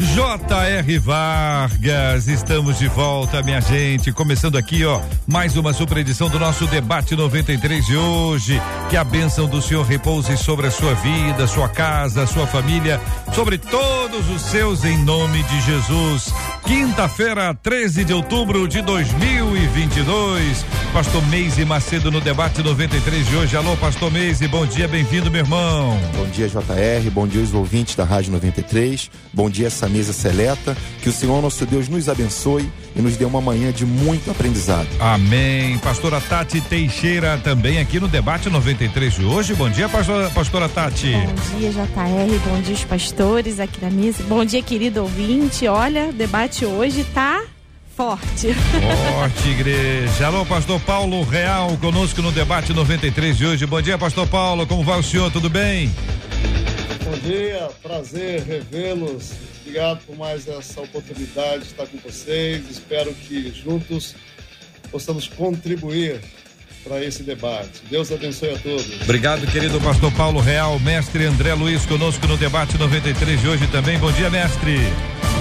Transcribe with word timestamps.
J.R. 0.00 0.98
Vargas, 1.00 2.28
estamos 2.28 2.78
de 2.78 2.86
volta, 2.86 3.42
minha 3.42 3.60
gente. 3.60 4.12
Começando 4.12 4.56
aqui, 4.56 4.84
ó, 4.84 5.00
mais 5.26 5.56
uma 5.56 5.72
super 5.72 5.98
edição 5.98 6.28
do 6.28 6.38
nosso 6.38 6.68
debate 6.68 7.16
93 7.16 7.84
de 7.84 7.96
hoje. 7.96 8.62
Que 8.88 8.96
a 8.96 9.02
bênção 9.02 9.48
do 9.48 9.60
Senhor 9.60 9.84
repouse 9.84 10.36
sobre 10.36 10.68
a 10.68 10.70
sua 10.70 10.94
vida, 10.94 11.48
sua 11.48 11.68
casa, 11.68 12.26
sua 12.28 12.46
família, 12.46 13.00
sobre 13.34 13.58
todos 13.58 14.30
os 14.30 14.42
seus, 14.42 14.84
em 14.84 15.02
nome 15.04 15.42
de 15.42 15.60
Jesus. 15.62 16.32
Quinta-feira, 16.64 17.52
13 17.54 18.04
de 18.04 18.12
outubro 18.12 18.68
de 18.68 18.80
2022. 18.82 20.64
Pastor 20.92 21.26
Meise 21.26 21.64
Macedo 21.64 22.10
no 22.10 22.20
debate 22.20 22.62
93 22.62 23.26
de 23.26 23.36
hoje. 23.36 23.56
Alô, 23.56 23.76
Pastor 23.76 24.12
Meise, 24.12 24.46
bom 24.46 24.64
dia, 24.64 24.86
bem-vindo, 24.86 25.30
meu 25.30 25.40
irmão. 25.40 25.98
Bom 26.16 26.26
dia, 26.26 26.48
JR, 26.48 27.10
bom 27.12 27.26
dia, 27.26 27.42
os 27.42 27.52
ouvintes 27.52 27.96
da 27.96 28.04
Rádio 28.04 28.32
93. 28.32 29.10
Bom 29.32 29.50
dia, 29.50 29.66
essa 29.66 29.87
mesa 29.88 30.12
seleta. 30.12 30.76
Que 31.02 31.08
o 31.08 31.12
Senhor 31.12 31.40
nosso 31.40 31.64
Deus 31.66 31.88
nos 31.88 32.08
abençoe 32.08 32.70
e 32.94 33.00
nos 33.00 33.16
dê 33.16 33.24
uma 33.24 33.40
manhã 33.40 33.72
de 33.72 33.86
muito 33.86 34.30
aprendizado. 34.30 34.88
Amém. 34.98 35.78
Pastora 35.78 36.20
Tati 36.20 36.60
Teixeira 36.60 37.38
também 37.38 37.78
aqui 37.78 38.00
no 38.00 38.08
debate 38.08 38.50
93 38.50 39.14
de 39.14 39.24
hoje. 39.24 39.54
Bom 39.54 39.70
dia, 39.70 39.88
pastora, 39.88 40.30
pastora 40.30 40.68
Tati. 40.68 41.12
Bom 41.12 41.58
dia, 41.58 41.70
JR. 41.70 42.48
Bom 42.48 42.60
dia, 42.60 42.74
os 42.74 42.84
pastores 42.84 43.60
aqui 43.60 43.80
na 43.80 43.90
mesa. 43.90 44.22
Bom 44.24 44.44
dia, 44.44 44.62
querido 44.62 45.02
ouvinte. 45.02 45.66
Olha, 45.66 46.06
o 46.06 46.12
debate 46.12 46.64
hoje 46.64 47.04
tá 47.04 47.42
forte. 47.98 48.54
Forte, 48.54 49.48
igreja. 49.48 50.26
Alô, 50.26 50.46
pastor 50.46 50.78
Paulo 50.80 51.22
Real, 51.24 51.76
conosco 51.78 52.22
no 52.22 52.30
debate 52.30 52.72
93 52.72 53.36
de 53.36 53.44
hoje. 53.44 53.66
Bom 53.66 53.82
dia, 53.82 53.98
pastor 53.98 54.24
Paulo. 54.28 54.66
Como 54.68 54.84
vai 54.84 55.00
o 55.00 55.02
senhor? 55.02 55.32
Tudo 55.32 55.50
bem? 55.50 55.92
Bom 57.08 57.16
dia, 57.20 57.70
prazer 57.82 58.42
revê-los. 58.42 59.32
Obrigado 59.62 60.00
por 60.04 60.14
mais 60.14 60.46
essa 60.46 60.82
oportunidade 60.82 61.60
de 61.60 61.68
estar 61.68 61.86
com 61.86 61.96
vocês. 61.98 62.68
Espero 62.70 63.14
que 63.14 63.50
juntos 63.50 64.14
possamos 64.90 65.26
contribuir 65.26 66.20
para 66.84 67.02
esse 67.02 67.22
debate. 67.22 67.82
Deus 67.88 68.12
abençoe 68.12 68.50
a 68.50 68.58
todos. 68.58 69.00
Obrigado, 69.00 69.46
querido 69.50 69.80
pastor 69.80 70.12
Paulo 70.12 70.38
Real. 70.38 70.78
Mestre 70.80 71.24
André 71.24 71.54
Luiz 71.54 71.86
conosco 71.86 72.26
no 72.26 72.36
debate 72.36 72.76
93 72.76 73.40
de 73.40 73.48
hoje 73.48 73.66
também. 73.68 73.98
Bom 73.98 74.12
dia, 74.12 74.28
mestre. 74.28 74.76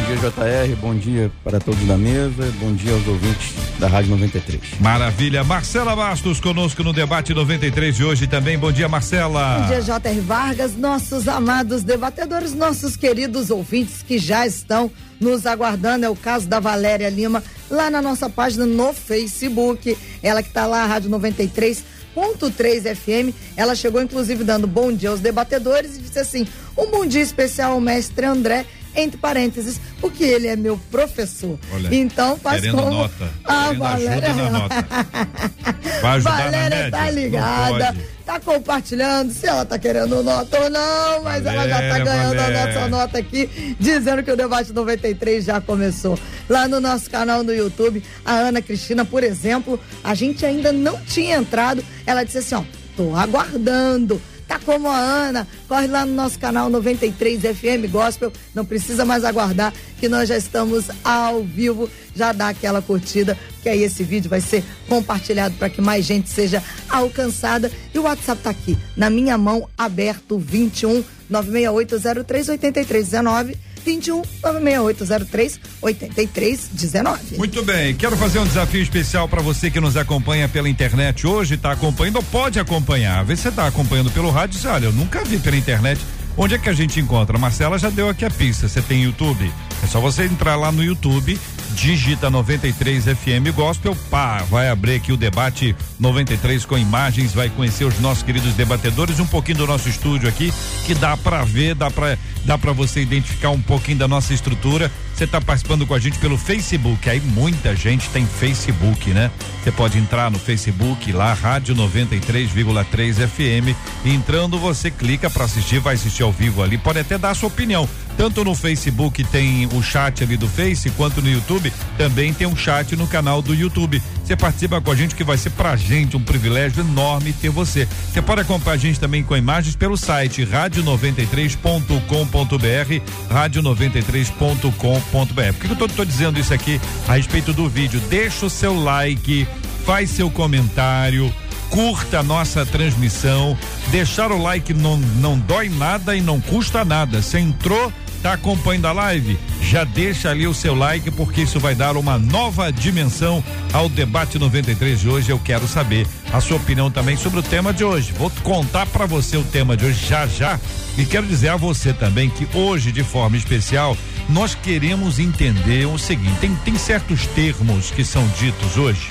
Bom 0.07 0.15
dia, 0.15 0.29
JR. 0.29 0.75
Bom 0.77 0.95
dia 0.95 1.31
para 1.43 1.59
todos 1.59 1.85
na 1.85 1.97
mesa. 1.97 2.49
Bom 2.61 2.73
dia 2.73 2.93
aos 2.93 3.05
ouvintes 3.05 3.53
da 3.77 3.89
Rádio 3.89 4.11
93. 4.11 4.79
Maravilha. 4.79 5.43
Marcela 5.43 5.93
Bastos 5.97 6.39
conosco 6.39 6.81
no 6.81 6.93
debate 6.93 7.33
93 7.33 7.93
de 7.93 8.05
hoje 8.05 8.25
também. 8.25 8.57
Bom 8.57 8.71
dia, 8.71 8.87
Marcela. 8.87 9.59
Bom 9.59 9.67
dia, 9.67 9.81
J.R. 9.81 10.19
Vargas, 10.21 10.77
nossos 10.77 11.27
amados 11.27 11.83
debatedores, 11.83 12.53
nossos 12.53 12.95
queridos 12.95 13.49
ouvintes 13.49 14.01
que 14.01 14.17
já 14.17 14.47
estão 14.47 14.89
nos 15.19 15.45
aguardando. 15.45 16.05
É 16.05 16.09
o 16.09 16.15
caso 16.15 16.47
da 16.47 16.61
Valéria 16.61 17.09
Lima, 17.09 17.43
lá 17.69 17.89
na 17.89 18.01
nossa 18.01 18.29
página 18.29 18.65
no 18.65 18.93
Facebook. 18.93 19.97
Ela 20.23 20.41
que 20.41 20.47
está 20.47 20.65
lá, 20.65 20.85
Rádio 20.85 21.09
93.3 21.09 22.95
FM. 22.95 23.35
Ela 23.57 23.75
chegou, 23.75 24.01
inclusive, 24.01 24.45
dando 24.45 24.67
bom 24.67 24.89
dia 24.89 25.09
aos 25.09 25.19
debatedores 25.19 25.97
e 25.97 26.01
disse 26.01 26.19
assim: 26.19 26.47
um 26.77 26.89
bom 26.89 27.05
dia 27.05 27.21
especial 27.21 27.73
ao 27.73 27.81
mestre 27.81 28.25
André 28.25 28.65
entre 28.97 29.17
parênteses, 29.17 29.79
porque 30.01 30.23
ele 30.23 30.47
é 30.47 30.55
meu 30.55 30.77
professor. 30.91 31.57
Olha, 31.71 31.95
então 31.95 32.35
faz 32.37 32.61
querendo 32.61 32.77
como 32.77 32.91
nota, 32.91 33.29
a 33.45 33.63
querendo 33.63 33.79
Valéria. 33.79 34.27
ajuda 34.29 34.33
na 34.33 34.49
nota. 34.49 34.75
Vai 36.01 36.17
ajudar 36.17 36.43
Valéria 36.43 36.91
tá 36.91 37.11
ligada, 37.11 37.95
tá 38.25 38.39
compartilhando, 38.39 39.31
se 39.31 39.47
ela 39.47 39.65
tá 39.65 39.77
querendo 39.79 40.23
nota 40.23 40.59
ou 40.59 40.69
não, 40.69 41.23
mas 41.23 41.45
ela 41.45 41.67
já 41.67 41.75
tá 41.75 41.81
Valéria, 41.81 42.05
ganhando 42.05 42.39
a 42.39 42.43
Valéria. 42.43 42.73
nossa 42.73 42.89
nota 42.89 43.17
aqui, 43.19 43.75
dizendo 43.79 44.23
que 44.23 44.31
o 44.31 44.35
debate 44.35 44.73
93 44.73 45.45
já 45.45 45.61
começou. 45.61 46.17
Lá 46.49 46.67
no 46.67 46.79
nosso 46.79 47.09
canal 47.09 47.43
no 47.43 47.53
YouTube, 47.53 48.03
a 48.25 48.33
Ana 48.33 48.61
Cristina, 48.61 49.05
por 49.05 49.23
exemplo, 49.23 49.79
a 50.03 50.13
gente 50.13 50.45
ainda 50.45 50.71
não 50.71 50.99
tinha 51.01 51.37
entrado, 51.37 51.83
ela 52.05 52.23
disse 52.23 52.39
assim, 52.39 52.55
ó, 52.55 52.63
tô 52.95 53.15
aguardando. 53.15 54.21
Tá 54.47 54.59
como 54.59 54.87
a 54.87 54.97
Ana, 54.97 55.47
corre 55.67 55.87
lá 55.87 56.05
no 56.05 56.13
nosso 56.13 56.39
canal 56.39 56.69
93 56.69 57.41
FM 57.41 57.91
Gospel, 57.91 58.31
não 58.55 58.63
precisa 58.63 59.03
mais 59.03 59.25
aguardar 59.25 59.73
que 59.99 60.07
nós 60.07 60.29
já 60.29 60.37
estamos 60.37 60.85
ao 61.03 61.43
vivo, 61.43 61.89
já 62.15 62.31
dá 62.31 62.49
aquela 62.49 62.81
curtida, 62.81 63.37
que 63.61 63.67
aí 63.67 63.83
esse 63.83 64.03
vídeo 64.03 64.29
vai 64.29 64.39
ser 64.39 64.63
compartilhado 64.87 65.55
para 65.55 65.69
que 65.69 65.81
mais 65.81 66.05
gente 66.05 66.29
seja 66.29 66.63
alcançada. 66.89 67.69
E 67.93 67.99
o 67.99 68.03
WhatsApp 68.03 68.41
tá 68.41 68.49
aqui, 68.49 68.77
na 68.95 69.09
minha 69.09 69.37
mão, 69.37 69.67
aberto 69.77 70.37
21 70.37 71.03
96803 71.29 72.49
8319 72.49 73.66
21 73.87 74.21
96803 74.43 75.59
8319. 75.81 77.37
Muito 77.37 77.63
bem, 77.63 77.95
quero 77.95 78.17
fazer 78.17 78.39
um 78.39 78.45
desafio 78.45 78.81
especial 78.81 79.29
para 79.29 79.41
você 79.41 79.71
que 79.71 79.79
nos 79.79 79.95
acompanha 79.95 80.49
pela 80.49 80.67
internet 80.67 81.25
hoje, 81.25 81.55
está 81.55 81.71
acompanhando 81.71 82.17
ou 82.17 82.23
pode 82.23 82.59
acompanhar. 82.59 83.23
Vê 83.23 83.35
se 83.37 83.43
você 83.43 83.49
está 83.49 83.65
acompanhando 83.65 84.11
pelo 84.11 84.29
rádio, 84.29 84.59
olha, 84.69 84.85
eu 84.87 84.91
nunca 84.91 85.23
vi 85.23 85.39
pela 85.39 85.55
internet. 85.55 86.01
Onde 86.39 86.53
é 86.53 86.59
que 86.59 86.69
a 86.69 86.73
gente 86.73 86.99
encontra? 86.99 87.35
A 87.35 87.39
Marcela 87.39 87.79
já 87.79 87.89
deu 87.89 88.07
aqui 88.07 88.23
a 88.23 88.29
pista. 88.29 88.67
Você 88.67 88.79
tem 88.79 89.03
YouTube? 89.03 89.51
É 89.83 89.87
só 89.87 89.99
você 89.99 90.25
entrar 90.25 90.55
lá 90.55 90.71
no 90.71 90.83
YouTube, 90.83 91.39
digita 91.73 92.29
93 92.29 93.05
FM 93.05 93.55
Gospel, 93.55 93.95
pá, 94.09 94.43
vai 94.43 94.69
abrir 94.69 94.95
aqui 94.95 95.11
o 95.11 95.17
debate 95.17 95.75
93 95.99 96.63
com 96.65 96.77
imagens, 96.77 97.33
vai 97.33 97.49
conhecer 97.49 97.85
os 97.85 97.99
nossos 97.99 98.23
queridos 98.23 98.53
debatedores, 98.53 99.19
um 99.19 99.25
pouquinho 99.25 99.59
do 99.59 99.67
nosso 99.67 99.89
estúdio 99.89 100.29
aqui, 100.29 100.53
que 100.85 100.93
dá 100.93 101.17
para 101.17 101.43
ver, 101.43 101.73
dá 101.73 101.89
para 101.89 102.17
dá 102.45 102.57
para 102.57 102.71
você 102.71 103.01
identificar 103.01 103.49
um 103.49 103.61
pouquinho 103.61 103.97
da 103.97 104.07
nossa 104.07 104.33
estrutura. 104.33 104.91
Você 105.17 105.23
está 105.23 105.41
participando 105.41 105.87
com 105.87 105.95
a 105.95 105.99
gente 105.99 106.19
pelo 106.19 106.37
Facebook, 106.37 107.09
aí 107.09 107.19
muita 107.19 107.75
gente 107.75 108.07
tem 108.11 108.23
Facebook, 108.23 109.09
né? 109.09 109.31
Você 109.63 109.71
pode 109.71 109.97
entrar 109.97 110.29
no 110.29 110.37
Facebook 110.37 111.11
lá, 111.11 111.33
Rádio 111.33 111.75
93,3 111.75 113.27
FM. 113.27 113.75
Entrando, 114.05 114.59
você 114.59 114.91
clica 114.91 115.27
para 115.27 115.45
assistir, 115.45 115.79
vai 115.79 115.95
assistir 115.95 116.21
ao 116.21 116.31
vivo 116.31 116.61
ali. 116.61 116.77
Pode 116.77 116.99
até 116.99 117.17
dar 117.17 117.31
a 117.31 117.33
sua 117.33 117.47
opinião. 117.47 117.89
Tanto 118.17 118.43
no 118.43 118.55
Facebook 118.55 119.23
tem 119.25 119.67
o 119.67 119.83
chat 119.83 120.23
ali 120.23 120.35
do 120.35 120.47
Face, 120.47 120.89
quanto 120.91 121.21
no 121.21 121.29
YouTube 121.29 121.71
também 121.97 122.33
tem 122.33 122.47
um 122.47 122.55
chat 122.55 122.95
no 122.95 123.05
canal 123.07 123.43
do 123.43 123.53
YouTube. 123.53 124.01
Você 124.23 124.35
participa 124.35 124.81
com 124.81 124.91
a 124.91 124.95
gente, 124.95 125.13
que 125.15 125.23
vai 125.23 125.37
ser 125.37 125.51
pra 125.51 125.75
gente 125.75 126.17
um 126.17 126.21
privilégio 126.21 126.81
enorme 126.81 127.31
ter 127.31 127.49
você. 127.49 127.87
Você 128.11 128.19
pode 128.21 128.41
acompanhar 128.41 128.73
a 128.73 128.77
gente 128.77 128.99
também 128.99 129.23
com 129.23 129.37
imagens 129.37 129.75
pelo 129.75 129.95
site 129.95 130.43
radio93.com.br, 130.45 133.33
radio93.com.br. 133.33 135.53
Por 135.57 135.67
que 135.67 135.71
eu 135.71 135.75
tô, 135.75 135.87
tô 135.87 136.03
dizendo 136.03 136.39
isso 136.39 136.53
aqui 136.53 136.81
a 137.07 137.13
respeito 137.13 137.53
do 137.53 137.69
vídeo? 137.69 138.01
Deixa 138.09 138.47
o 138.47 138.49
seu 138.49 138.77
like, 138.77 139.47
faz 139.85 140.09
seu 140.09 140.29
comentário, 140.29 141.33
curta 141.69 142.19
a 142.19 142.23
nossa 142.23 142.65
transmissão. 142.65 143.57
Deixar 143.91 144.31
o 144.31 144.41
like 144.41 144.73
não, 144.73 144.97
não 144.97 145.37
dói 145.37 145.69
nada 145.69 146.15
e 146.15 146.21
não 146.21 146.41
custa 146.41 146.83
nada. 146.83 147.21
Você 147.21 147.37
entrou, 147.39 147.93
tá 148.27 148.33
acompanhando 148.33 148.87
a 148.87 148.91
live? 148.91 149.39
Já 149.61 149.85
deixa 149.85 150.29
ali 150.29 150.45
o 150.45 150.53
seu 150.53 150.75
like, 150.75 151.09
porque 151.11 151.43
isso 151.43 151.61
vai 151.61 151.73
dar 151.73 151.95
uma 151.95 152.17
nova 152.17 152.71
dimensão 152.73 153.41
ao 153.71 153.87
debate 153.87 154.37
93 154.37 154.99
de 154.99 155.07
hoje. 155.07 155.29
Eu 155.29 155.39
quero 155.39 155.65
saber 155.65 156.05
a 156.33 156.41
sua 156.41 156.57
opinião 156.57 156.91
também 156.91 157.15
sobre 157.15 157.39
o 157.39 157.43
tema 157.43 157.71
de 157.71 157.85
hoje. 157.85 158.11
Vou 158.11 158.29
contar 158.43 158.85
para 158.87 159.05
você 159.05 159.37
o 159.37 159.43
tema 159.43 159.77
de 159.77 159.85
hoje 159.85 160.05
já 160.05 160.27
já. 160.27 160.59
E 160.97 161.05
quero 161.05 161.25
dizer 161.25 161.49
a 161.49 161.55
você 161.55 161.93
também 161.93 162.29
que 162.29 162.45
hoje, 162.53 162.91
de 162.91 163.03
forma 163.03 163.37
especial, 163.37 163.95
nós 164.27 164.53
queremos 164.55 165.19
entender 165.19 165.85
o 165.87 165.97
seguinte: 165.97 166.39
tem, 166.41 166.53
tem 166.65 166.77
certos 166.77 167.25
termos 167.27 167.91
que 167.91 168.03
são 168.03 168.27
ditos 168.39 168.75
hoje 168.75 169.09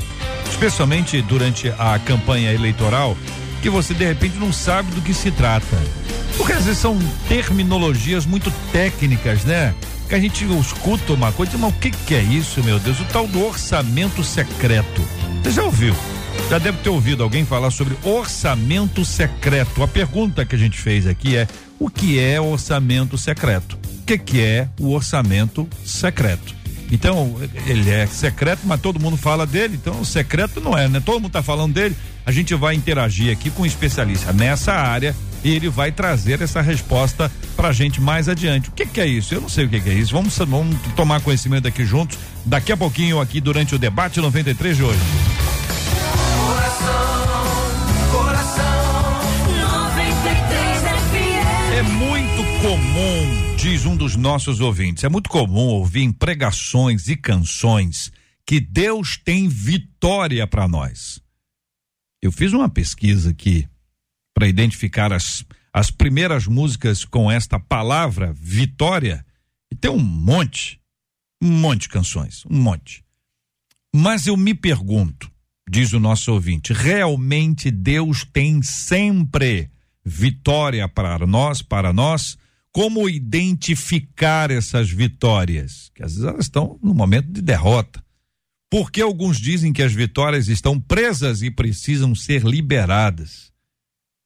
especialmente 0.50 1.20
durante 1.22 1.68
a 1.78 1.98
campanha 1.98 2.52
eleitoral, 2.52 3.16
que 3.66 3.70
você 3.70 3.92
de 3.94 4.04
repente 4.04 4.36
não 4.38 4.52
sabe 4.52 4.92
do 4.92 5.02
que 5.02 5.12
se 5.12 5.28
trata. 5.28 5.76
Porque 6.36 6.52
às 6.52 6.62
vezes 6.66 6.78
são 6.78 6.96
terminologias 7.28 8.24
muito 8.24 8.48
técnicas, 8.70 9.42
né? 9.42 9.74
Que 10.08 10.14
a 10.14 10.20
gente 10.20 10.44
escuta 10.44 11.12
uma 11.12 11.32
coisa, 11.32 11.58
mas 11.58 11.74
o 11.74 11.76
que, 11.76 11.90
que 11.90 12.14
é 12.14 12.22
isso, 12.22 12.62
meu 12.62 12.78
Deus? 12.78 13.00
O 13.00 13.04
tal 13.06 13.26
do 13.26 13.44
orçamento 13.44 14.22
secreto. 14.22 15.02
Você 15.42 15.50
já 15.50 15.64
ouviu? 15.64 15.96
Já 16.48 16.60
deve 16.60 16.78
ter 16.78 16.90
ouvido 16.90 17.24
alguém 17.24 17.44
falar 17.44 17.72
sobre 17.72 17.96
orçamento 18.04 19.04
secreto. 19.04 19.82
A 19.82 19.88
pergunta 19.88 20.46
que 20.46 20.54
a 20.54 20.58
gente 20.58 20.78
fez 20.78 21.04
aqui 21.04 21.36
é: 21.36 21.48
o 21.76 21.90
que 21.90 22.20
é 22.20 22.40
orçamento 22.40 23.18
secreto? 23.18 23.76
O 23.98 24.04
que, 24.06 24.16
que 24.16 24.40
é 24.40 24.68
o 24.78 24.92
orçamento 24.92 25.68
secreto? 25.84 26.54
Então, 26.90 27.36
ele 27.66 27.90
é 27.90 28.06
secreto, 28.06 28.60
mas 28.64 28.80
todo 28.80 29.00
mundo 29.00 29.16
fala 29.16 29.46
dele, 29.46 29.78
então 29.80 30.04
secreto 30.04 30.60
não 30.60 30.76
é, 30.76 30.88
né? 30.88 31.00
Todo 31.04 31.16
mundo 31.16 31.26
está 31.26 31.42
falando 31.42 31.74
dele. 31.74 31.96
A 32.24 32.32
gente 32.32 32.54
vai 32.54 32.74
interagir 32.74 33.32
aqui 33.32 33.50
com 33.50 33.62
um 33.62 33.66
especialista 33.66 34.32
nessa 34.32 34.72
área 34.72 35.14
e 35.44 35.54
ele 35.54 35.68
vai 35.68 35.92
trazer 35.92 36.42
essa 36.42 36.60
resposta 36.60 37.30
pra 37.56 37.72
gente 37.72 38.00
mais 38.00 38.28
adiante. 38.28 38.68
O 38.68 38.72
que, 38.72 38.86
que 38.86 39.00
é 39.00 39.06
isso? 39.06 39.34
Eu 39.34 39.40
não 39.40 39.48
sei 39.48 39.64
o 39.64 39.68
que, 39.68 39.80
que 39.80 39.90
é 39.90 39.94
isso. 39.94 40.12
Vamos, 40.12 40.36
vamos 40.38 40.76
tomar 40.96 41.20
conhecimento 41.20 41.68
aqui 41.68 41.84
juntos, 41.84 42.18
daqui 42.44 42.72
a 42.72 42.76
pouquinho 42.76 43.20
aqui 43.20 43.40
durante 43.40 43.74
o 43.74 43.78
debate 43.78 44.20
93 44.20 44.76
de 44.76 44.82
hoje. 44.82 45.00
É 51.76 51.82
muito 51.82 52.62
comum, 52.62 53.45
diz 53.68 53.84
um 53.84 53.96
dos 53.96 54.14
nossos 54.14 54.60
ouvintes, 54.60 55.02
é 55.02 55.08
muito 55.08 55.28
comum 55.28 55.66
ouvir 55.66 56.02
em 56.02 56.12
pregações 56.12 57.08
e 57.08 57.16
canções 57.16 58.12
que 58.46 58.60
Deus 58.60 59.16
tem 59.16 59.48
vitória 59.48 60.46
para 60.46 60.68
nós. 60.68 61.20
Eu 62.22 62.30
fiz 62.30 62.52
uma 62.52 62.68
pesquisa 62.68 63.30
aqui 63.30 63.68
para 64.32 64.46
identificar 64.46 65.12
as, 65.12 65.44
as 65.72 65.90
primeiras 65.90 66.46
músicas 66.46 67.04
com 67.04 67.28
esta 67.28 67.58
palavra 67.58 68.32
vitória 68.34 69.26
e 69.68 69.74
tem 69.74 69.90
um 69.90 69.98
monte, 69.98 70.80
um 71.42 71.50
monte 71.50 71.82
de 71.82 71.88
canções, 71.88 72.44
um 72.48 72.62
monte. 72.62 73.04
Mas 73.92 74.28
eu 74.28 74.36
me 74.36 74.54
pergunto, 74.54 75.28
diz 75.68 75.92
o 75.92 75.98
nosso 75.98 76.32
ouvinte, 76.32 76.72
realmente 76.72 77.72
Deus 77.72 78.24
tem 78.32 78.62
sempre 78.62 79.72
vitória 80.04 80.86
para 80.86 81.26
nós, 81.26 81.62
para 81.62 81.92
nós? 81.92 82.38
Como 82.76 83.08
identificar 83.08 84.50
essas 84.50 84.90
vitórias? 84.90 85.90
Que 85.94 86.02
às 86.02 86.12
vezes 86.12 86.28
elas 86.28 86.44
estão 86.44 86.78
no 86.82 86.92
momento 86.92 87.32
de 87.32 87.40
derrota. 87.40 88.04
Porque 88.70 89.00
alguns 89.00 89.40
dizem 89.40 89.72
que 89.72 89.82
as 89.82 89.94
vitórias 89.94 90.46
estão 90.48 90.78
presas 90.78 91.40
e 91.40 91.50
precisam 91.50 92.14
ser 92.14 92.42
liberadas. 92.42 93.50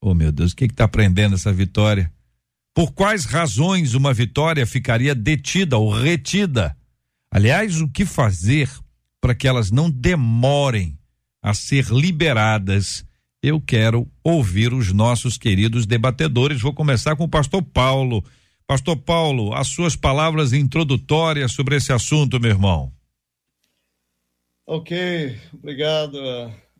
Oh 0.02 0.14
meu 0.14 0.32
Deus, 0.32 0.50
o 0.50 0.56
que 0.56 0.64
está 0.64 0.88
prendendo 0.88 1.36
essa 1.36 1.52
vitória? 1.52 2.12
Por 2.74 2.90
quais 2.90 3.24
razões 3.24 3.94
uma 3.94 4.12
vitória 4.12 4.66
ficaria 4.66 5.14
detida 5.14 5.78
ou 5.78 5.88
retida? 5.88 6.76
Aliás, 7.32 7.80
o 7.80 7.86
que 7.86 8.04
fazer 8.04 8.68
para 9.20 9.32
que 9.32 9.46
elas 9.46 9.70
não 9.70 9.88
demorem 9.88 10.98
a 11.40 11.54
ser 11.54 11.84
liberadas? 11.86 13.04
Eu 13.40 13.60
quero 13.60 14.10
ouvir 14.24 14.74
os 14.74 14.92
nossos 14.92 15.38
queridos 15.38 15.86
debatedores. 15.86 16.60
Vou 16.60 16.74
começar 16.74 17.14
com 17.14 17.22
o 17.22 17.28
pastor 17.28 17.62
Paulo. 17.62 18.24
Pastor 18.70 18.96
Paulo, 18.96 19.52
as 19.52 19.66
suas 19.66 19.96
palavras 19.96 20.52
introdutórias 20.52 21.50
sobre 21.50 21.74
esse 21.74 21.92
assunto, 21.92 22.38
meu 22.38 22.52
irmão. 22.52 22.92
Ok, 24.64 25.36
obrigado 25.52 26.16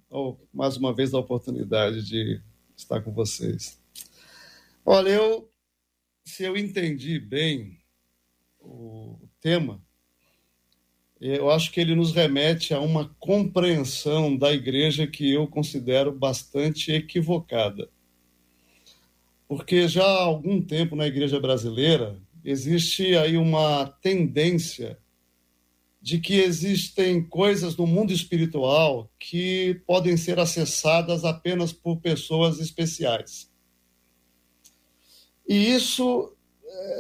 oh, 0.08 0.36
mais 0.54 0.76
uma 0.76 0.94
vez 0.94 1.12
a 1.12 1.18
oportunidade 1.18 2.06
de 2.06 2.40
estar 2.76 3.00
com 3.00 3.12
vocês. 3.12 3.82
Olha, 4.86 5.08
eu, 5.08 5.50
se 6.24 6.44
eu 6.44 6.56
entendi 6.56 7.18
bem 7.18 7.76
o 8.60 9.18
tema, 9.40 9.82
eu 11.20 11.50
acho 11.50 11.72
que 11.72 11.80
ele 11.80 11.96
nos 11.96 12.12
remete 12.12 12.72
a 12.72 12.78
uma 12.78 13.08
compreensão 13.18 14.36
da 14.36 14.52
igreja 14.52 15.08
que 15.08 15.28
eu 15.28 15.44
considero 15.48 16.12
bastante 16.12 16.92
equivocada. 16.92 17.90
Porque 19.50 19.88
já 19.88 20.04
há 20.04 20.22
algum 20.22 20.62
tempo 20.62 20.94
na 20.94 21.08
igreja 21.08 21.40
brasileira 21.40 22.16
existe 22.44 23.16
aí 23.16 23.36
uma 23.36 23.84
tendência 24.00 24.96
de 26.00 26.20
que 26.20 26.34
existem 26.34 27.20
coisas 27.20 27.76
no 27.76 27.84
mundo 27.84 28.12
espiritual 28.12 29.10
que 29.18 29.82
podem 29.88 30.16
ser 30.16 30.38
acessadas 30.38 31.24
apenas 31.24 31.72
por 31.72 31.96
pessoas 31.96 32.60
especiais. 32.60 33.50
E 35.48 35.74
isso 35.74 36.32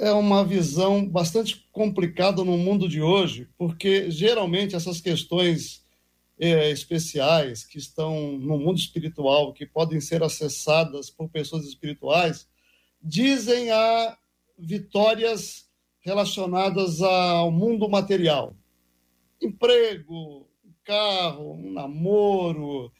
é 0.00 0.10
uma 0.10 0.44
visão 0.44 1.06
bastante 1.06 1.68
complicada 1.70 2.42
no 2.42 2.58
mundo 2.58 2.88
de 2.88 3.00
hoje, 3.00 3.48
porque 3.56 4.10
geralmente 4.10 4.74
essas 4.74 5.00
questões 5.00 5.79
é, 6.40 6.70
especiais 6.70 7.64
que 7.64 7.78
estão 7.78 8.32
no 8.38 8.58
mundo 8.58 8.78
espiritual, 8.78 9.52
que 9.52 9.66
podem 9.66 10.00
ser 10.00 10.22
acessadas 10.22 11.10
por 11.10 11.28
pessoas 11.28 11.64
espirituais, 11.64 12.48
dizem 13.02 13.70
a 13.70 14.16
vitórias 14.58 15.68
relacionadas 16.00 17.02
ao 17.02 17.50
mundo 17.52 17.88
material 17.88 18.56
emprego, 19.40 20.46
carro, 20.84 21.54
um 21.54 21.72
namoro, 21.72 22.92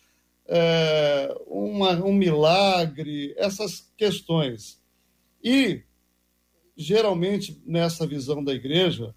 é, 0.46 1.34
uma, 1.46 1.92
um 2.02 2.12
milagre, 2.12 3.34
essas 3.36 3.92
questões. 3.96 4.82
E, 5.42 5.82
geralmente, 6.76 7.60
nessa 7.66 8.06
visão 8.06 8.42
da 8.42 8.52
igreja, 8.52 9.14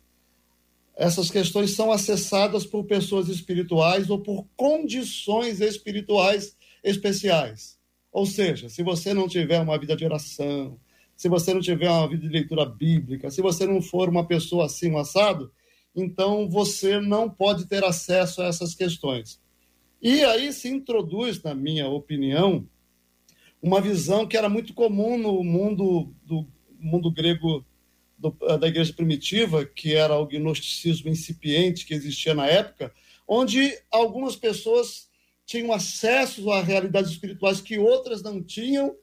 essas 0.95 1.31
questões 1.31 1.71
são 1.71 1.91
acessadas 1.91 2.65
por 2.65 2.83
pessoas 2.85 3.27
espirituais 3.27 4.09
ou 4.09 4.19
por 4.19 4.45
condições 4.55 5.59
espirituais 5.59 6.55
especiais. 6.83 7.77
Ou 8.11 8.25
seja, 8.25 8.69
se 8.69 8.83
você 8.83 9.13
não 9.13 9.27
tiver 9.27 9.59
uma 9.59 9.77
vida 9.77 9.95
de 9.95 10.05
oração, 10.05 10.79
se 11.15 11.27
você 11.27 11.53
não 11.53 11.61
tiver 11.61 11.89
uma 11.89 12.07
vida 12.07 12.21
de 12.21 12.33
leitura 12.33 12.65
bíblica, 12.65 13.31
se 13.31 13.41
você 13.41 13.65
não 13.65 13.81
for 13.81 14.07
uma 14.07 14.25
pessoa 14.25 14.65
assim, 14.65 14.91
um 14.91 14.99
assado, 14.99 15.51
então 15.95 16.47
você 16.49 16.99
não 16.99 17.29
pode 17.29 17.65
ter 17.65 17.83
acesso 17.83 18.41
a 18.41 18.45
essas 18.45 18.75
questões. 18.75 19.41
E 20.01 20.23
aí 20.23 20.51
se 20.51 20.67
introduz, 20.67 21.41
na 21.41 21.55
minha 21.55 21.87
opinião, 21.87 22.67
uma 23.61 23.79
visão 23.79 24.27
que 24.27 24.35
era 24.37 24.49
muito 24.49 24.73
comum 24.73 25.17
no 25.17 25.43
mundo 25.43 26.13
do 26.23 26.45
mundo 26.79 27.09
grego 27.09 27.65
do, 28.17 28.31
da 28.57 28.67
igreja 28.67 28.93
primitiva, 28.93 29.65
que 29.65 29.95
era 29.95 30.17
o 30.17 30.25
gnosticismo 30.25 31.09
incipiente 31.09 31.85
que 31.85 31.93
existia 31.93 32.33
na 32.33 32.47
época, 32.47 32.93
onde 33.27 33.77
algumas 33.91 34.35
pessoas 34.35 35.09
tinham 35.45 35.73
acesso 35.73 36.49
a 36.51 36.61
realidades 36.61 37.11
espirituais 37.11 37.61
que 37.61 37.77
outras 37.77 38.21
não 38.21 38.41
tinham, 38.41 38.95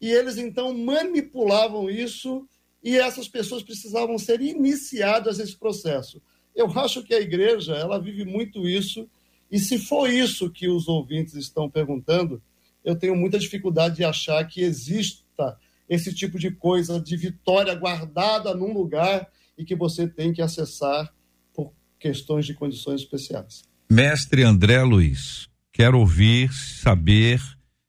e 0.00 0.10
eles 0.10 0.36
então 0.36 0.76
manipulavam 0.76 1.88
isso 1.88 2.46
e 2.82 2.96
essas 2.96 3.28
pessoas 3.28 3.62
precisavam 3.62 4.18
ser 4.18 4.40
iniciadas 4.40 5.38
nesse 5.38 5.56
processo. 5.56 6.22
Eu 6.54 6.70
acho 6.78 7.02
que 7.02 7.14
a 7.14 7.20
igreja, 7.20 7.74
ela 7.74 7.98
vive 7.98 8.24
muito 8.24 8.68
isso, 8.68 9.08
e 9.50 9.58
se 9.58 9.78
for 9.78 10.08
isso 10.10 10.50
que 10.50 10.68
os 10.68 10.88
ouvintes 10.88 11.34
estão 11.34 11.70
perguntando, 11.70 12.42
eu 12.84 12.96
tenho 12.96 13.16
muita 13.16 13.38
dificuldade 13.38 13.96
de 13.96 14.04
achar 14.04 14.44
que 14.46 14.60
exista 14.60 15.58
esse 15.88 16.14
tipo 16.14 16.38
de 16.38 16.50
coisa 16.50 17.00
de 17.00 17.16
vitória 17.16 17.74
guardada 17.74 18.54
num 18.54 18.72
lugar 18.72 19.28
e 19.56 19.64
que 19.64 19.74
você 19.74 20.06
tem 20.06 20.32
que 20.32 20.42
acessar 20.42 21.12
por 21.54 21.72
questões 21.98 22.44
de 22.44 22.54
condições 22.54 23.00
especiais. 23.00 23.62
Mestre 23.90 24.42
André 24.42 24.82
Luiz, 24.82 25.48
quero 25.72 25.98
ouvir, 25.98 26.52
saber 26.52 27.40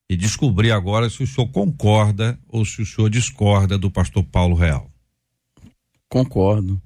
e 0.09 0.15
descobrir 0.15 0.71
agora 0.71 1.09
se 1.09 1.23
o 1.23 1.27
senhor 1.27 1.47
concorda 1.49 2.39
ou 2.47 2.63
se 2.63 2.81
o 2.81 2.85
senhor 2.85 3.09
discorda 3.09 3.77
do 3.77 3.91
pastor 3.91 4.23
Paulo 4.23 4.55
Real. 4.55 4.89
Concordo. 6.07 6.81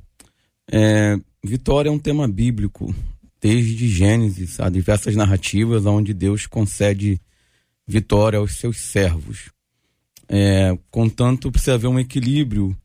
É, 0.72 1.18
vitória 1.44 1.90
é 1.90 1.92
um 1.92 2.00
tema 2.00 2.28
bíblico, 2.28 2.96
desde 3.40 3.88
Gênesis, 3.88 4.60
há 4.60 4.70
diversas 4.70 5.16
narrativas 5.16 5.86
onde 5.86 6.14
Deus 6.14 6.48
concede 6.48 7.20
vitória 7.86 8.40
aos 8.40 8.56
seus 8.56 8.80
servos. 8.80 9.52
É, 10.34 10.78
contanto, 10.90 11.52
precisa 11.52 11.74
haver 11.74 11.88
um 11.88 12.00
equilíbrio, 12.00 12.76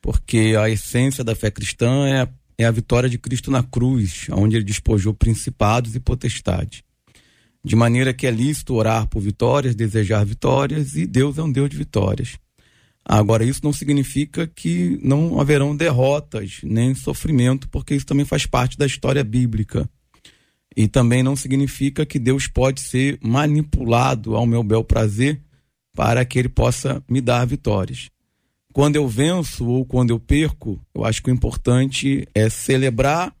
porque 0.00 0.54
a 0.58 0.70
essência 0.70 1.24
da 1.24 1.34
fé 1.34 1.50
cristã 1.50 2.06
é, 2.06 2.28
é 2.56 2.64
a 2.64 2.70
vitória 2.70 3.08
de 3.08 3.18
Cristo 3.18 3.50
na 3.50 3.62
cruz, 3.62 4.28
onde 4.30 4.56
ele 4.56 4.64
despojou 4.64 5.12
principados 5.12 5.96
e 5.96 6.00
potestades 6.00 6.86
de 7.66 7.74
maneira 7.74 8.14
que 8.14 8.28
é 8.28 8.30
lícito 8.30 8.74
orar 8.74 9.08
por 9.08 9.20
vitórias, 9.20 9.74
desejar 9.74 10.24
vitórias, 10.24 10.94
e 10.94 11.04
Deus 11.04 11.36
é 11.36 11.42
um 11.42 11.50
Deus 11.50 11.68
de 11.68 11.76
vitórias. 11.76 12.38
Agora, 13.04 13.44
isso 13.44 13.60
não 13.64 13.72
significa 13.72 14.46
que 14.46 15.00
não 15.02 15.40
haverão 15.40 15.76
derrotas, 15.76 16.60
nem 16.62 16.94
sofrimento, 16.94 17.68
porque 17.68 17.96
isso 17.96 18.06
também 18.06 18.24
faz 18.24 18.46
parte 18.46 18.78
da 18.78 18.86
história 18.86 19.24
bíblica. 19.24 19.90
E 20.76 20.86
também 20.86 21.24
não 21.24 21.34
significa 21.34 22.06
que 22.06 22.20
Deus 22.20 22.46
pode 22.46 22.80
ser 22.80 23.18
manipulado 23.20 24.36
ao 24.36 24.46
meu 24.46 24.62
bel 24.62 24.84
prazer 24.84 25.42
para 25.96 26.24
que 26.26 26.38
ele 26.38 26.48
possa 26.50 27.02
me 27.10 27.22
dar 27.22 27.46
vitórias. 27.46 28.10
Quando 28.72 28.96
eu 28.96 29.08
venço 29.08 29.66
ou 29.66 29.86
quando 29.86 30.10
eu 30.10 30.20
perco, 30.20 30.78
eu 30.94 31.04
acho 31.04 31.22
que 31.22 31.30
o 31.30 31.34
importante 31.34 32.28
é 32.34 32.50
celebrar, 32.50 33.34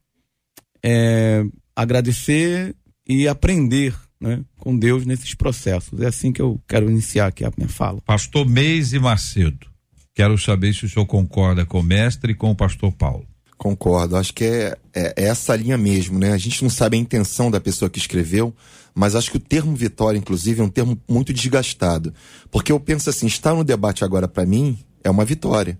é, 0.82 1.44
agradecer 1.76 2.74
e 3.06 3.28
aprender 3.28 3.94
né, 4.18 4.42
com 4.58 4.76
Deus 4.76 5.04
nesses 5.04 5.34
processos. 5.34 6.00
É 6.00 6.06
assim 6.06 6.32
que 6.32 6.40
eu 6.40 6.58
quero 6.66 6.90
iniciar 6.90 7.26
aqui 7.26 7.44
a 7.44 7.52
minha 7.54 7.68
fala. 7.68 8.00
Pastor 8.00 8.48
Meise 8.48 8.98
Macedo, 8.98 9.66
quero 10.14 10.38
saber 10.38 10.72
se 10.72 10.86
o 10.86 10.88
senhor 10.88 11.04
concorda 11.04 11.66
com 11.66 11.80
o 11.80 11.82
mestre 11.82 12.32
e 12.32 12.34
com 12.34 12.50
o 12.50 12.56
pastor 12.56 12.90
Paulo. 12.92 13.26
Concordo, 13.58 14.16
acho 14.16 14.32
que 14.32 14.44
é, 14.44 14.76
é, 14.94 15.14
é 15.16 15.24
essa 15.24 15.54
linha 15.54 15.76
mesmo, 15.76 16.18
né? 16.18 16.32
A 16.32 16.38
gente 16.38 16.62
não 16.62 16.70
sabe 16.70 16.96
a 16.96 17.00
intenção 17.00 17.50
da 17.50 17.60
pessoa 17.60 17.90
que 17.90 17.98
escreveu, 17.98 18.54
mas 18.98 19.14
acho 19.14 19.30
que 19.30 19.36
o 19.36 19.40
termo 19.40 19.76
vitória, 19.76 20.16
inclusive, 20.16 20.62
é 20.62 20.64
um 20.64 20.70
termo 20.70 20.98
muito 21.06 21.30
desgastado. 21.30 22.14
Porque 22.50 22.72
eu 22.72 22.80
penso 22.80 23.10
assim, 23.10 23.26
estar 23.26 23.52
no 23.52 23.62
debate 23.62 24.02
agora, 24.02 24.26
para 24.26 24.46
mim, 24.46 24.78
é 25.04 25.10
uma 25.10 25.22
vitória. 25.22 25.78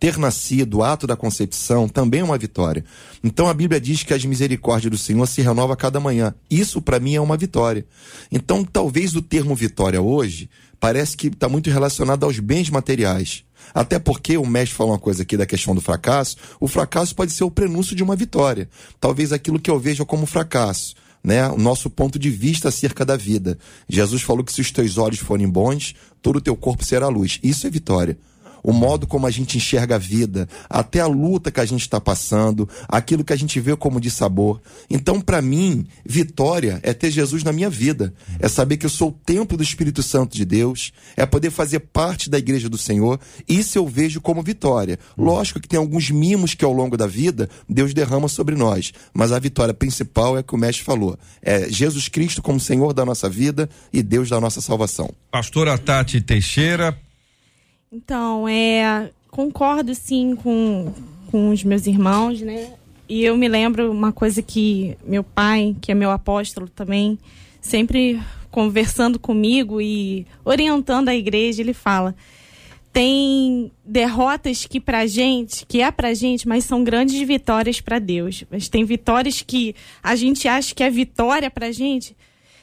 Ter 0.00 0.18
nascido, 0.18 0.78
o 0.78 0.82
ato 0.82 1.06
da 1.06 1.16
concepção, 1.16 1.88
também 1.88 2.22
é 2.22 2.24
uma 2.24 2.36
vitória. 2.36 2.84
Então 3.22 3.46
a 3.46 3.54
Bíblia 3.54 3.80
diz 3.80 4.02
que 4.02 4.12
as 4.12 4.24
misericórdias 4.24 4.90
do 4.90 4.98
Senhor 4.98 5.24
se 5.28 5.40
renovam 5.42 5.74
a 5.74 5.76
cada 5.76 6.00
manhã. 6.00 6.34
Isso, 6.50 6.82
para 6.82 6.98
mim, 6.98 7.14
é 7.14 7.20
uma 7.20 7.36
vitória. 7.36 7.86
Então, 8.32 8.64
talvez 8.64 9.14
o 9.14 9.22
termo 9.22 9.54
vitória 9.54 10.02
hoje 10.02 10.50
parece 10.80 11.16
que 11.16 11.28
está 11.28 11.48
muito 11.48 11.70
relacionado 11.70 12.24
aos 12.24 12.40
bens 12.40 12.68
materiais. 12.68 13.44
Até 13.72 14.00
porque 14.00 14.36
o 14.36 14.44
mestre 14.44 14.74
falou 14.76 14.92
uma 14.92 14.98
coisa 14.98 15.22
aqui 15.22 15.36
da 15.36 15.46
questão 15.46 15.72
do 15.72 15.80
fracasso. 15.80 16.36
O 16.58 16.66
fracasso 16.66 17.14
pode 17.14 17.30
ser 17.30 17.44
o 17.44 17.50
prenúncio 17.50 17.94
de 17.94 18.02
uma 18.02 18.16
vitória. 18.16 18.68
Talvez 19.00 19.32
aquilo 19.32 19.60
que 19.60 19.70
eu 19.70 19.78
veja 19.78 20.04
como 20.04 20.26
fracasso. 20.26 20.96
Né, 21.26 21.48
o 21.48 21.58
nosso 21.58 21.90
ponto 21.90 22.20
de 22.20 22.30
vista 22.30 22.68
acerca 22.68 23.04
da 23.04 23.16
vida. 23.16 23.58
Jesus 23.88 24.22
falou 24.22 24.44
que 24.44 24.52
se 24.52 24.60
os 24.60 24.70
teus 24.70 24.96
olhos 24.96 25.18
forem 25.18 25.48
bons, 25.48 25.92
todo 26.22 26.36
o 26.36 26.40
teu 26.40 26.54
corpo 26.56 26.84
será 26.84 27.08
luz. 27.08 27.40
Isso 27.42 27.66
é 27.66 27.70
vitória 27.70 28.16
o 28.62 28.72
modo 28.72 29.06
como 29.06 29.26
a 29.26 29.30
gente 29.30 29.56
enxerga 29.56 29.96
a 29.96 29.98
vida, 29.98 30.48
até 30.68 31.00
a 31.00 31.06
luta 31.06 31.50
que 31.50 31.60
a 31.60 31.64
gente 31.64 31.82
está 31.82 32.00
passando, 32.00 32.68
aquilo 32.88 33.24
que 33.24 33.32
a 33.32 33.36
gente 33.36 33.58
vê 33.60 33.76
como 33.76 34.00
de 34.00 34.10
sabor. 34.10 34.60
Então, 34.90 35.20
para 35.20 35.40
mim, 35.42 35.86
vitória 36.04 36.80
é 36.82 36.92
ter 36.92 37.10
Jesus 37.10 37.42
na 37.42 37.52
minha 37.52 37.70
vida, 37.70 38.12
é 38.40 38.48
saber 38.48 38.76
que 38.76 38.86
eu 38.86 38.90
sou 38.90 39.08
o 39.08 39.12
templo 39.12 39.56
do 39.56 39.62
Espírito 39.62 40.02
Santo 40.02 40.36
de 40.36 40.44
Deus, 40.44 40.92
é 41.16 41.24
poder 41.24 41.50
fazer 41.50 41.80
parte 41.80 42.28
da 42.28 42.38
igreja 42.38 42.68
do 42.68 42.78
Senhor. 42.78 43.20
Isso 43.48 43.78
eu 43.78 43.86
vejo 43.86 44.20
como 44.20 44.42
vitória. 44.42 44.98
Lógico 45.16 45.60
que 45.60 45.68
tem 45.68 45.78
alguns 45.78 46.10
mimos 46.10 46.54
que 46.54 46.64
ao 46.64 46.72
longo 46.72 46.96
da 46.96 47.06
vida 47.06 47.48
Deus 47.68 47.94
derrama 47.94 48.28
sobre 48.28 48.54
nós, 48.54 48.92
mas 49.12 49.32
a 49.32 49.38
vitória 49.38 49.74
principal 49.74 50.36
é 50.38 50.42
que 50.42 50.54
o 50.54 50.58
mestre 50.58 50.84
falou: 50.84 51.18
é 51.42 51.68
Jesus 51.68 52.08
Cristo 52.08 52.42
como 52.42 52.60
Senhor 52.60 52.92
da 52.92 53.04
nossa 53.04 53.28
vida 53.28 53.68
e 53.92 54.02
Deus 54.02 54.28
da 54.28 54.40
nossa 54.40 54.60
salvação. 54.60 55.12
Pastora 55.30 55.76
Tati 55.78 56.20
Teixeira, 56.20 56.98
então, 57.90 58.48
é, 58.48 59.10
concordo 59.30 59.94
sim 59.94 60.34
com, 60.36 60.92
com 61.30 61.50
os 61.50 61.62
meus 61.64 61.86
irmãos, 61.86 62.40
né? 62.40 62.72
E 63.08 63.24
eu 63.24 63.36
me 63.36 63.48
lembro 63.48 63.90
uma 63.90 64.12
coisa 64.12 64.42
que 64.42 64.96
meu 65.04 65.22
pai, 65.22 65.76
que 65.80 65.92
é 65.92 65.94
meu 65.94 66.10
apóstolo 66.10 66.68
também, 66.68 67.18
sempre 67.60 68.20
conversando 68.50 69.18
comigo 69.18 69.80
e 69.80 70.26
orientando 70.44 71.08
a 71.08 71.14
igreja, 71.14 71.62
ele 71.62 71.72
fala: 71.72 72.16
tem 72.96 73.70
derrotas 73.84 74.64
que 74.64 74.80
pra 74.80 75.06
gente, 75.06 75.66
que 75.66 75.82
é 75.82 75.90
pra 75.90 76.14
gente, 76.14 76.48
mas 76.48 76.64
são 76.64 76.82
grandes 76.82 77.20
vitórias 77.28 77.80
para 77.80 77.98
Deus. 77.98 78.44
Mas 78.50 78.68
tem 78.68 78.84
vitórias 78.84 79.42
que 79.42 79.76
a 80.02 80.16
gente 80.16 80.48
acha 80.48 80.74
que 80.74 80.82
é 80.82 80.88
vitória 80.88 81.50
pra 81.50 81.70
gente, 81.70 82.16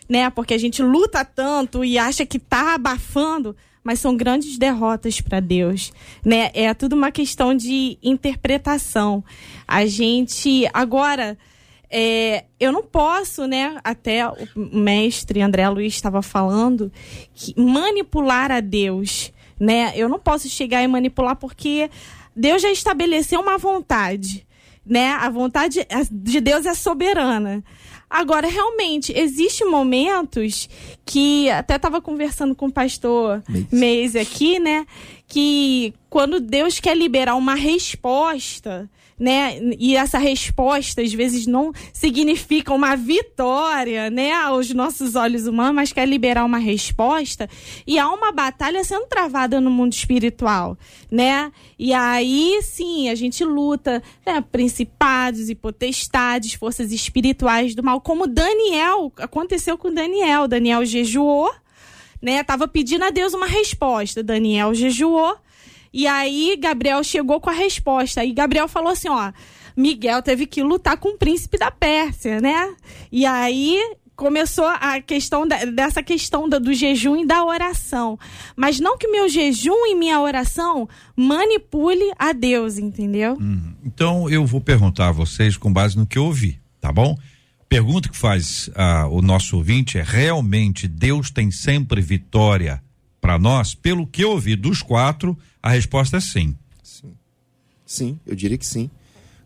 né? 0.10 0.30
Porque 0.32 0.56
a 0.56 0.58
gente 0.58 0.82
luta 0.82 1.24
tanto 1.24 1.86
e 1.86 2.00
acha 2.00 2.25
que 2.25 2.39
tá 2.39 2.74
abafando, 2.74 3.56
mas 3.84 4.00
são 4.00 4.16
grandes 4.16 4.58
derrotas 4.58 5.20
para 5.20 5.40
Deus, 5.40 5.92
né? 6.24 6.50
É 6.54 6.74
tudo 6.74 6.94
uma 6.94 7.12
questão 7.12 7.54
de 7.54 7.98
interpretação. 8.02 9.24
A 9.68 9.86
gente 9.86 10.68
agora 10.74 11.38
é, 11.96 12.46
eu 12.60 12.72
não 12.72 12.82
posso, 12.82 13.46
né? 13.46 13.80
Até 13.84 14.28
o 14.28 14.36
mestre 14.56 15.42
André 15.42 15.70
Luiz 15.70 15.94
estava 15.94 16.24
falando 16.24 16.92
que 17.36 17.54
manipular 17.60 18.52
a 18.52 18.60
Deus, 18.60 19.32
né? 19.60 19.94
Eu 19.96 20.10
não 20.10 20.18
posso 20.18 20.50
chegar 20.50 20.82
e 20.82 20.88
manipular 20.88 21.36
porque 21.36 21.92
Deus 22.36 22.63
já 22.63 22.72
estabeleceu 22.72 23.40
uma 23.42 23.60
vontade, 23.60 24.48
né? 24.84 25.10
A 25.10 25.30
vontade 25.30 25.86
de 26.12 26.42
Deus 26.42 26.66
é 26.66 26.74
soberana. 26.74 27.63
Agora, 28.13 28.48
realmente, 28.48 29.12
existem 29.17 29.67
momentos 29.67 30.70
que 31.03 31.50
até 31.50 31.77
estava 31.77 32.00
conversando 32.00 32.53
com 32.53 32.67
o 32.67 32.72
pastor 32.72 33.41
Meise 33.72 34.20
aqui, 34.20 34.60
né? 34.60 34.86
Que 35.27 35.96
quando 36.12 36.39
Deus 36.39 36.79
quer 36.79 36.96
liberar 36.96 37.34
uma 37.34 37.55
resposta, 37.55 38.88
né? 39.20 39.60
E 39.79 39.96
essa 39.96 40.17
resposta 40.17 41.01
às 41.01 41.13
vezes 41.13 41.46
não 41.48 41.72
significa 41.91 42.74
uma 42.74 42.96
vitória, 42.96 44.10
né, 44.10 44.34
aos 44.34 44.72
nossos 44.74 45.15
olhos 45.15 45.48
humanos, 45.48 45.75
mas 45.75 45.93
quer 45.93 46.08
liberar 46.08 46.46
uma 46.46 46.58
resposta. 46.58 47.50
E 47.86 48.00
há 48.00 48.10
uma 48.10 48.32
batalha 48.32 48.84
sendo 48.84 49.05
travada 49.08 49.62
no 49.62 49.70
mundo 49.70 49.93
espiritual, 49.93 50.77
né? 51.12 51.51
E 51.77 51.93
aí, 51.93 52.60
sim, 52.63 53.10
a 53.10 53.15
gente 53.15 53.43
luta, 53.43 54.01
né, 54.25 54.43
principados 54.51 55.50
e 55.50 55.55
potestades, 55.55 56.53
forças 56.53 56.91
espirituais 56.91 57.75
do 57.75 57.84
mal, 57.84 58.01
como 58.01 58.27
Daniel, 58.27 59.12
aconteceu 59.17 59.77
com 59.77 59.93
Daniel. 59.93 60.48
Daniel 60.48 60.86
jejuou, 60.86 61.53
né? 62.22 62.43
Tava 62.43 62.67
pedindo 62.67 63.03
a 63.03 63.10
Deus 63.10 63.34
uma 63.34 63.48
resposta. 63.48 64.24
Daniel 64.24 64.74
jejuou 64.74 65.38
e 65.94 66.08
aí 66.08 66.58
Gabriel 66.60 67.04
chegou 67.04 67.40
com 67.40 67.50
a 67.50 67.54
resposta. 67.54 68.26
E 68.26 68.34
Gabriel 68.34 68.68
falou 68.68 68.92
assim, 68.92 69.10
ó, 69.10 69.32
Miguel 69.78 70.22
teve 70.22 70.46
que 70.48 70.64
lutar 70.64 70.98
com 70.98 71.10
o 71.10 71.18
príncipe 71.18 71.58
da 71.58 71.70
Pérsia, 71.70 72.42
né? 72.42 72.74
E 73.12 73.26
aí 73.26 73.80
começou 74.16 74.66
a 74.66 75.02
questão 75.02 75.48
da, 75.48 75.66
dessa 75.66 76.02
questão 76.02 76.48
da, 76.48 76.60
do 76.60 76.74
jejum 76.74 77.18
e 77.18 77.26
da 77.26 77.44
oração. 77.44 78.18
Mas 78.56 78.80
não 78.80 78.98
que 78.98 79.08
meu 79.08 79.30
jejum 79.30 79.86
e 79.88 79.96
minha 79.96 80.20
oração 80.20 80.88
manipule 81.16 82.12
a 82.18 82.32
Deus, 82.34 82.78
entendeu? 82.78 83.38
Hum, 83.40 83.74
então 83.86 84.30
eu 84.30 84.46
vou 84.46 84.62
perguntar 84.62 85.10
a 85.10 85.12
vocês 85.12 85.58
com 85.58 85.72
base 85.72 85.98
no 85.98 86.06
que 86.06 86.18
eu 86.18 86.26
ouvi, 86.26 86.60
tá 86.80 86.92
bom? 86.92 87.18
Pergunta 87.70 88.10
que 88.10 88.18
faz 88.18 88.70
ah, 88.76 89.08
o 89.08 89.22
nosso 89.22 89.58
ouvinte 89.58 89.98
é: 89.98 90.04
realmente 90.04 90.88
Deus 90.88 91.32
tem 91.32 91.50
sempre 91.50 92.02
vitória 92.02 92.82
para 93.24 93.39
nós? 93.39 93.74
Pelo 93.74 94.06
que 94.06 94.22
eu 94.22 94.32
ouvi 94.32 94.53
dos 94.53 94.82
quatro, 94.82 95.38
a 95.62 95.70
resposta 95.70 96.18
é 96.18 96.20
sim. 96.20 96.58
Sim, 96.84 97.13
sim 97.86 98.20
eu 98.25 98.36
diria 98.36 98.58
que 98.58 98.65
sim. 98.65 98.89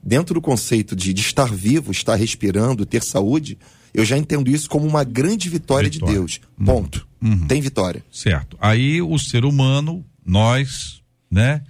Dentro 0.02 0.34
do 0.34 0.42
conceito 0.42 0.96
de, 0.96 1.14
de 1.14 1.22
estar 1.22 1.54
vivo, 1.54 1.92
estar 1.92 2.16
respirando, 2.16 2.88
ter 2.88 3.04
saúde, 3.04 3.56
eu 3.94 4.04
já 4.04 4.18
entendo 4.18 4.50
isso 4.50 4.68
como 4.68 4.88
uma 4.88 5.04
grande 5.04 5.48
vitória, 5.48 5.92
vitória. 5.92 6.12
de 6.12 6.20
Deus. 6.20 6.42
Uhum. 6.58 6.66
Ponto. 6.66 7.08
Uhum. 7.22 7.46
Tem 7.46 7.62
vitória. 7.62 8.04
Certo. 8.12 8.58
Aí 8.60 9.00
o 9.00 9.16
ser 9.20 9.46
humano, 9.46 10.04
nós, 10.26 11.04
né? 11.30 11.62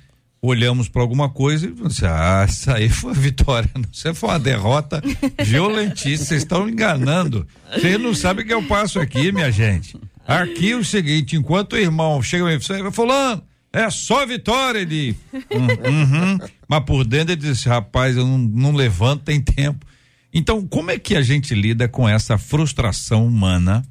Olhamos 0.42 0.88
para 0.88 1.02
alguma 1.02 1.30
coisa 1.30 1.68
e 1.68 1.86
assim, 1.86 2.06
ah, 2.06 2.46
isso 2.48 2.72
aí 2.72 2.88
foi 2.88 3.12
uma 3.12 3.20
vitória, 3.20 3.70
isso 3.92 4.14
foi 4.14 4.30
uma 4.30 4.40
derrota 4.40 5.02
violentíssima, 5.44 6.26
vocês 6.26 6.44
estão 6.44 6.70
enganando. 6.70 7.46
Vocês 7.74 8.00
não 8.00 8.16
sabem 8.16 8.46
o 8.46 8.48
que 8.48 8.54
eu 8.54 8.64
passo 8.64 8.98
aqui, 8.98 9.30
minha 9.34 9.52
gente. 9.52 9.98
Aqui 10.28 10.76
o 10.76 10.84
seguinte, 10.84 11.38
enquanto 11.38 11.74
o 11.74 11.78
irmão 11.78 12.22
chega 12.22 12.54
e 12.54 12.60
fala, 12.60 12.92
fulano, 12.92 13.44
é 13.72 13.90
só 13.90 14.26
vitória, 14.26 14.80
ele. 14.80 15.16
uhum. 15.34 16.38
Mas 16.68 16.84
por 16.84 17.06
dentro 17.06 17.34
ele 17.34 17.42
disse, 17.42 17.70
rapaz, 17.70 18.18
eu 18.18 18.28
não, 18.28 18.38
não 18.38 18.76
levanto, 18.76 19.24
tem 19.24 19.40
tempo. 19.40 19.86
Então, 20.34 20.68
como 20.68 20.92
é 20.92 21.00
que 21.00 21.16
a 21.16 21.22
gente 21.22 21.56
lida 21.56 21.88
com 21.88 22.08
essa 22.08 22.38
frustração 22.38 23.26
humana, 23.26 23.84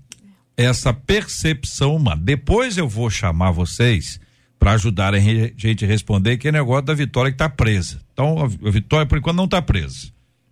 essa 0.57 0.93
percepção 0.93 1.97
humana? 1.97 2.21
Depois 2.23 2.76
eu 2.76 2.88
vou 2.88 3.09
chamar 3.09 3.50
vocês 3.50 4.21
para 4.59 4.73
ajudarem 4.73 5.21
a 5.21 5.52
gente 5.57 5.85
a 5.85 5.88
responder 5.88 6.37
que 6.37 6.49
é 6.49 6.52
negócio 6.52 6.85
da 6.85 6.95
Vitória 6.95 7.31
que 7.31 7.35
está 7.35 7.49
presa. 7.49 8.00
Então, 8.12 8.43
a 8.43 8.71
Vitória, 8.71 9.07
por 9.07 9.19
enquanto, 9.19 9.37
não 9.37 9.45
está 9.45 9.62
presa. 9.62 10.09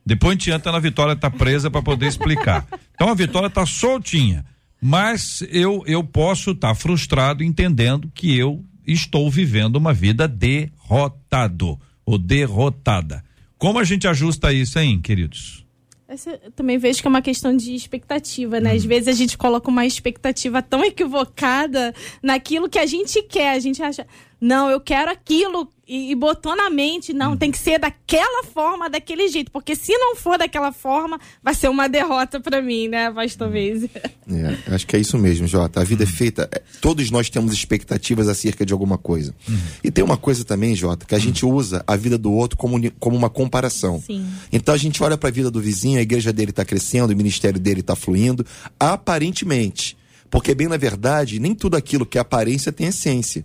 Depois 0.06 0.30
a 0.30 0.34
gente 0.34 0.50
entra 0.50 0.72
na 0.72 0.78
Vitória 0.78 1.12
está 1.12 1.30
presa 1.30 1.70
para 1.70 1.82
poder 1.82 2.06
explicar. 2.06 2.66
Então, 2.94 3.08
a 3.08 3.14
Vitória 3.14 3.48
está 3.48 3.66
soltinha. 3.66 4.44
Mas 4.86 5.42
eu, 5.48 5.82
eu 5.86 6.04
posso 6.04 6.50
estar 6.50 6.68
tá 6.68 6.74
frustrado 6.74 7.42
entendendo 7.42 8.12
que 8.14 8.38
eu 8.38 8.62
estou 8.86 9.30
vivendo 9.30 9.76
uma 9.76 9.94
vida 9.94 10.28
derrotado 10.28 11.80
ou 12.04 12.18
derrotada. 12.18 13.24
Como 13.56 13.78
a 13.78 13.84
gente 13.84 14.06
ajusta 14.06 14.52
isso, 14.52 14.78
hein, 14.78 15.00
queridos? 15.00 15.64
Essa, 16.06 16.38
eu 16.44 16.52
também 16.52 16.76
vejo 16.76 17.00
que 17.00 17.06
é 17.06 17.08
uma 17.08 17.22
questão 17.22 17.56
de 17.56 17.74
expectativa, 17.74 18.60
né? 18.60 18.74
Hum. 18.74 18.76
Às 18.76 18.84
vezes 18.84 19.08
a 19.08 19.12
gente 19.12 19.38
coloca 19.38 19.70
uma 19.70 19.86
expectativa 19.86 20.60
tão 20.60 20.84
equivocada 20.84 21.94
naquilo 22.22 22.68
que 22.68 22.78
a 22.78 22.84
gente 22.84 23.22
quer. 23.22 23.52
A 23.52 23.58
gente 23.60 23.82
acha, 23.82 24.06
não, 24.40 24.70
eu 24.70 24.80
quero 24.80 25.10
aquilo 25.10 25.68
e, 25.86 26.10
e 26.10 26.14
botou 26.14 26.56
na 26.56 26.70
mente, 26.70 27.12
não, 27.12 27.32
uhum. 27.32 27.36
tem 27.36 27.50
que 27.50 27.58
ser 27.58 27.78
daquela 27.78 28.44
forma, 28.44 28.88
daquele 28.88 29.28
jeito, 29.28 29.50
porque 29.50 29.76
se 29.76 29.92
não 29.96 30.16
for 30.16 30.38
daquela 30.38 30.72
forma, 30.72 31.20
vai 31.42 31.54
ser 31.54 31.68
uma 31.68 31.88
derrota 31.88 32.40
para 32.40 32.62
mim, 32.62 32.88
né, 32.88 33.10
pastor 33.10 33.50
Veze? 33.50 33.90
É, 34.26 34.74
acho 34.74 34.86
que 34.86 34.96
é 34.96 34.98
isso 34.98 35.18
mesmo, 35.18 35.46
Jota. 35.46 35.80
A 35.80 35.84
vida 35.84 36.02
é 36.02 36.06
uhum. 36.06 36.12
é 36.12 36.16
feita, 36.16 36.50
todos 36.80 37.10
nós 37.10 37.28
temos 37.28 37.52
expectativas 37.52 38.28
acerca 38.28 38.64
de 38.64 38.72
alguma 38.72 38.96
coisa. 38.96 39.34
Uhum. 39.46 39.58
E 39.82 39.90
tem 39.90 40.02
uma 40.02 40.16
coisa 40.16 40.44
também, 40.44 40.74
Jota, 40.74 41.04
que 41.04 41.14
a 41.14 41.18
gente 41.18 41.44
usa 41.44 41.84
a 41.86 41.96
vida 41.96 42.16
do 42.16 42.32
outro 42.32 42.56
como, 42.56 42.90
como 42.92 43.16
uma 43.16 43.28
comparação. 43.28 44.00
Sim. 44.00 44.26
Então 44.50 44.74
a 44.74 44.78
gente 44.78 45.02
olha 45.02 45.18
para 45.18 45.28
a 45.28 45.32
vida 45.32 45.50
do 45.50 45.60
vizinho, 45.60 45.98
a 45.98 46.02
igreja 46.02 46.32
dele 46.32 46.50
está 46.50 46.64
crescendo, 46.64 47.12
o 47.12 47.16
ministério 47.16 47.60
dele 47.60 47.80
está 47.80 47.94
fluindo, 47.94 48.44
aparentemente. 48.80 49.96
Porque, 50.30 50.54
bem 50.54 50.66
na 50.66 50.76
verdade, 50.76 51.38
nem 51.38 51.54
tudo 51.54 51.76
aquilo 51.76 52.04
que 52.04 52.18
é 52.18 52.20
aparência 52.20 52.72
tem 52.72 52.88
essência. 52.88 53.44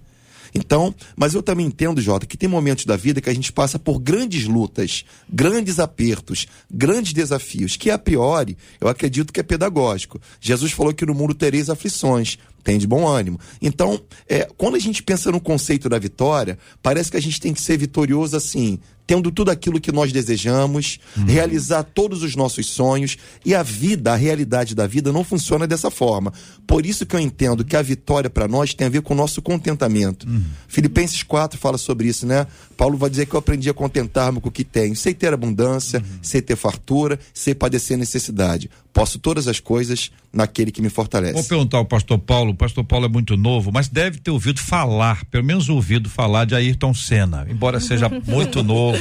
Então, 0.54 0.94
mas 1.16 1.34
eu 1.34 1.44
também 1.44 1.66
entendo, 1.66 2.02
Jota, 2.02 2.26
que 2.26 2.38
tem 2.38 2.50
momentos 2.50 2.86
da 2.86 2.96
vida 2.96 3.22
que 3.22 3.30
a 3.30 3.34
gente 3.34 3.52
passa 3.52 3.78
por 3.78 4.00
grandes 4.00 4.46
lutas, 4.46 5.04
grandes 5.32 5.80
apertos, 5.80 6.48
grandes 6.70 7.14
desafios, 7.14 7.76
que 7.76 7.90
a 7.92 7.98
priori 7.98 8.58
eu 8.80 8.88
acredito 8.88 9.34
que 9.34 9.40
é 9.40 9.44
pedagógico. 9.44 10.20
Jesus 10.40 10.72
falou 10.72 10.94
que 10.94 11.06
no 11.06 11.14
mundo 11.14 11.34
tereis 11.34 11.70
aflições, 11.70 12.38
tem 12.64 12.78
de 12.78 12.88
bom 12.88 13.08
ânimo. 13.08 13.40
Então, 13.62 14.02
é, 14.28 14.48
quando 14.58 14.76
a 14.76 14.80
gente 14.80 15.02
pensa 15.02 15.32
no 15.32 15.40
conceito 15.40 15.88
da 15.90 15.98
vitória, 15.98 16.58
parece 16.82 17.10
que 17.12 17.18
a 17.18 17.22
gente 17.22 17.40
tem 17.40 17.54
que 17.54 17.62
ser 17.62 17.78
vitorioso 17.78 18.36
assim, 18.36 18.80
tendo 19.10 19.32
tudo 19.32 19.50
aquilo 19.50 19.82
que 19.82 19.92
nós 19.92 20.12
desejamos, 20.12 21.00
uhum. 21.18 21.26
realizar 21.26 21.82
todos 21.82 22.22
os 22.22 22.36
nossos 22.36 22.68
sonhos. 22.68 23.18
E 23.44 23.56
a 23.56 23.64
vida, 23.64 24.14
a 24.14 24.16
realidade 24.16 24.76
da 24.76 24.86
vida 24.86 25.12
não 25.12 25.24
funciona 25.24 25.66
dessa 25.66 25.90
forma. 25.90 26.32
Por 26.68 26.86
isso 26.86 27.08
que 27.08 27.16
eu 27.16 27.20
entendo 27.20 27.66
que 27.66 27.76
a 27.76 27.82
vitória 27.82 28.30
para 28.30 28.48
nós 28.48 28.76
tem 28.76 28.86
a 28.86 28.90
ver 28.92 29.02
com 29.02 29.16
o 29.16 29.18
nosso 29.18 29.42
contentamento. 29.42 30.30
Uhum. 30.30 30.44
Filipenses 30.68 31.24
4 31.24 31.58
fala 31.58 31.80
sobre 31.80 32.08
isso, 32.08 32.28
né? 32.28 32.46
Paulo 32.78 33.00
vai 33.00 33.10
dizer 33.10 33.26
que 33.26 33.34
eu 33.34 33.40
aprendi 33.40 33.68
a 33.68 33.74
contentar-me 33.74 34.40
com 34.40 34.50
o 34.50 34.52
que 34.52 34.64
tenho. 34.64 34.96
Sei 34.96 35.12
ter 35.12 35.34
abundância, 35.34 36.00
uhum. 36.00 36.20
sei 36.22 36.40
ter 36.40 36.56
fartura, 36.56 37.20
sei 37.34 37.56
padecer 37.56 37.98
necessidade. 37.98 38.70
Posso 38.94 39.18
todas 39.18 39.48
as 39.48 39.60
coisas 39.60 40.12
naquele 40.32 40.72
que 40.72 40.82
me 40.82 40.90
fortalece. 40.90 41.34
Vou 41.34 41.44
perguntar 41.44 41.78
ao 41.78 41.86
pastor 41.86 42.20
Paulo. 42.20 42.52
O 42.52 42.56
pastor 42.56 42.84
Paulo 42.84 43.06
é 43.06 43.10
muito 43.10 43.36
novo, 43.36 43.72
mas 43.72 43.88
deve 43.88 44.20
ter 44.20 44.30
ouvido 44.30 44.60
falar, 44.60 45.26
pelo 45.26 45.44
menos 45.44 45.68
ouvido 45.68 46.10
falar 46.10 46.46
de 46.46 46.54
Ayrton 46.54 46.94
Senna, 46.94 47.48
embora 47.50 47.80
seja 47.80 48.08
muito 48.28 48.64
novo 48.64 48.99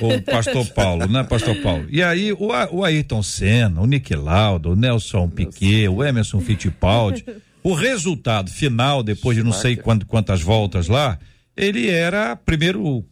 o 0.00 0.22
pastor 0.22 0.66
Paulo, 0.70 1.06
né, 1.06 1.22
pastor 1.24 1.56
Paulo? 1.56 1.86
E 1.90 2.02
aí, 2.02 2.32
o, 2.32 2.48
o 2.70 2.84
Ayrton 2.84 3.22
Senna, 3.22 3.80
o 3.80 3.86
Nick 3.86 4.14
Lauda, 4.14 4.70
o 4.70 4.76
Nelson 4.76 5.28
Piquet, 5.28 5.88
o 5.88 6.04
Emerson 6.04 6.40
Fittipaldi, 6.40 7.24
o 7.62 7.74
resultado 7.74 8.50
final, 8.50 9.02
depois 9.02 9.36
de 9.36 9.42
não 9.42 9.52
sei 9.52 9.76
quant, 9.76 10.04
quantas 10.04 10.42
voltas 10.42 10.88
lá, 10.88 11.18
ele 11.56 11.88
era 11.88 12.34
primeiro 12.34 13.04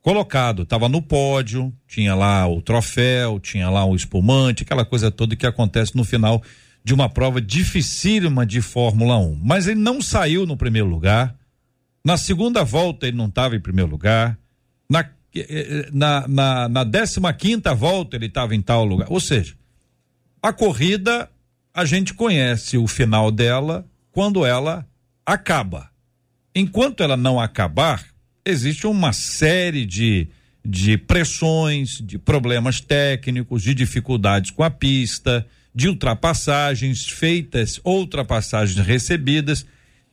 colocado, 0.00 0.62
estava 0.62 0.88
no 0.88 1.02
pódio, 1.02 1.72
tinha 1.86 2.14
lá 2.14 2.48
o 2.48 2.62
troféu, 2.62 3.38
tinha 3.38 3.68
lá 3.68 3.84
o 3.84 3.94
espumante, 3.94 4.62
aquela 4.62 4.84
coisa 4.84 5.10
toda 5.10 5.36
que 5.36 5.46
acontece 5.46 5.96
no 5.96 6.04
final 6.04 6.42
de 6.82 6.94
uma 6.94 7.08
prova 7.08 7.40
dificílima 7.40 8.46
de 8.46 8.60
Fórmula 8.62 9.18
1. 9.18 9.40
Mas 9.42 9.66
ele 9.66 9.80
não 9.80 10.00
saiu 10.00 10.46
no 10.46 10.56
primeiro 10.56 10.88
lugar. 10.88 11.34
Na 12.04 12.16
segunda 12.16 12.64
volta 12.64 13.06
ele 13.06 13.16
não 13.16 13.26
estava 13.26 13.54
em 13.54 13.60
primeiro 13.60 13.90
lugar. 13.90 14.38
Na 14.88 15.04
na, 15.92 16.26
na, 16.26 16.68
na 16.68 16.84
15 16.84 17.20
quinta 17.38 17.74
volta 17.74 18.16
ele 18.16 18.26
estava 18.26 18.54
em 18.54 18.60
tal 18.60 18.84
lugar. 18.84 19.06
Ou 19.10 19.20
seja, 19.20 19.54
a 20.42 20.52
corrida 20.52 21.28
a 21.72 21.84
gente 21.84 22.14
conhece 22.14 22.76
o 22.76 22.86
final 22.86 23.30
dela 23.30 23.86
quando 24.12 24.44
ela 24.44 24.86
acaba. 25.24 25.88
Enquanto 26.54 27.02
ela 27.02 27.16
não 27.16 27.38
acabar, 27.38 28.04
existe 28.44 28.86
uma 28.86 29.12
série 29.12 29.86
de, 29.86 30.28
de 30.64 30.98
pressões, 30.98 32.00
de 32.00 32.18
problemas 32.18 32.80
técnicos, 32.80 33.62
de 33.62 33.74
dificuldades 33.74 34.50
com 34.50 34.64
a 34.64 34.70
pista, 34.70 35.46
de 35.74 35.88
ultrapassagens 35.88 37.06
feitas, 37.06 37.80
ultrapassagens 37.84 38.84
recebidas. 38.84 39.64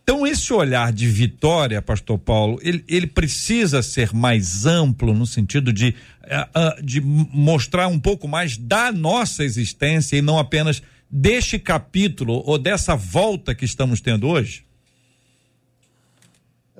Então, 0.10 0.26
esse 0.26 0.54
olhar 0.54 0.94
de 0.94 1.06
vitória, 1.06 1.82
Pastor 1.82 2.18
Paulo, 2.18 2.58
ele, 2.62 2.82
ele 2.88 3.08
precisa 3.08 3.84
ser 3.84 4.14
mais 4.14 4.66
amplo 4.66 5.14
no 5.14 5.26
sentido 5.26 5.74
de, 5.74 5.90
uh, 6.24 6.80
uh, 6.80 6.82
de 6.82 7.02
mostrar 7.02 7.90
um 7.90 8.00
pouco 8.00 8.26
mais 8.26 8.56
da 8.56 8.90
nossa 8.90 9.44
existência 9.44 10.16
e 10.16 10.22
não 10.22 10.40
apenas 10.40 10.82
deste 11.12 11.60
capítulo 11.60 12.42
ou 12.46 12.58
dessa 12.58 12.96
volta 12.96 13.54
que 13.54 13.66
estamos 13.66 14.00
tendo 14.00 14.30
hoje? 14.30 14.66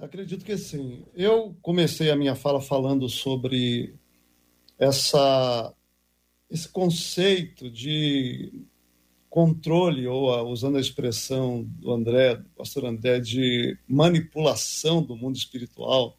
Acredito 0.02 0.46
que 0.46 0.58
sim. 0.58 1.04
Eu 1.14 1.54
comecei 1.62 2.10
a 2.10 2.16
minha 2.16 2.34
fala 2.34 2.62
falando 2.62 3.10
sobre 3.10 3.94
essa, 4.80 5.74
esse 6.50 6.70
conceito 6.70 7.70
de 7.70 8.54
controle, 9.30 10.08
ou 10.08 10.50
usando 10.50 10.78
a 10.78 10.82
expressão 10.82 11.64
do 11.64 11.92
André, 11.92 12.36
do 12.36 12.50
pastor 12.50 12.86
André, 12.86 13.20
de 13.20 13.78
manipulação 13.88 15.02
do 15.02 15.16
mundo 15.16 15.36
espiritual, 15.36 16.18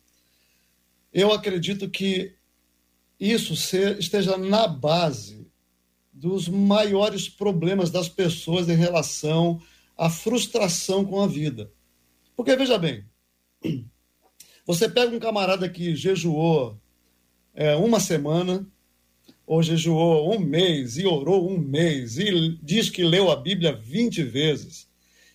eu 1.12 1.32
acredito 1.32 1.88
que 1.88 2.36
isso 3.18 3.54
esteja 3.98 4.36
na 4.36 4.68
base 4.68 5.48
dos 6.12 6.48
maiores 6.48 7.28
problemas 7.28 7.90
das 7.90 8.08
pessoas 8.08 8.68
em 8.68 8.76
relação 8.76 9.60
à 9.96 10.10
frustração 10.10 11.04
com 11.04 11.20
a 11.20 11.26
vida. 11.26 11.72
Porque, 12.36 12.54
veja 12.56 12.78
bem, 12.78 13.04
você 14.66 14.88
pega 14.88 15.14
um 15.14 15.18
camarada 15.18 15.68
que 15.68 15.96
jejuou 15.96 16.78
é, 17.54 17.74
uma 17.74 17.98
semana, 17.98 18.66
ou 19.48 19.62
jejuou 19.62 20.34
um 20.34 20.38
mês 20.38 20.98
e 20.98 21.06
orou 21.06 21.50
um 21.50 21.56
mês 21.56 22.18
e 22.18 22.58
diz 22.62 22.90
que 22.90 23.02
leu 23.02 23.30
a 23.30 23.36
Bíblia 23.36 23.72
20 23.72 24.22
vezes. 24.24 24.86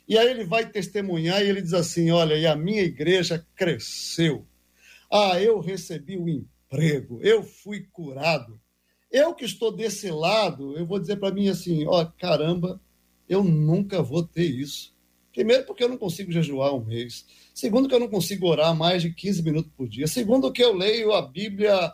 E 0.07 0.15
aí 0.15 0.29
ele 0.29 0.43
vai 0.43 0.69
testemunhar 0.69 1.41
e 1.41 1.49
ele 1.49 1.63
diz 1.63 1.73
assim: 1.73 2.11
Olha, 2.11 2.35
e 2.35 2.45
a 2.45 2.55
minha 2.55 2.83
igreja 2.83 3.43
cresceu. 3.55 4.45
Ah, 5.11 5.41
eu 5.41 5.59
recebi 5.59 6.15
o 6.15 6.25
um 6.25 6.29
emprego, 6.29 7.19
eu 7.23 7.41
fui 7.41 7.87
curado. 7.91 8.61
Eu 9.11 9.33
que 9.33 9.45
estou 9.45 9.71
desse 9.71 10.11
lado, 10.11 10.77
eu 10.77 10.85
vou 10.85 10.99
dizer 10.99 11.15
para 11.15 11.33
mim 11.33 11.49
assim: 11.49 11.87
Ó, 11.87 12.03
oh, 12.03 12.05
caramba, 12.19 12.79
eu 13.27 13.43
nunca 13.43 14.03
vou 14.03 14.21
ter 14.21 14.45
isso. 14.45 14.93
Primeiro, 15.33 15.65
porque 15.65 15.83
eu 15.83 15.89
não 15.89 15.97
consigo 15.97 16.31
jejuar 16.31 16.75
um 16.75 16.85
mês. 16.85 17.25
Segundo, 17.51 17.89
que 17.89 17.95
eu 17.95 17.99
não 17.99 18.07
consigo 18.07 18.45
orar 18.45 18.75
mais 18.75 19.01
de 19.01 19.11
15 19.11 19.41
minutos 19.41 19.71
por 19.75 19.89
dia. 19.89 20.05
Segundo, 20.05 20.51
que 20.51 20.63
eu 20.63 20.75
leio 20.75 21.13
a 21.13 21.21
Bíblia 21.23 21.91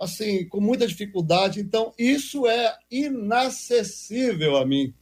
assim, 0.00 0.46
com 0.48 0.60
muita 0.60 0.86
dificuldade. 0.86 1.60
Então, 1.60 1.92
isso 1.98 2.46
é 2.46 2.76
inacessível 2.90 4.56
a 4.56 4.66
mim. 4.66 4.94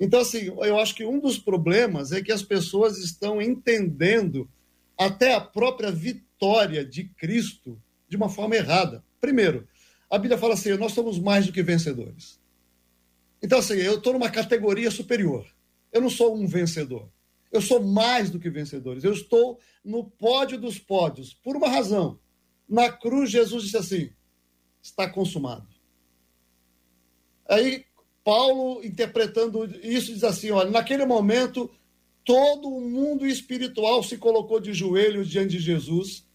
Então, 0.00 0.20
assim, 0.20 0.46
eu 0.46 0.78
acho 0.78 0.94
que 0.94 1.04
um 1.04 1.18
dos 1.18 1.38
problemas 1.38 2.12
é 2.12 2.22
que 2.22 2.30
as 2.30 2.42
pessoas 2.42 2.98
estão 2.98 3.42
entendendo 3.42 4.48
até 4.96 5.34
a 5.34 5.40
própria 5.40 5.90
vitória 5.90 6.84
de 6.84 7.04
Cristo 7.04 7.80
de 8.08 8.16
uma 8.16 8.28
forma 8.28 8.54
errada. 8.54 9.04
Primeiro, 9.20 9.66
a 10.08 10.16
Bíblia 10.16 10.38
fala 10.38 10.54
assim: 10.54 10.76
nós 10.76 10.92
somos 10.92 11.18
mais 11.18 11.46
do 11.46 11.52
que 11.52 11.62
vencedores. 11.62 12.40
Então, 13.42 13.58
assim, 13.58 13.74
eu 13.74 13.98
estou 13.98 14.12
numa 14.12 14.30
categoria 14.30 14.90
superior. 14.90 15.46
Eu 15.92 16.00
não 16.00 16.10
sou 16.10 16.36
um 16.36 16.46
vencedor. 16.46 17.08
Eu 17.50 17.60
sou 17.60 17.82
mais 17.82 18.30
do 18.30 18.38
que 18.38 18.50
vencedores. 18.50 19.04
Eu 19.04 19.12
estou 19.12 19.58
no 19.84 20.04
pódio 20.04 20.58
dos 20.58 20.78
pódios, 20.78 21.32
por 21.32 21.56
uma 21.56 21.68
razão. 21.68 22.18
Na 22.68 22.92
cruz, 22.92 23.30
Jesus 23.30 23.64
disse 23.64 23.76
assim: 23.76 24.10
está 24.82 25.08
consumado. 25.08 25.66
Aí, 27.48 27.86
Paulo, 28.22 28.84
interpretando 28.84 29.64
isso, 29.82 30.12
diz 30.12 30.24
assim: 30.24 30.50
olha, 30.50 30.70
naquele 30.70 31.06
momento, 31.06 31.70
todo 32.24 32.68
o 32.68 32.80
mundo 32.80 33.26
espiritual 33.26 34.02
se 34.02 34.18
colocou 34.18 34.60
de 34.60 34.74
joelhos 34.74 35.28
diante 35.28 35.52
de 35.52 35.60
Jesus, 35.60 36.26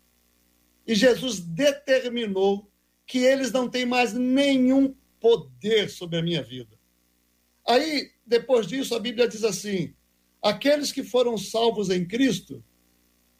e 0.87 0.95
Jesus 0.95 1.39
determinou 1.39 2.67
que 3.05 3.19
eles 3.19 3.51
não 3.51 3.69
têm 3.69 3.85
mais 3.85 4.13
nenhum 4.13 4.95
poder 5.19 5.89
sobre 5.89 6.17
a 6.17 6.23
minha 6.23 6.41
vida. 6.41 6.77
Aí, 7.67 8.11
depois 8.25 8.67
disso, 8.67 8.95
a 8.95 8.99
Bíblia 8.99 9.27
diz 9.27 9.43
assim: 9.43 9.93
aqueles 10.41 10.91
que 10.91 11.03
foram 11.03 11.37
salvos 11.37 11.89
em 11.89 12.05
Cristo 12.05 12.63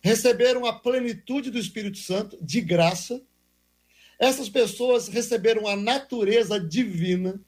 receberam 0.04 0.66
a 0.66 0.74
plenitude 0.74 1.50
do 1.50 1.58
Espírito 1.58 1.98
Santo 1.98 2.38
de 2.44 2.60
graça. 2.60 3.24
Essas 4.20 4.50
pessoas 4.50 5.08
receberam 5.08 5.66
a 5.66 5.76
natureza 5.76 6.60
divina. 6.60 7.40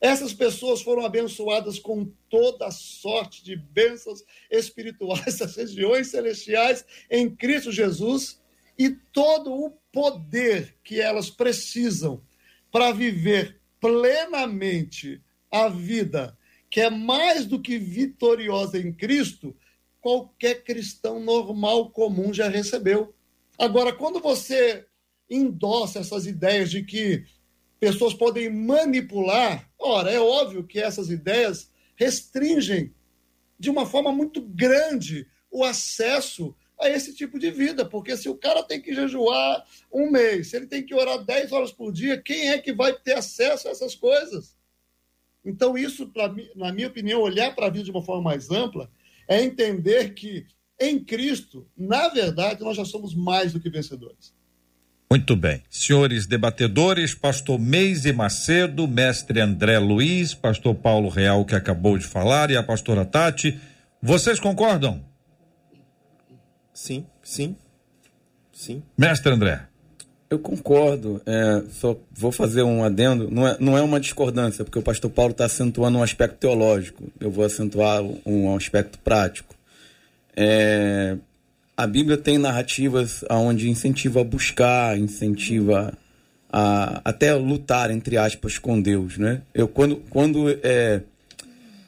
Essas 0.00 0.32
pessoas 0.32 0.80
foram 0.80 1.04
abençoadas 1.04 1.78
com 1.78 2.10
toda 2.30 2.70
sorte 2.70 3.44
de 3.44 3.54
bênçãos 3.54 4.24
espirituais 4.50 5.36
das 5.38 5.56
regiões 5.56 6.08
celestiais 6.08 6.84
em 7.10 7.28
Cristo 7.28 7.70
Jesus 7.70 8.40
e 8.78 8.90
todo 8.90 9.52
o 9.52 9.70
poder 9.92 10.76
que 10.82 11.00
elas 11.00 11.28
precisam 11.28 12.22
para 12.70 12.92
viver 12.92 13.60
plenamente 13.80 15.20
a 15.50 15.68
vida 15.68 16.36
que 16.70 16.80
é 16.80 16.90
mais 16.90 17.46
do 17.46 17.60
que 17.60 17.78
vitoriosa 17.78 18.78
em 18.78 18.92
Cristo 18.92 19.56
qualquer 20.08 20.64
cristão 20.64 21.20
normal, 21.20 21.90
comum 21.90 22.32
já 22.32 22.48
recebeu. 22.48 23.14
Agora, 23.58 23.92
quando 23.92 24.20
você 24.20 24.86
endossa 25.28 25.98
essas 25.98 26.26
ideias 26.26 26.70
de 26.70 26.82
que 26.82 27.26
pessoas 27.78 28.14
podem 28.14 28.48
manipular, 28.48 29.70
ora, 29.78 30.10
é 30.10 30.18
óbvio 30.18 30.64
que 30.64 30.80
essas 30.80 31.10
ideias 31.10 31.70
restringem 31.94 32.94
de 33.58 33.68
uma 33.68 33.84
forma 33.84 34.10
muito 34.10 34.40
grande 34.40 35.26
o 35.50 35.62
acesso 35.62 36.56
a 36.80 36.88
esse 36.88 37.14
tipo 37.14 37.38
de 37.38 37.50
vida, 37.50 37.84
porque 37.84 38.16
se 38.16 38.30
o 38.30 38.34
cara 38.34 38.62
tem 38.62 38.80
que 38.80 38.94
jejuar 38.94 39.62
um 39.92 40.10
mês, 40.10 40.48
se 40.48 40.56
ele 40.56 40.66
tem 40.66 40.86
que 40.86 40.94
orar 40.94 41.22
10 41.22 41.52
horas 41.52 41.70
por 41.70 41.92
dia, 41.92 42.16
quem 42.16 42.48
é 42.48 42.56
que 42.56 42.72
vai 42.72 42.94
ter 42.94 43.12
acesso 43.12 43.68
a 43.68 43.72
essas 43.72 43.94
coisas? 43.94 44.56
Então, 45.44 45.76
isso, 45.76 46.08
pra, 46.08 46.34
na 46.56 46.72
minha 46.72 46.88
opinião, 46.88 47.20
olhar 47.20 47.54
para 47.54 47.66
a 47.66 47.70
vida 47.70 47.84
de 47.84 47.90
uma 47.90 48.02
forma 48.02 48.22
mais 48.22 48.50
ampla 48.50 48.90
é 49.28 49.42
entender 49.42 50.14
que 50.14 50.46
em 50.80 50.98
Cristo, 50.98 51.68
na 51.76 52.08
verdade, 52.08 52.62
nós 52.62 52.76
já 52.76 52.84
somos 52.84 53.14
mais 53.14 53.52
do 53.52 53.60
que 53.60 53.68
vencedores. 53.68 54.32
Muito 55.10 55.34
bem. 55.34 55.62
Senhores 55.70 56.26
debatedores, 56.26 57.14
pastor 57.14 57.58
Meise 57.58 58.12
Macedo, 58.12 58.86
mestre 58.86 59.40
André 59.40 59.78
Luiz, 59.78 60.34
pastor 60.34 60.74
Paulo 60.74 61.08
Real, 61.08 61.44
que 61.44 61.54
acabou 61.54 61.96
de 61.96 62.04
falar, 62.04 62.50
e 62.50 62.56
a 62.56 62.62
pastora 62.62 63.04
Tati, 63.04 63.58
vocês 64.02 64.38
concordam? 64.38 65.04
Sim, 66.72 67.06
sim, 67.22 67.56
sim. 68.52 68.82
Mestre 68.96 69.32
André. 69.32 69.66
Eu 70.30 70.38
concordo, 70.38 71.22
é, 71.24 71.62
só 71.70 71.96
vou 72.12 72.30
fazer 72.30 72.62
um 72.62 72.84
adendo, 72.84 73.30
não 73.30 73.48
é, 73.48 73.56
não 73.58 73.78
é 73.78 73.80
uma 73.80 73.98
discordância, 73.98 74.62
porque 74.62 74.78
o 74.78 74.82
pastor 74.82 75.10
Paulo 75.10 75.32
está 75.32 75.46
acentuando 75.46 75.96
um 75.96 76.02
aspecto 76.02 76.36
teológico, 76.36 77.02
eu 77.18 77.30
vou 77.30 77.46
acentuar 77.46 78.02
um 78.26 78.54
aspecto 78.54 78.98
prático. 78.98 79.54
É, 80.36 81.16
a 81.74 81.86
Bíblia 81.86 82.18
tem 82.18 82.36
narrativas 82.36 83.24
onde 83.30 83.70
incentiva 83.70 84.20
a 84.20 84.24
buscar, 84.24 84.98
incentiva 84.98 85.94
a 86.52 87.00
até 87.04 87.32
lutar, 87.34 87.90
entre 87.90 88.18
aspas, 88.18 88.58
com 88.58 88.80
Deus, 88.80 89.16
né? 89.16 89.42
Eu, 89.54 89.66
quando, 89.66 89.96
quando 90.10 90.48
é, 90.62 91.02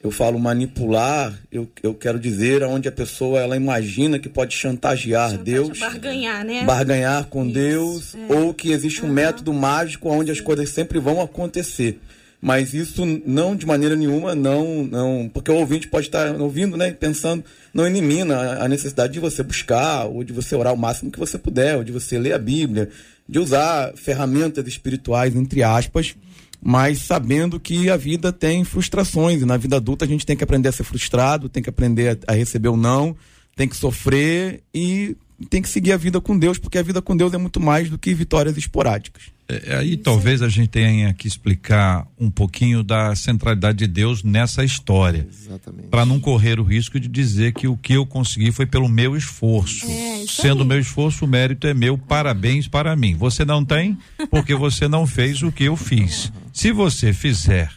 eu 0.03 0.11
falo 0.11 0.39
manipular, 0.39 1.39
eu, 1.53 1.69
eu 1.83 1.93
quero 1.95 2.19
dizer 2.19 2.63
onde 2.63 2.89
a 2.89 2.93
pessoa 2.93 3.39
ela 3.41 3.57
imagina 3.57 4.19
que 4.19 4.29
pode 4.29 4.55
chantagear 4.55 5.37
Deus, 5.37 5.79
barganhar, 5.79 6.45
né? 6.45 6.65
barganhar 6.65 7.27
com 7.27 7.45
Isso, 7.45 7.53
Deus, 7.55 8.15
é. 8.15 8.35
ou 8.35 8.55
que 8.55 8.71
existe 8.73 9.05
um 9.05 9.09
método 9.13 9.53
mágico 9.53 10.09
onde 10.09 10.31
as 10.31 10.41
coisas 10.41 10.71
sempre 10.71 10.99
vão 10.99 11.21
acontecer. 11.21 12.01
Mas 12.43 12.73
isso 12.73 13.05
não 13.27 13.55
de 13.55 13.67
maneira 13.67 13.95
nenhuma, 13.95 14.35
não, 14.35 14.83
não, 14.85 15.31
porque 15.31 15.51
o 15.51 15.57
ouvinte 15.57 15.87
pode 15.87 16.07
estar 16.07 16.35
ouvindo, 16.41 16.75
né, 16.75 16.91
pensando, 16.91 17.45
não 17.75 17.87
elimina 17.87 18.35
a- 18.35 18.65
a 18.65 18.69
necessidade 18.69 19.13
de 19.13 19.21
você 19.21 19.43
buscar, 19.43 20.07
ou 20.07 20.25
de 20.25 20.33
você 20.33 20.55
orar 20.57 20.73
o 20.73 20.79
máximo 20.79 21.11
que 21.11 21.19
você 21.19 21.37
puder, 21.37 21.77
ou 21.77 21.85
de 21.85 21.93
você 21.93 22.19
ler 22.19 22.33
a 22.33 22.39
Bíblia, 22.39 22.89
de 23.29 23.39
usar 23.39 23.93
ferramentas 23.95 24.67
espirituais, 24.67 25.37
entre 25.37 25.63
aspas, 25.63 26.17
mas 26.63 26.99
sabendo 26.99 27.59
que 27.59 27.89
a 27.89 27.97
vida 27.97 28.33
tem 28.33 28.65
frustrações, 28.65 29.43
e 29.43 29.47
na 29.47 29.57
vida 29.57 29.77
adulta 29.77 30.05
a 30.05 30.09
gente 30.09 30.27
tem 30.27 30.37
que 30.37 30.45
aprender 30.45 30.69
a 30.69 30.73
ser 30.73 30.85
frustrado, 30.85 31.49
tem 31.49 31.63
que 31.63 31.71
aprender 31.71 32.19
a, 32.27 32.33
a 32.33 32.37
receber 32.37 32.69
o 32.69 32.77
não, 32.77 33.17
tem 33.57 33.69
que 33.69 33.77
sofrer 33.77 34.63
e 34.75 35.17
tem 35.47 35.63
que 35.63 35.69
seguir 35.69 35.93
a 35.93 35.97
vida 35.97 36.21
com 36.21 36.39
Deus, 36.39 36.59
porque 36.59 36.79
a 36.79 36.83
vida 36.83 37.01
com 37.01 37.17
Deus 37.17 37.33
é 37.33 37.39
muito 37.39 37.61
mais 37.61 37.89
do 37.89 37.99
que 37.99 38.13
vitórias 38.15 38.57
esporádicas. 38.57 39.25
É, 39.49 39.77
aí 39.77 39.97
talvez 39.97 40.43
a 40.43 40.49
gente 40.49 40.69
tenha 40.69 41.13
que 41.13 41.27
explicar 41.27 42.07
um 42.19 42.31
pouquinho 42.31 42.85
da 42.85 43.17
centralidade 43.17 43.79
de 43.79 43.87
Deus 43.89 44.23
nessa 44.23 44.63
história. 44.63 45.27
Exatamente. 45.29 45.89
Para 45.89 46.07
não 46.07 46.21
correr 46.21 46.61
o 46.61 46.63
risco 46.63 47.01
de 47.01 47.09
dizer 47.09 47.53
que 47.53 47.67
o 47.67 47.77
que 47.77 47.95
eu 47.95 48.07
consegui 48.07 48.53
foi 48.53 48.65
pelo 48.65 48.89
meu 48.89 49.17
esforço. 49.17 49.87
É, 49.87 50.23
isso 50.23 50.41
Sendo 50.41 50.63
aí. 50.63 50.69
meu 50.69 50.79
esforço, 50.79 51.25
o 51.25 51.29
mérito 51.29 51.67
é 51.67 51.75
meu. 51.75 51.99
Parabéns 51.99 52.69
para 52.69 52.95
mim. 52.95 53.17
Você 53.17 53.45
não 53.45 53.65
tem 53.65 53.99
porque 54.31 54.55
você 54.55 54.87
não 54.87 55.05
fez 55.05 55.43
o 55.43 55.51
que 55.51 55.65
eu 55.65 55.77
fiz. 55.77 56.33
Se 56.53 56.71
você 56.71 57.13
fizer 57.13 57.73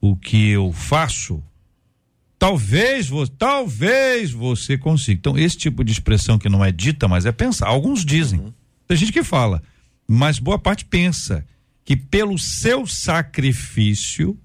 o 0.00 0.14
que 0.14 0.50
eu 0.50 0.72
faço, 0.72 1.42
talvez, 2.38 3.08
talvez 3.38 4.32
você 4.32 4.76
consiga. 4.76 5.18
Então, 5.18 5.38
esse 5.38 5.56
tipo 5.56 5.84
de 5.84 5.92
expressão 5.92 6.38
que 6.38 6.48
não 6.48 6.64
é 6.64 6.70
dita, 6.70 7.08
mas 7.08 7.26
é 7.26 7.32
pensar. 7.32 7.68
Alguns 7.68 8.04
dizem. 8.04 8.54
Tem 8.86 8.96
gente 8.96 9.12
que 9.12 9.22
fala, 9.22 9.62
mas 10.06 10.38
boa 10.38 10.58
parte 10.58 10.84
pensa 10.84 11.44
que 11.84 11.96
pelo 11.96 12.38
seu 12.38 12.86
sacrifício 12.86 14.38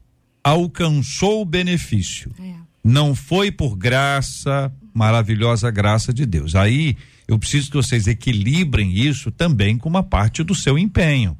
alcançou 0.43 1.41
o 1.41 1.45
benefício. 1.45 2.32
É. 2.39 2.54
Não 2.84 3.13
foi 3.13 3.51
por 3.51 3.75
graça, 3.75 4.71
maravilhosa 4.93 5.69
graça 5.69 6.13
de 6.13 6.25
Deus. 6.25 6.56
Aí 6.56 6.97
eu 7.27 7.38
preciso 7.38 7.69
que 7.69 7.77
vocês 7.77 8.08
equilibrem 8.08 8.97
isso 8.97 9.32
também 9.32 9.77
com 9.77 9.88
uma 9.88 10.04
parte 10.04 10.43
do 10.43 10.56
seu 10.56 10.77
empenho, 10.77 11.38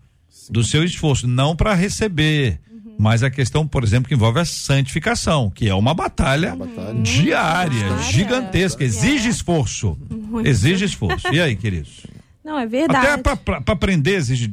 do 0.50 0.64
seu 0.64 0.84
esforço, 0.84 1.28
não 1.28 1.56
para 1.56 1.74
receber, 1.74 2.60
mas 2.98 3.24
a 3.24 3.30
questão, 3.30 3.68
por 3.68 3.84
exemplo, 3.84 4.08
que 4.08 4.14
envolve 4.14 4.40
a 4.40 4.46
santificação, 4.46 5.50
que 5.50 5.68
é 5.68 5.74
uma 5.76 5.94
batalha, 5.94 6.56
batalha. 6.56 6.94
diária, 7.02 7.70
Diária. 7.80 8.04
gigantesca, 8.04 8.84
exige 8.84 9.30
esforço. 9.30 9.98
Exige 10.44 10.86
esforço. 10.86 11.28
E 11.34 11.40
aí, 11.42 11.56
queridos? 11.56 12.06
Não, 12.44 12.58
é 12.58 12.66
verdade. 12.66 13.06
Até 13.06 13.36
para 13.36 13.62
aprender 13.68 14.16
exige, 14.16 14.50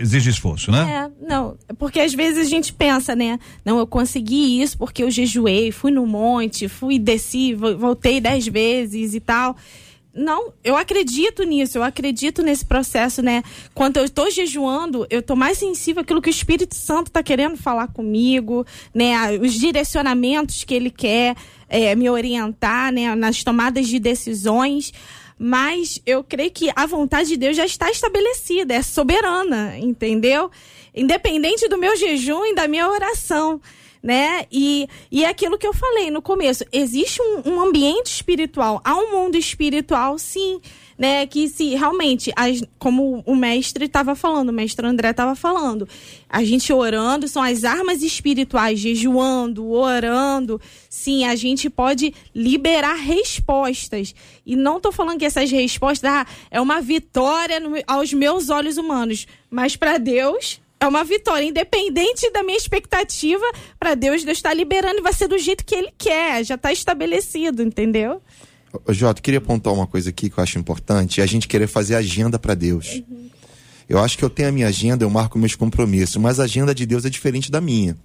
exige 0.00 0.30
esforço, 0.30 0.70
né? 0.72 1.10
É, 1.22 1.26
não, 1.28 1.54
porque 1.78 2.00
às 2.00 2.14
vezes 2.14 2.46
a 2.46 2.48
gente 2.48 2.72
pensa, 2.72 3.14
né? 3.14 3.38
Não, 3.62 3.78
eu 3.78 3.86
consegui 3.86 4.62
isso 4.62 4.78
porque 4.78 5.02
eu 5.02 5.10
jejuei, 5.10 5.70
fui 5.70 5.90
no 5.90 6.06
monte, 6.06 6.66
fui, 6.66 6.98
desci, 6.98 7.52
vo- 7.52 7.76
voltei 7.76 8.22
dez 8.22 8.46
vezes 8.48 9.12
e 9.14 9.20
tal. 9.20 9.54
Não, 10.16 10.54
eu 10.64 10.74
acredito 10.74 11.42
nisso, 11.42 11.76
eu 11.76 11.82
acredito 11.82 12.42
nesse 12.42 12.64
processo, 12.64 13.20
né? 13.20 13.42
Quando 13.74 13.98
eu 13.98 14.04
estou 14.04 14.30
jejuando, 14.30 15.06
eu 15.10 15.20
estou 15.20 15.36
mais 15.36 15.58
sensível 15.58 16.00
àquilo 16.00 16.22
que 16.22 16.30
o 16.30 16.30
Espírito 16.30 16.74
Santo 16.74 17.08
está 17.08 17.22
querendo 17.22 17.58
falar 17.58 17.88
comigo, 17.88 18.64
né? 18.94 19.38
Os 19.38 19.52
direcionamentos 19.52 20.64
que 20.64 20.72
ele 20.74 20.90
quer 20.90 21.36
é, 21.68 21.94
me 21.94 22.08
orientar, 22.08 22.90
né? 22.90 23.14
Nas 23.14 23.44
tomadas 23.44 23.88
de 23.88 23.98
decisões. 23.98 24.90
Mas 25.38 26.00
eu 26.06 26.24
creio 26.24 26.50
que 26.50 26.70
a 26.74 26.86
vontade 26.86 27.28
de 27.28 27.36
Deus 27.36 27.54
já 27.54 27.66
está 27.66 27.90
estabelecida, 27.90 28.72
é 28.72 28.80
soberana, 28.80 29.78
entendeu? 29.78 30.50
Independente 30.94 31.68
do 31.68 31.76
meu 31.76 31.94
jejum 31.94 32.42
e 32.46 32.54
da 32.54 32.66
minha 32.66 32.88
oração, 32.88 33.60
né? 34.06 34.46
E, 34.52 34.88
e 35.10 35.24
é 35.24 35.28
aquilo 35.28 35.58
que 35.58 35.66
eu 35.66 35.74
falei 35.74 36.12
no 36.12 36.22
começo, 36.22 36.64
existe 36.70 37.20
um, 37.20 37.54
um 37.54 37.60
ambiente 37.60 38.06
espiritual, 38.06 38.80
há 38.84 38.94
um 38.94 39.10
mundo 39.10 39.36
espiritual, 39.36 40.16
sim, 40.16 40.60
né? 40.96 41.26
Que 41.26 41.48
se 41.48 41.74
realmente, 41.74 42.32
as, 42.36 42.62
como 42.78 43.24
o 43.26 43.34
mestre 43.34 43.86
estava 43.86 44.14
falando, 44.14 44.50
o 44.50 44.52
mestre 44.52 44.86
André 44.86 45.10
estava 45.10 45.34
falando, 45.34 45.88
a 46.30 46.44
gente 46.44 46.72
orando, 46.72 47.26
são 47.26 47.42
as 47.42 47.64
armas 47.64 48.00
espirituais, 48.00 48.78
jejuando, 48.78 49.72
orando, 49.72 50.60
sim, 50.88 51.24
a 51.24 51.34
gente 51.34 51.68
pode 51.68 52.14
liberar 52.32 52.94
respostas. 52.94 54.14
E 54.46 54.54
não 54.54 54.78
tô 54.80 54.92
falando 54.92 55.18
que 55.18 55.24
essas 55.24 55.50
respostas 55.50 56.08
ah, 56.08 56.24
é 56.48 56.60
uma 56.60 56.80
vitória 56.80 57.58
no- 57.58 57.74
aos 57.88 58.12
meus 58.12 58.50
olhos 58.50 58.76
humanos, 58.76 59.26
mas 59.50 59.74
para 59.74 59.98
Deus 59.98 60.60
é 60.78 60.86
uma 60.86 61.04
vitória, 61.04 61.46
independente 61.46 62.30
da 62.30 62.42
minha 62.42 62.56
expectativa, 62.56 63.44
para 63.78 63.94
Deus, 63.94 64.24
Deus 64.24 64.38
está 64.38 64.52
liberando 64.52 64.98
e 64.98 65.02
vai 65.02 65.12
ser 65.12 65.28
do 65.28 65.38
jeito 65.38 65.64
que 65.64 65.74
Ele 65.74 65.92
quer, 65.96 66.44
já 66.44 66.54
está 66.54 66.72
estabelecido, 66.72 67.62
entendeu? 67.62 68.20
Jota, 68.88 69.22
queria 69.22 69.38
apontar 69.38 69.72
uma 69.72 69.86
coisa 69.86 70.10
aqui 70.10 70.28
que 70.28 70.38
eu 70.38 70.42
acho 70.42 70.58
importante, 70.58 71.20
é 71.20 71.24
a 71.24 71.26
gente 71.26 71.48
querer 71.48 71.66
fazer 71.66 71.94
agenda 71.94 72.38
para 72.38 72.54
Deus. 72.54 73.02
Eu 73.88 74.00
acho 74.00 74.18
que 74.18 74.24
eu 74.24 74.30
tenho 74.30 74.48
a 74.48 74.52
minha 74.52 74.66
agenda, 74.66 75.04
eu 75.04 75.10
marco 75.10 75.38
meus 75.38 75.54
compromissos, 75.54 76.16
mas 76.16 76.40
a 76.40 76.44
agenda 76.44 76.74
de 76.74 76.84
Deus 76.84 77.04
é 77.04 77.10
diferente 77.10 77.52
da 77.52 77.60
minha. 77.60 77.96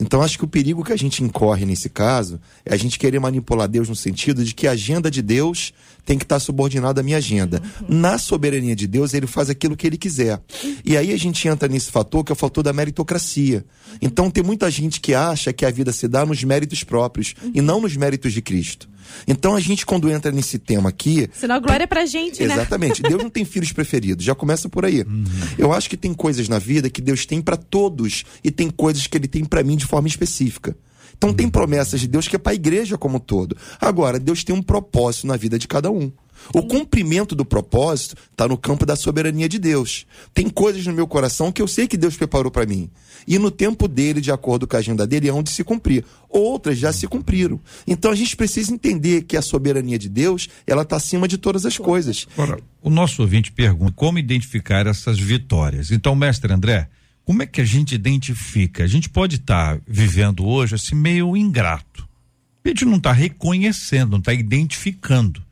Então 0.00 0.22
acho 0.22 0.38
que 0.38 0.44
o 0.44 0.48
perigo 0.48 0.82
que 0.82 0.92
a 0.92 0.96
gente 0.96 1.22
incorre 1.22 1.66
nesse 1.66 1.90
caso 1.90 2.40
é 2.64 2.72
a 2.72 2.76
gente 2.78 2.98
querer 2.98 3.18
manipular 3.18 3.68
Deus 3.68 3.90
no 3.90 3.96
sentido 3.96 4.42
de 4.42 4.54
que 4.54 4.66
a 4.66 4.70
agenda 4.70 5.10
de 5.10 5.20
Deus 5.20 5.74
tem 6.08 6.16
que 6.16 6.24
estar 6.24 6.40
subordinada 6.40 7.02
à 7.02 7.04
minha 7.04 7.18
agenda. 7.18 7.60
Na 7.86 8.16
soberania 8.16 8.74
de 8.74 8.86
Deus, 8.86 9.12
ele 9.12 9.26
faz 9.26 9.50
aquilo 9.50 9.76
que 9.76 9.86
ele 9.86 9.98
quiser. 9.98 10.40
E 10.82 10.96
aí 10.96 11.12
a 11.12 11.18
gente 11.18 11.46
entra 11.46 11.68
nesse 11.68 11.90
fator 11.90 12.24
que 12.24 12.32
é 12.32 12.34
o 12.34 12.36
fator 12.36 12.64
da 12.64 12.72
meritocracia. 12.72 13.62
Então 14.00 14.30
tem 14.30 14.42
muita 14.42 14.70
gente 14.70 15.02
que 15.02 15.12
acha 15.12 15.52
que 15.52 15.66
a 15.66 15.70
vida 15.70 15.92
se 15.92 16.08
dá 16.08 16.24
nos 16.24 16.42
méritos 16.42 16.82
próprios 16.82 17.34
e 17.52 17.60
não 17.60 17.82
nos 17.82 17.94
méritos 17.94 18.32
de 18.32 18.40
Cristo. 18.40 18.88
Então 19.26 19.54
a 19.54 19.60
gente, 19.60 19.84
quando 19.84 20.10
entra 20.10 20.32
nesse 20.32 20.58
tema 20.58 20.88
aqui, 20.88 21.28
Senão 21.30 21.56
a 21.56 21.58
glória 21.58 21.84
é 21.84 21.86
pra 21.86 22.06
gente, 22.06 22.42
né? 22.42 22.54
Exatamente. 22.54 23.02
Deus 23.02 23.22
não 23.22 23.28
tem 23.28 23.44
filhos 23.44 23.70
preferidos. 23.70 24.24
Já 24.24 24.34
começa 24.34 24.66
por 24.66 24.86
aí. 24.86 25.04
Eu 25.58 25.74
acho 25.74 25.90
que 25.90 25.96
tem 25.96 26.14
coisas 26.14 26.48
na 26.48 26.58
vida 26.58 26.88
que 26.88 27.02
Deus 27.02 27.26
tem 27.26 27.42
para 27.42 27.58
todos 27.58 28.24
e 28.42 28.50
tem 28.50 28.70
coisas 28.70 29.06
que 29.06 29.18
ele 29.18 29.28
tem 29.28 29.44
para 29.44 29.62
mim 29.62 29.76
de 29.76 29.84
forma 29.84 30.08
específica. 30.08 30.74
Então 31.18 31.34
tem 31.34 31.48
promessas 31.48 32.00
de 32.00 32.06
Deus 32.06 32.26
que 32.26 32.36
é 32.36 32.38
para 32.38 32.52
a 32.52 32.54
igreja 32.54 32.96
como 32.96 33.16
um 33.16 33.20
todo. 33.20 33.56
Agora, 33.80 34.18
Deus 34.18 34.44
tem 34.44 34.54
um 34.54 34.62
propósito 34.62 35.26
na 35.26 35.36
vida 35.36 35.58
de 35.58 35.68
cada 35.68 35.90
um. 35.90 36.10
O 36.54 36.62
cumprimento 36.62 37.34
do 37.34 37.44
propósito 37.44 38.14
está 38.30 38.46
no 38.46 38.56
campo 38.56 38.86
da 38.86 38.96
soberania 38.96 39.48
de 39.48 39.58
Deus. 39.58 40.06
Tem 40.32 40.48
coisas 40.48 40.86
no 40.86 40.92
meu 40.92 41.06
coração 41.06 41.50
que 41.50 41.60
eu 41.60 41.66
sei 41.66 41.86
que 41.86 41.96
Deus 41.96 42.16
preparou 42.16 42.50
para 42.50 42.64
mim. 42.64 42.88
E 43.26 43.38
no 43.38 43.50
tempo 43.50 43.88
dele, 43.88 44.20
de 44.20 44.30
acordo 44.30 44.66
com 44.66 44.76
a 44.76 44.78
agenda 44.78 45.06
dele, 45.06 45.28
é 45.28 45.32
onde 45.32 45.50
se 45.50 45.64
cumprir. 45.64 46.04
Outras 46.28 46.78
já 46.78 46.92
se 46.92 47.06
cumpriram. 47.06 47.60
Então 47.86 48.10
a 48.10 48.14
gente 48.14 48.36
precisa 48.36 48.72
entender 48.72 49.22
que 49.22 49.36
a 49.36 49.42
soberania 49.42 49.98
de 49.98 50.08
Deus, 50.08 50.48
ela 50.66 50.82
está 50.82 50.96
acima 50.96 51.26
de 51.26 51.36
todas 51.36 51.66
as 51.66 51.76
coisas. 51.76 52.26
Agora, 52.36 52.60
o 52.80 52.88
nosso 52.88 53.22
ouvinte 53.22 53.50
pergunta 53.50 53.92
como 53.96 54.18
identificar 54.18 54.86
essas 54.86 55.18
vitórias. 55.18 55.90
Então, 55.90 56.14
mestre 56.14 56.52
André, 56.52 56.88
como 57.28 57.42
é 57.42 57.46
que 57.46 57.60
a 57.60 57.64
gente 57.64 57.94
identifica? 57.94 58.82
A 58.82 58.86
gente 58.86 59.10
pode 59.10 59.36
estar 59.36 59.76
tá 59.76 59.82
vivendo 59.86 60.46
hoje 60.46 60.76
assim 60.76 60.94
meio 60.94 61.36
ingrato. 61.36 62.08
A 62.64 62.68
gente 62.70 62.86
não 62.86 62.96
está 62.96 63.12
reconhecendo, 63.12 64.12
não 64.12 64.18
está 64.18 64.32
identificando. 64.32 65.42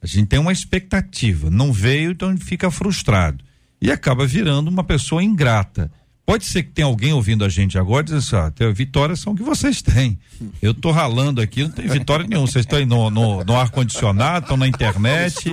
A 0.00 0.06
gente 0.06 0.26
tem 0.26 0.38
uma 0.38 0.52
expectativa, 0.52 1.50
não 1.50 1.70
veio, 1.70 2.12
então 2.12 2.34
fica 2.38 2.70
frustrado. 2.70 3.44
E 3.78 3.92
acaba 3.92 4.26
virando 4.26 4.68
uma 4.68 4.82
pessoa 4.82 5.22
ingrata. 5.22 5.92
Pode 6.28 6.44
ser 6.44 6.62
que 6.62 6.72
tenha 6.72 6.86
alguém 6.86 7.14
ouvindo 7.14 7.42
a 7.42 7.48
gente 7.48 7.78
agora 7.78 8.04
dizendo 8.04 8.18
assim, 8.18 8.36
ah, 8.36 8.70
vitórias 8.70 9.18
são 9.18 9.34
que 9.34 9.42
vocês 9.42 9.80
têm. 9.80 10.18
Eu 10.60 10.74
tô 10.74 10.90
ralando 10.90 11.40
aqui, 11.40 11.62
não 11.62 11.70
tem 11.70 11.86
vitória 11.88 12.26
nenhuma. 12.26 12.46
Vocês 12.46 12.66
estão 12.66 12.78
aí 12.78 12.84
no, 12.84 13.08
no, 13.08 13.42
no 13.42 13.56
ar-condicionado, 13.56 14.44
estão 14.44 14.58
na 14.58 14.68
internet. 14.68 15.50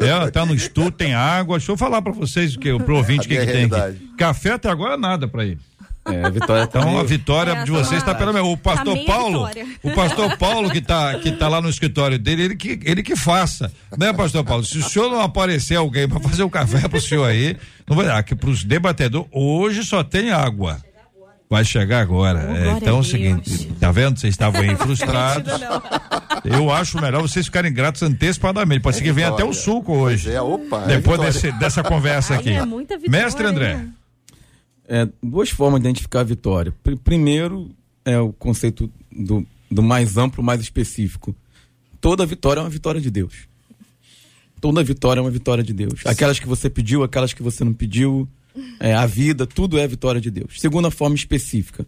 é, 0.00 0.30
tá 0.30 0.46
no 0.46 0.54
estúdio, 0.54 0.92
tem 0.92 1.12
água. 1.12 1.58
Deixa 1.58 1.70
eu 1.70 1.76
falar 1.76 2.00
para 2.00 2.12
vocês, 2.12 2.56
o 2.56 2.58
que, 2.58 2.74
pro 2.78 2.96
ouvinte, 2.96 3.26
o 3.26 3.28
que, 3.28 3.36
que 3.36 3.52
tem 3.52 3.64
aqui. 3.64 4.08
Café 4.16 4.52
até 4.52 4.70
agora 4.70 4.96
nada 4.96 5.28
para 5.28 5.44
ele. 5.44 5.60
É, 6.12 6.24
a 6.24 6.30
vitória 6.30 6.66
tá 6.66 6.78
Então 6.78 6.98
a 6.98 7.02
vitória 7.02 7.52
é, 7.52 7.64
de 7.64 7.70
vocês 7.70 8.00
está 8.00 8.14
pela 8.14 8.42
O 8.42 8.56
pastor 8.56 8.96
tá 8.98 9.04
Paulo, 9.04 9.48
o 9.82 9.90
pastor 9.92 10.36
Paulo 10.36 10.70
que 10.70 10.78
está 10.78 11.18
que 11.18 11.32
tá 11.32 11.48
lá 11.48 11.60
no 11.60 11.68
escritório 11.68 12.18
dele, 12.18 12.44
ele 12.44 12.56
que 12.56 12.80
ele 12.84 13.02
que 13.02 13.16
faça, 13.16 13.72
né, 13.98 14.12
pastor 14.12 14.44
Paulo? 14.44 14.64
Se 14.64 14.78
o 14.78 14.82
senhor 14.82 15.10
não 15.10 15.20
aparecer 15.20 15.76
alguém 15.76 16.08
para 16.08 16.20
fazer 16.20 16.42
o 16.42 16.46
um 16.46 16.50
café 16.50 16.88
para 16.88 16.98
o 16.98 17.00
senhor 17.00 17.24
aí, 17.24 17.56
não 17.88 17.96
vai 17.96 18.06
dar 18.06 18.22
que 18.22 18.34
para 18.34 18.50
os 18.50 18.64
debatedores 18.64 19.28
hoje 19.32 19.84
só 19.84 20.04
tem 20.04 20.30
água. 20.30 20.80
Vai 21.48 21.64
chegar 21.64 22.00
agora. 22.00 22.44
Oh, 22.50 22.56
é, 22.56 22.70
então 22.72 22.96
é 22.96 23.00
o 23.00 23.04
seguinte, 23.04 23.66
tá 23.78 23.92
vendo? 23.92 24.18
Vocês 24.18 24.34
estavam 24.34 24.60
aí 24.60 24.74
frustrados. 24.74 25.52
Eu 26.44 26.72
acho 26.72 27.00
melhor 27.00 27.22
vocês 27.22 27.46
ficarem 27.46 27.72
gratos 27.72 28.02
antecipadamente. 28.02 28.80
Pode 28.80 28.96
ser 28.96 29.04
que 29.04 29.12
venha 29.12 29.28
até 29.28 29.44
o 29.44 29.52
suco 29.52 29.92
hoje. 29.92 30.32
É, 30.32 30.40
opa, 30.40 30.82
é 30.82 30.96
depois 30.96 31.20
desse, 31.20 31.52
dessa 31.52 31.84
conversa 31.84 32.34
aqui. 32.34 32.50
Ai, 32.50 32.64
é 32.64 33.08
Mestre 33.08 33.46
André. 33.46 33.86
É, 34.88 35.08
duas 35.22 35.50
formas 35.50 35.80
de 35.80 35.88
identificar 35.88 36.20
a 36.20 36.24
vitória. 36.24 36.74
Primeiro 37.02 37.70
é 38.04 38.18
o 38.18 38.32
conceito 38.32 38.90
do, 39.10 39.44
do 39.70 39.82
mais 39.82 40.16
amplo, 40.16 40.42
mais 40.42 40.60
específico. 40.60 41.34
Toda 42.00 42.24
vitória 42.24 42.60
é 42.60 42.62
uma 42.62 42.70
vitória 42.70 43.00
de 43.00 43.10
Deus. 43.10 43.48
Toda 44.60 44.82
vitória 44.82 45.20
é 45.20 45.22
uma 45.22 45.30
vitória 45.30 45.62
de 45.62 45.72
Deus. 45.72 46.06
Aquelas 46.06 46.38
que 46.38 46.46
você 46.46 46.70
pediu, 46.70 47.02
aquelas 47.02 47.32
que 47.32 47.42
você 47.42 47.64
não 47.64 47.74
pediu, 47.74 48.28
é, 48.80 48.94
a 48.94 49.06
vida, 49.06 49.46
tudo 49.46 49.78
é 49.78 49.86
vitória 49.86 50.20
de 50.20 50.30
Deus. 50.30 50.60
Segunda 50.60 50.90
forma 50.90 51.14
específica, 51.14 51.86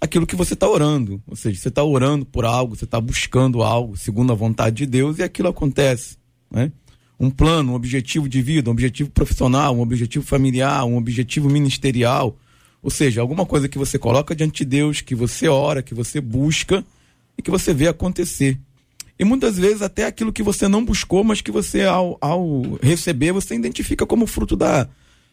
aquilo 0.00 0.26
que 0.26 0.36
você 0.36 0.54
está 0.54 0.68
orando. 0.68 1.22
Ou 1.26 1.36
seja, 1.36 1.58
você 1.60 1.68
está 1.68 1.82
orando 1.82 2.24
por 2.24 2.44
algo, 2.44 2.76
você 2.76 2.84
está 2.84 3.00
buscando 3.00 3.62
algo 3.62 3.96
segundo 3.96 4.32
a 4.32 4.36
vontade 4.36 4.76
de 4.76 4.86
Deus 4.86 5.18
e 5.18 5.22
aquilo 5.22 5.48
acontece. 5.48 6.16
Né? 6.50 6.72
Um 7.18 7.30
plano, 7.30 7.72
um 7.72 7.74
objetivo 7.74 8.28
de 8.28 8.42
vida, 8.42 8.68
um 8.68 8.72
objetivo 8.72 9.10
profissional, 9.10 9.76
um 9.76 9.80
objetivo 9.80 10.24
familiar, 10.24 10.84
um 10.84 10.96
objetivo 10.96 11.48
ministerial. 11.48 12.36
Ou 12.82 12.90
seja, 12.90 13.20
alguma 13.20 13.46
coisa 13.46 13.68
que 13.68 13.78
você 13.78 13.98
coloca 13.98 14.34
diante 14.34 14.58
de 14.58 14.64
Deus, 14.64 15.00
que 15.00 15.14
você 15.14 15.48
ora, 15.48 15.82
que 15.82 15.94
você 15.94 16.20
busca 16.20 16.84
e 17.36 17.42
que 17.42 17.50
você 17.50 17.72
vê 17.72 17.88
acontecer. 17.88 18.58
E 19.18 19.24
muitas 19.24 19.56
vezes 19.56 19.80
até 19.80 20.04
aquilo 20.04 20.32
que 20.32 20.42
você 20.42 20.68
não 20.68 20.84
buscou, 20.84 21.24
mas 21.24 21.40
que 21.40 21.50
você, 21.50 21.84
ao, 21.84 22.18
ao 22.20 22.62
receber, 22.82 23.32
você 23.32 23.54
identifica 23.54 24.06
como 24.06 24.26
fruto 24.26 24.54
da, 24.54 24.88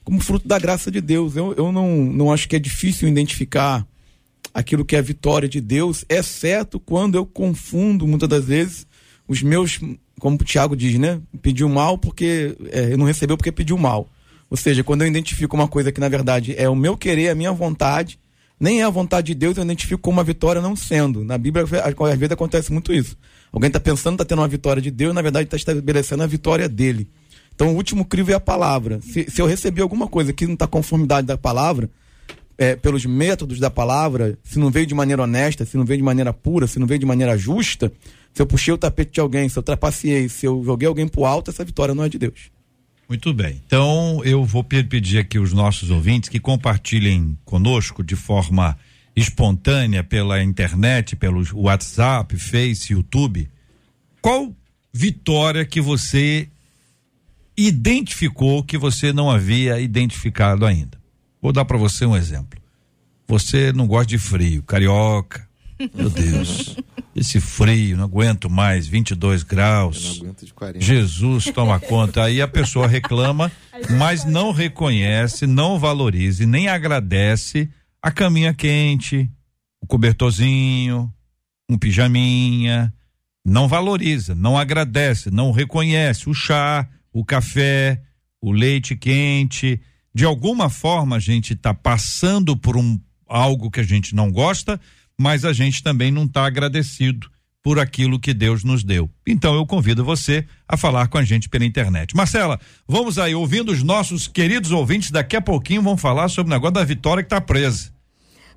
como 0.06 0.22
fruto 0.22 0.48
da 0.48 0.58
graça 0.58 0.90
de 0.90 1.02
Deus. 1.02 1.36
Eu, 1.36 1.54
eu 1.58 1.72
não, 1.72 2.06
não 2.06 2.32
acho 2.32 2.48
que 2.48 2.56
é 2.56 2.60
difícil 2.60 3.10
identificar 3.10 3.86
aquilo 4.54 4.86
que 4.86 4.96
é 4.96 5.00
a 5.00 5.04
vitória 5.04 5.50
de 5.50 5.60
Deus, 5.60 6.06
exceto 6.08 6.80
quando 6.80 7.16
eu 7.16 7.26
confundo, 7.26 8.08
muitas 8.08 8.30
das 8.30 8.46
vezes, 8.46 8.88
os 9.28 9.42
meus 9.42 9.80
como 10.24 10.38
o 10.40 10.46
Tiago 10.46 10.74
diz, 10.74 10.98
né? 10.98 11.20
Pediu 11.42 11.68
mal 11.68 11.98
porque 11.98 12.56
é, 12.72 12.96
não 12.96 13.06
recebeu 13.06 13.36
porque 13.36 13.52
pediu 13.52 13.78
mal. 13.78 14.08
Ou 14.50 14.56
seja, 14.56 14.82
quando 14.82 15.02
eu 15.02 15.08
identifico 15.10 15.54
uma 15.54 15.68
coisa 15.68 15.92
que 15.92 16.00
na 16.00 16.08
verdade 16.08 16.56
é 16.58 16.70
o 16.70 16.76
meu 16.78 16.96
querer, 16.96 17.28
a 17.28 17.36
minha 17.36 17.52
vontade, 17.52 18.18
nem 18.58 18.80
é 18.80 18.86
a 18.86 18.90
vontade 18.90 19.28
de 19.28 19.36
Deus, 19.36 19.58
eu 19.58 19.64
identifico 19.66 20.02
como 20.02 20.16
uma 20.16 20.24
vitória 20.24 20.62
não 20.62 20.78
sendo. 20.78 21.26
Na 21.26 21.38
Bíblia, 21.38 21.66
às 21.66 22.18
vezes 22.18 22.32
acontece 22.32 22.72
muito 22.72 22.94
isso. 22.94 23.18
Alguém 23.52 23.68
está 23.68 23.82
pensando, 23.82 24.14
está 24.14 24.24
tendo 24.24 24.40
uma 24.40 24.48
vitória 24.48 24.82
de 24.82 24.90
Deus, 24.90 25.14
na 25.14 25.22
verdade 25.22 25.44
está 25.44 25.58
estabelecendo 25.58 26.24
a 26.24 26.28
vitória 26.28 26.70
dele. 26.70 27.10
Então 27.54 27.74
o 27.74 27.76
último 27.76 28.06
crivo 28.06 28.32
é 28.32 28.34
a 28.34 28.40
palavra. 28.40 29.02
Se, 29.02 29.30
se 29.30 29.42
eu 29.42 29.46
receber 29.46 29.82
alguma 29.82 30.08
coisa 30.08 30.32
que 30.32 30.46
não 30.46 30.54
está 30.54 30.68
conformidade 30.68 31.28
da 31.28 31.38
palavra, 31.38 31.90
é, 32.58 32.76
pelos 32.76 33.06
métodos 33.06 33.60
da 33.60 33.70
palavra, 33.70 34.38
se 34.44 34.60
não 34.60 34.70
veio 34.70 34.86
de 34.86 34.94
maneira 34.94 35.24
honesta, 35.24 35.66
se 35.66 35.78
não 35.78 35.86
veio 35.86 35.98
de 35.98 36.04
maneira 36.04 36.34
pura, 36.34 36.68
se 36.68 36.80
não 36.80 36.88
veio 36.88 37.00
de 37.00 37.06
maneira 37.06 37.38
justa, 37.38 37.92
se 38.34 38.42
eu 38.42 38.46
puxei 38.46 38.74
o 38.74 38.78
tapete 38.78 39.14
de 39.14 39.20
alguém, 39.20 39.48
se 39.50 39.58
eu 39.58 39.64
trapaceei, 39.64 40.28
se 40.30 40.46
eu 40.46 40.64
joguei 40.64 40.88
alguém 40.88 41.08
pro 41.08 41.26
alto, 41.26 41.52
essa 41.52 41.64
vitória 41.64 41.94
não 41.94 42.04
é 42.04 42.10
de 42.10 42.18
Deus. 42.18 42.52
Muito 43.08 43.34
bem. 43.34 43.62
Então, 43.66 44.22
eu 44.24 44.44
vou 44.44 44.64
pedir 44.64 45.20
aqui 45.20 45.38
os 45.38 45.54
nossos 45.54 45.92
ouvintes 45.92 46.30
que 46.30 46.40
compartilhem 46.40 47.38
conosco 47.46 48.04
de 48.04 48.16
forma 48.16 48.78
espontânea 49.16 50.04
pela 50.04 50.42
internet, 50.42 51.16
pelo 51.16 51.44
WhatsApp, 51.54 52.36
Face, 52.38 52.94
YouTube. 52.94 53.48
Qual 54.22 54.56
vitória 54.92 55.66
que 55.66 55.80
você 55.82 56.48
identificou 57.56 58.64
que 58.64 58.78
você 58.78 59.14
não 59.14 59.30
havia 59.30 59.80
identificado 59.80 60.66
ainda? 60.66 61.03
Vou 61.44 61.52
dar 61.52 61.66
para 61.66 61.78
você 61.78 62.06
um 62.06 62.16
exemplo. 62.16 62.58
Você 63.28 63.74
não 63.74 63.86
gosta 63.86 64.08
de 64.08 64.18
frio, 64.18 64.64
carioca. 64.64 65.46
Meu 65.94 66.10
Deus. 66.10 66.78
Esse 67.14 67.42
frio, 67.42 67.98
não 67.98 68.06
aguento 68.06 68.50
mais, 68.50 68.88
22 68.88 69.44
graus. 69.44 70.06
Eu 70.06 70.10
não 70.12 70.22
aguento 70.22 70.46
de 70.46 70.54
40. 70.54 70.80
Jesus 70.80 71.46
toma 71.54 71.82
conta. 71.82 72.24
Aí 72.24 72.42
a 72.42 72.48
pessoa 72.48 72.88
reclama, 72.88 73.52
mas 73.98 74.24
não 74.24 74.54
reconhece, 74.54 75.46
não 75.46 75.78
valoriza, 75.78 76.46
nem 76.46 76.70
agradece 76.70 77.70
a 78.02 78.10
caminha 78.10 78.54
quente, 78.54 79.30
o 79.82 79.86
cobertorzinho, 79.86 81.14
um 81.70 81.78
pijaminha. 81.78 82.94
Não 83.46 83.68
valoriza, 83.68 84.34
não 84.34 84.58
agradece, 84.58 85.30
não 85.30 85.52
reconhece 85.52 86.30
o 86.30 86.34
chá, 86.34 86.88
o 87.12 87.26
café, 87.26 88.02
o 88.42 88.50
leite 88.50 88.96
quente. 88.96 89.82
De 90.14 90.26
alguma 90.26 90.70
forma 90.70 91.16
a 91.16 91.20
gente 91.20 91.54
está 91.54 91.74
passando 91.74 92.56
por 92.56 92.78
um 92.78 93.00
algo 93.28 93.72
que 93.72 93.80
a 93.80 93.84
gente 93.84 94.14
não 94.14 94.32
gosta 94.32 94.80
mas 95.20 95.46
a 95.46 95.54
gente 95.54 95.84
também 95.84 96.12
não 96.12 96.26
está 96.26 96.46
agradecido 96.46 97.30
por 97.62 97.80
aquilo 97.80 98.20
que 98.20 98.34
Deus 98.34 98.64
nos 98.64 98.84
deu. 98.84 99.10
Então 99.26 99.56
eu 99.56 99.66
convido 99.66 100.04
você 100.04 100.46
a 100.68 100.76
falar 100.76 101.08
com 101.08 101.18
a 101.18 101.24
gente 101.24 101.48
pela 101.48 101.64
internet. 101.64 102.16
Marcela, 102.16 102.60
vamos 102.86 103.18
aí 103.18 103.34
ouvindo 103.34 103.72
os 103.72 103.82
nossos 103.82 104.28
queridos 104.28 104.72
ouvintes, 104.72 105.12
daqui 105.12 105.36
a 105.38 105.42
pouquinho 105.42 105.82
vão 105.82 105.96
falar 105.96 106.28
sobre 106.28 106.52
o 106.52 106.56
negócio 106.56 106.74
da 106.74 106.84
Vitória 106.84 107.24
que 107.24 107.28
está 107.28 107.40
presa. 107.40 107.93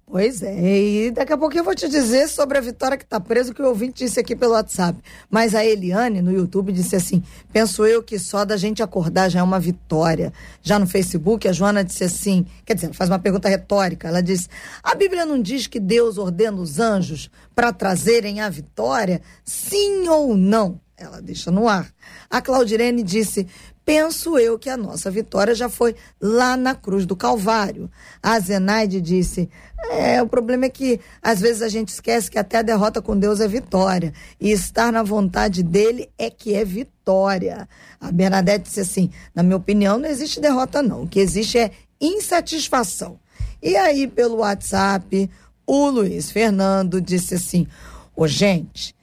Pois 0.08 0.40
é, 0.40 0.56
e 0.56 1.10
daqui 1.10 1.32
a 1.32 1.36
pouquinho 1.36 1.62
eu 1.62 1.64
vou 1.64 1.74
te 1.74 1.88
dizer 1.88 2.28
sobre 2.28 2.56
a 2.56 2.60
Vitória 2.60 2.96
que 2.96 3.02
está 3.02 3.18
presa, 3.18 3.52
que 3.52 3.60
o 3.60 3.66
ouvinte 3.66 4.04
disse 4.04 4.20
aqui 4.20 4.36
pelo 4.36 4.52
WhatsApp. 4.52 4.96
Mas 5.28 5.52
a 5.52 5.66
Eliane, 5.66 6.22
no 6.22 6.30
YouTube, 6.30 6.70
disse 6.70 6.94
assim: 6.94 7.20
penso 7.52 7.84
eu 7.84 8.00
que 8.04 8.16
só 8.16 8.44
da 8.44 8.56
gente 8.56 8.84
acordar 8.84 9.28
já 9.28 9.40
é 9.40 9.42
uma 9.42 9.58
vitória. 9.58 10.32
Já 10.62 10.78
no 10.78 10.86
Facebook, 10.86 11.48
a 11.48 11.52
Joana 11.52 11.82
disse 11.82 12.04
assim: 12.04 12.46
quer 12.64 12.74
dizer, 12.74 12.94
faz 12.94 13.10
uma 13.10 13.18
pergunta 13.18 13.48
retórica. 13.48 14.06
Ela 14.06 14.22
diz: 14.22 14.48
a 14.80 14.94
Bíblia 14.94 15.26
não 15.26 15.42
diz 15.42 15.66
que 15.66 15.80
Deus 15.80 16.18
ordena 16.18 16.56
os 16.56 16.78
anjos 16.78 17.28
para 17.52 17.72
trazerem 17.72 18.40
a 18.40 18.48
vitória? 18.48 19.20
Sim 19.44 20.08
ou 20.08 20.36
não? 20.36 20.80
Ela 20.96 21.20
deixa 21.20 21.50
no 21.50 21.68
ar. 21.68 21.92
A 22.30 22.40
Claudirene 22.40 23.02
disse: 23.02 23.48
penso 23.87 24.37
eu 24.37 24.59
que 24.59 24.68
a 24.68 24.77
nossa 24.77 25.09
vitória 25.11 25.55
já 25.55 25.68
foi 25.68 25.94
lá 26.20 26.57
na 26.57 26.75
cruz 26.75 27.07
do 27.07 27.14
Calvário. 27.14 27.88
A 28.20 28.38
Zenaide 28.40 29.01
disse: 29.01 29.49
é, 29.92 30.20
o 30.20 30.27
problema 30.27 30.64
é 30.64 30.68
que 30.68 31.01
às 31.22 31.40
vezes 31.40 31.62
a 31.62 31.68
gente 31.68 31.90
esquece 31.90 32.29
que 32.29 32.38
até 32.38 32.59
a 32.59 32.62
derrota 32.62 33.01
com 33.01 33.16
Deus 33.16 33.40
é 33.40 33.46
vitória. 33.46 34.12
E 34.40 34.51
estar 34.51 34.92
na 34.92 35.05
vontade 35.05 35.62
dele 35.62 36.11
é 36.18 36.29
que 36.29 36.53
é 36.53 36.64
vitória. 36.64 37.68
A 38.01 38.11
Bernadette 38.11 38.64
disse 38.64 38.81
assim: 38.81 39.11
na 39.33 39.44
minha 39.44 39.57
opinião, 39.57 39.99
não 39.99 40.09
existe 40.09 40.40
derrota, 40.40 40.83
não. 40.83 41.05
O 41.05 41.09
que 41.09 41.20
existe 41.20 41.57
é 41.57 41.70
insatisfação. 42.01 43.20
E 43.62 43.77
aí, 43.77 44.09
pelo 44.09 44.38
WhatsApp, 44.38 45.31
o 45.64 45.88
Luiz 45.88 46.33
Fernando 46.33 47.01
disse 47.01 47.37
assim: 47.37 47.68
Ô, 48.16 48.27
gente, 48.27 48.95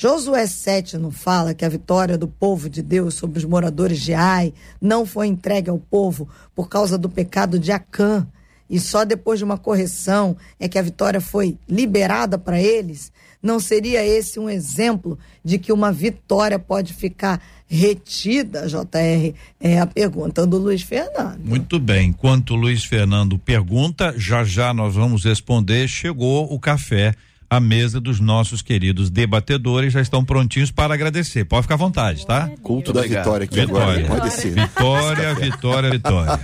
Josué 0.00 0.46
7 0.46 0.96
não 0.96 1.10
fala 1.10 1.52
que 1.52 1.62
a 1.62 1.68
vitória 1.68 2.16
do 2.16 2.26
povo 2.26 2.70
de 2.70 2.80
Deus 2.80 3.12
sobre 3.12 3.38
os 3.38 3.44
moradores 3.44 4.00
de 4.00 4.14
Ai 4.14 4.50
não 4.80 5.04
foi 5.04 5.26
entregue 5.26 5.68
ao 5.68 5.78
povo 5.78 6.26
por 6.54 6.70
causa 6.70 6.96
do 6.96 7.06
pecado 7.06 7.58
de 7.58 7.70
Acã. 7.70 8.26
e 8.70 8.80
só 8.80 9.04
depois 9.04 9.38
de 9.38 9.44
uma 9.44 9.58
correção 9.58 10.38
é 10.58 10.66
que 10.70 10.78
a 10.78 10.82
vitória 10.82 11.20
foi 11.20 11.58
liberada 11.68 12.38
para 12.38 12.58
eles, 12.58 13.12
não 13.42 13.60
seria 13.60 14.02
esse 14.02 14.40
um 14.40 14.48
exemplo 14.48 15.18
de 15.44 15.58
que 15.58 15.70
uma 15.70 15.92
vitória 15.92 16.58
pode 16.58 16.94
ficar 16.94 17.38
retida, 17.68 18.68
JR? 18.68 19.34
É 19.60 19.80
a 19.80 19.86
pergunta 19.86 20.46
do 20.46 20.56
Luiz 20.56 20.80
Fernando. 20.80 21.40
Muito 21.44 21.78
bem. 21.78 22.08
Enquanto 22.08 22.52
o 22.52 22.56
Luiz 22.56 22.84
Fernando 22.86 23.38
pergunta, 23.38 24.14
já 24.16 24.44
já 24.44 24.72
nós 24.72 24.94
vamos 24.94 25.26
responder. 25.26 25.86
Chegou 25.88 26.50
o 26.50 26.58
café 26.58 27.14
à 27.50 27.58
mesa 27.58 28.00
dos 28.00 28.20
nossos 28.20 28.62
queridos 28.62 29.10
debatedores, 29.10 29.92
já 29.92 30.00
estão 30.00 30.24
prontinhos 30.24 30.70
para 30.70 30.94
agradecer. 30.94 31.44
Pode 31.44 31.62
ficar 31.62 31.74
à 31.74 31.78
vontade, 31.78 32.24
tá? 32.24 32.48
Culto 32.62 32.92
da 32.92 33.02
vitória 33.02 33.44
aqui 33.44 33.60
Vitória. 33.60 34.04
agora. 34.04 34.20
Pode 34.20 34.32
ser. 34.34 34.54
Vitória, 34.54 35.34
vitória, 35.34 35.90
vitória. 35.90 36.40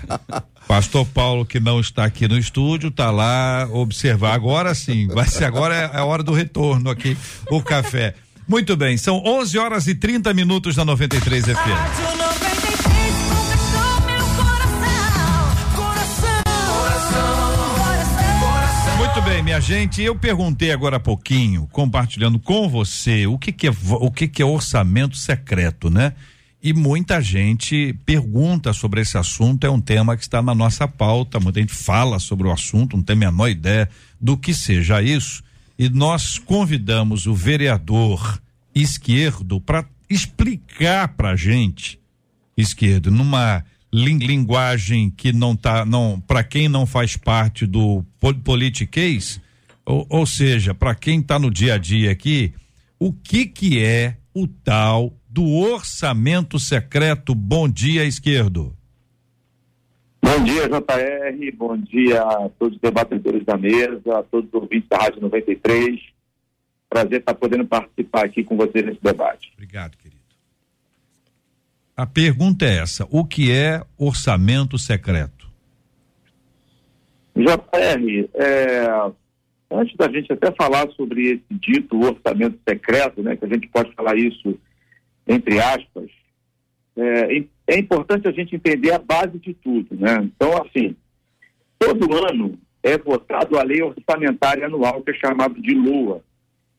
Pastor 0.66 1.06
Paulo, 1.06 1.46
que 1.46 1.60
não 1.60 1.78
está 1.78 2.04
aqui 2.04 2.26
no 2.26 2.36
estúdio, 2.36 2.88
está 2.88 3.12
lá 3.12 3.68
observar. 3.70 4.34
Agora 4.34 4.74
sim, 4.74 5.06
vai 5.06 5.28
ser 5.28 5.44
agora 5.44 5.74
é 5.76 5.96
a 5.96 6.04
hora 6.04 6.24
do 6.24 6.32
retorno 6.32 6.90
aqui, 6.90 7.16
o 7.50 7.62
café. 7.62 8.14
Muito 8.48 8.76
bem, 8.76 8.96
são 8.96 9.22
11 9.24 9.58
horas 9.58 9.86
e 9.86 9.94
30 9.94 10.34
minutos 10.34 10.74
da 10.74 10.84
93 10.84 11.44
FM. 11.44 12.45
Minha 19.46 19.60
gente, 19.60 20.02
eu 20.02 20.16
perguntei 20.16 20.72
agora 20.72 20.96
há 20.96 21.00
pouquinho, 21.00 21.68
compartilhando 21.70 22.36
com 22.36 22.68
você, 22.68 23.28
o 23.28 23.38
que 23.38 23.52
que 23.52 23.68
é, 23.68 23.72
o 23.92 24.10
que 24.10 24.26
que 24.26 24.42
é 24.42 24.44
orçamento 24.44 25.16
secreto, 25.16 25.88
né? 25.88 26.14
E 26.60 26.72
muita 26.72 27.20
gente 27.22 27.96
pergunta 28.04 28.72
sobre 28.72 29.02
esse 29.02 29.16
assunto, 29.16 29.64
é 29.64 29.70
um 29.70 29.80
tema 29.80 30.16
que 30.16 30.24
está 30.24 30.42
na 30.42 30.52
nossa 30.52 30.88
pauta, 30.88 31.38
muita 31.38 31.60
gente 31.60 31.72
fala 31.72 32.18
sobre 32.18 32.48
o 32.48 32.50
assunto, 32.50 32.96
não 32.96 33.04
tem 33.04 33.14
a 33.14 33.30
menor 33.30 33.46
ideia 33.46 33.88
do 34.20 34.36
que 34.36 34.52
seja 34.52 35.00
isso. 35.00 35.44
E 35.78 35.88
nós 35.88 36.38
convidamos 36.38 37.28
o 37.28 37.32
vereador 37.32 38.42
esquerdo 38.74 39.60
para 39.60 39.84
explicar 40.10 41.06
pra 41.14 41.36
gente 41.36 42.00
esquerdo 42.56 43.12
numa 43.12 43.64
linguagem 43.92 45.10
que 45.10 45.32
não 45.32 45.54
tá 45.56 45.84
não 45.84 46.20
para 46.20 46.42
quem 46.44 46.68
não 46.68 46.84
faz 46.86 47.16
parte 47.16 47.66
do 47.66 48.04
pol- 48.20 48.34
politiquês 48.34 49.40
ou, 49.84 50.06
ou 50.10 50.26
seja 50.26 50.74
para 50.74 50.94
quem 50.94 51.20
está 51.20 51.38
no 51.38 51.50
dia 51.50 51.74
a 51.74 51.78
dia 51.78 52.10
aqui 52.10 52.52
o 52.98 53.12
que 53.12 53.46
que 53.46 53.82
é 53.82 54.16
o 54.34 54.46
tal 54.46 55.12
do 55.28 55.46
orçamento 55.56 56.58
secreto 56.58 57.34
bom 57.34 57.68
dia 57.68 58.04
esquerdo 58.04 58.74
Bom 60.22 60.42
dia, 60.42 60.68
JR. 60.68 61.56
Bom 61.56 61.76
dia 61.78 62.20
a 62.20 62.48
todos 62.58 62.74
os 62.74 62.80
debatedores 62.80 63.44
da 63.44 63.56
mesa, 63.56 64.18
a 64.18 64.22
todos 64.24 64.48
os 64.48 64.54
ouvintes 64.60 64.88
da 64.88 64.96
Rádio 64.98 65.20
93. 65.22 66.00
Prazer 66.90 67.20
estar 67.20 67.34
podendo 67.34 67.64
participar 67.64 68.24
aqui 68.24 68.42
com 68.42 68.56
vocês 68.56 68.84
nesse 68.84 68.98
debate. 69.00 69.52
obrigado 69.54 69.96
querido 69.96 70.05
a 71.96 72.06
pergunta 72.06 72.64
é 72.64 72.78
essa 72.78 73.06
o 73.10 73.24
que 73.24 73.50
é 73.50 73.82
orçamento 73.98 74.78
secreto 74.78 75.46
JR, 77.34 78.28
é, 78.34 78.86
antes 79.70 79.96
da 79.96 80.08
gente 80.10 80.32
até 80.32 80.50
falar 80.52 80.88
sobre 80.92 81.32
esse 81.32 81.60
dito 81.60 82.00
orçamento 82.00 82.58
secreto, 82.66 83.22
né, 83.22 83.36
que 83.36 83.44
a 83.44 83.48
gente 83.48 83.68
pode 83.68 83.92
falar 83.94 84.16
isso 84.16 84.58
entre 85.26 85.58
aspas, 85.58 86.08
é, 86.96 87.44
é 87.66 87.78
importante 87.78 88.28
a 88.28 88.32
gente 88.32 88.54
entender 88.54 88.92
a 88.92 88.98
base 88.98 89.38
de 89.38 89.52
tudo, 89.54 89.96
né? 89.96 90.22
Então, 90.22 90.50
assim, 90.62 90.94
todo 91.78 92.14
ano 92.24 92.58
é 92.82 92.96
votado 92.96 93.58
a 93.58 93.62
lei 93.62 93.82
orçamentária 93.82 94.66
anual, 94.66 95.02
que 95.02 95.10
é 95.10 95.14
chamado 95.14 95.60
de 95.60 95.74
LOA, 95.74 96.22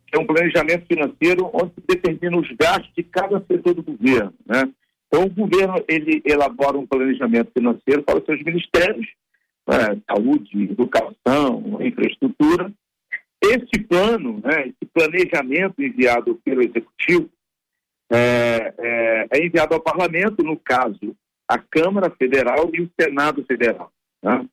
que 0.07 0.17
é 0.17 0.21
um 0.21 0.25
planejamento 0.25 0.87
financeiro 0.87 1.49
onde 1.53 1.73
se 1.73 1.81
determina 1.87 2.37
os 2.37 2.49
gastos 2.57 2.89
de 2.95 3.03
cada 3.03 3.39
setor 3.41 3.73
do 3.73 3.83
governo, 3.83 4.33
né? 4.45 4.63
Então, 5.07 5.23
o 5.23 5.29
governo, 5.29 5.83
ele 5.87 6.21
elabora 6.25 6.77
um 6.77 6.85
planejamento 6.85 7.51
financeiro 7.51 8.03
para 8.03 8.19
os 8.19 8.25
seus 8.25 8.43
ministérios, 8.43 9.07
né? 9.67 10.01
saúde, 10.09 10.63
educação, 10.63 11.79
infraestrutura. 11.81 12.71
Esse 13.41 13.83
plano, 13.87 14.41
né, 14.43 14.67
esse 14.67 14.91
planejamento 14.93 15.81
enviado 15.81 16.35
pelo 16.43 16.61
Executivo, 16.61 17.29
é, 18.11 18.73
é, 18.77 19.27
é 19.31 19.45
enviado 19.45 19.75
ao 19.75 19.81
Parlamento, 19.81 20.43
no 20.43 20.57
caso, 20.57 21.15
a 21.47 21.57
Câmara 21.57 22.09
Federal 22.09 22.69
e 22.73 22.81
o 22.81 22.91
Senado 22.99 23.45
Federal. 23.45 23.91
né? 24.21 24.45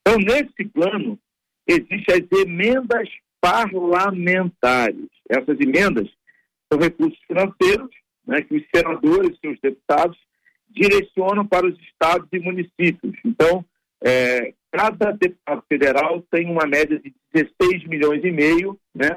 Então, 0.00 0.18
nesse 0.18 0.64
plano, 0.72 1.18
existem 1.66 2.14
as 2.14 2.40
emendas 2.40 3.08
parlamentares. 3.40 5.06
Essas 5.28 5.60
emendas 5.60 6.08
são 6.72 6.80
recursos 6.80 7.18
financeiros 7.26 7.90
né, 8.30 8.42
que 8.42 8.54
os 8.54 8.62
senadores 8.72 9.36
e 9.42 9.48
os 9.48 9.58
deputados 9.60 10.16
direcionam 10.68 11.44
para 11.44 11.66
os 11.66 11.76
estados 11.80 12.28
e 12.32 12.38
municípios. 12.38 13.16
Então, 13.24 13.64
é, 14.00 14.54
cada 14.70 15.10
deputado 15.10 15.64
federal 15.68 16.22
tem 16.30 16.48
uma 16.48 16.64
média 16.64 16.96
de 17.00 17.12
16 17.34 17.88
milhões 17.88 18.24
e 18.24 18.30
meio 18.30 18.78
né, 18.94 19.16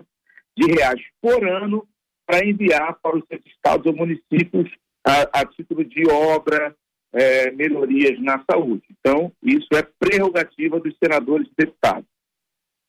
de 0.58 0.66
reais 0.74 1.00
por 1.22 1.48
ano 1.48 1.88
para 2.26 2.44
enviar 2.44 2.98
para 3.04 3.16
os 3.16 3.24
seus 3.28 3.46
estados 3.46 3.86
ou 3.86 3.96
municípios 3.96 4.72
a, 5.06 5.42
a 5.42 5.46
título 5.46 5.86
de 5.86 6.10
obra, 6.10 6.76
é, 7.14 7.52
melhorias 7.52 8.20
na 8.20 8.44
saúde. 8.50 8.84
Então, 9.00 9.32
isso 9.44 9.68
é 9.74 9.84
prerrogativa 10.00 10.80
dos 10.80 10.96
senadores 10.98 11.48
e 11.50 11.56
deputados. 11.56 12.10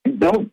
Então, 0.07 0.51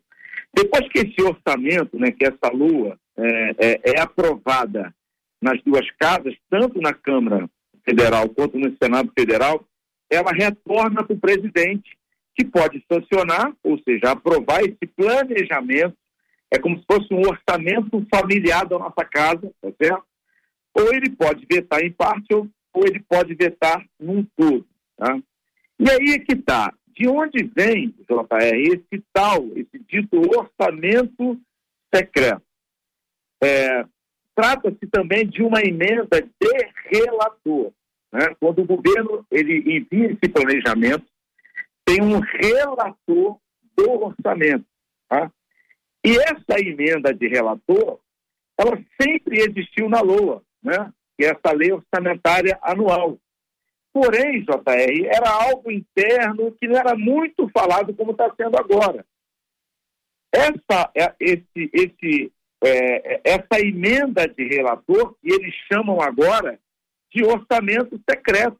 depois 0.54 0.86
que 0.90 0.98
esse 0.98 1.22
orçamento, 1.22 1.98
né, 1.98 2.10
que 2.10 2.26
essa 2.26 2.52
lua 2.52 2.98
é, 3.16 3.54
é, 3.58 3.80
é 3.94 4.00
aprovada 4.00 4.94
nas 5.42 5.60
duas 5.62 5.90
casas, 5.98 6.34
tanto 6.48 6.80
na 6.80 6.94
Câmara 6.94 7.50
Federal 7.84 8.28
quanto 8.28 8.58
no 8.58 8.74
Senado 8.80 9.12
Federal, 9.18 9.66
ela 10.08 10.30
retorna 10.30 11.02
para 11.04 11.14
o 11.14 11.20
presidente, 11.20 11.98
que 12.34 12.44
pode 12.44 12.82
sancionar, 12.90 13.52
ou 13.62 13.78
seja, 13.82 14.12
aprovar 14.12 14.62
esse 14.62 14.86
planejamento 14.96 15.96
é 16.52 16.58
como 16.58 16.78
se 16.78 16.84
fosse 16.84 17.12
um 17.12 17.20
orçamento 17.20 18.06
familiar 18.14 18.66
da 18.66 18.78
nossa 18.78 19.04
casa, 19.04 19.50
tá 19.60 19.72
certo? 19.82 20.04
Ou 20.74 20.94
ele 20.94 21.10
pode 21.10 21.46
vetar 21.50 21.80
em 21.80 21.90
parte, 21.90 22.34
ou, 22.34 22.46
ele 22.86 23.00
pode 23.08 23.34
vetar 23.34 23.82
num 23.98 24.24
todo, 24.36 24.66
tá? 24.96 25.18
E 25.78 25.90
aí 25.90 26.14
é 26.14 26.18
que 26.18 26.36
tá. 26.36 26.72
De 26.94 27.08
onde 27.08 27.42
vem, 27.56 27.94
JR, 28.00 28.54
esse 28.54 29.02
tal, 29.14 29.48
esse 29.56 29.78
dito 29.88 30.20
orçamento 30.20 31.40
secreto? 31.92 32.42
É, 33.42 33.84
Trata-se 34.34 34.86
também 34.90 35.26
de 35.26 35.42
uma 35.42 35.60
emenda 35.60 36.20
de 36.20 36.70
relator. 36.86 37.72
Né? 38.12 38.34
Quando 38.40 38.60
o 38.60 38.66
governo 38.66 39.26
ele 39.30 39.58
envia 39.58 40.12
esse 40.12 40.32
planejamento, 40.32 41.04
tem 41.84 42.02
um 42.02 42.20
relator 42.20 43.38
do 43.76 43.90
orçamento. 43.90 44.64
Tá? 45.08 45.30
E 46.04 46.16
essa 46.16 46.58
emenda 46.58 47.12
de 47.12 47.28
relator, 47.28 47.98
ela 48.58 48.82
sempre 49.00 49.38
existiu 49.40 49.88
na 49.88 50.00
LOA, 50.00 50.42
né? 50.62 50.92
que 51.16 51.24
é 51.24 51.30
essa 51.30 51.54
lei 51.54 51.72
orçamentária 51.72 52.58
anual. 52.62 53.18
Porém, 53.92 54.42
JR, 54.42 55.06
era 55.06 55.30
algo 55.30 55.70
interno 55.70 56.52
que 56.52 56.66
não 56.66 56.78
era 56.78 56.96
muito 56.96 57.48
falado 57.50 57.94
como 57.94 58.12
está 58.12 58.32
sendo 58.34 58.56
agora. 58.58 59.04
Essa, 60.32 60.90
é- 60.96 61.14
esse, 61.20 61.70
esse, 61.74 62.32
é, 62.62 63.20
essa 63.24 63.60
emenda 63.60 64.26
de 64.26 64.44
relator, 64.46 65.14
que 65.20 65.32
eles 65.32 65.54
chamam 65.70 66.00
agora 66.00 66.58
de 67.12 67.24
orçamento 67.24 68.00
secreto. 68.08 68.58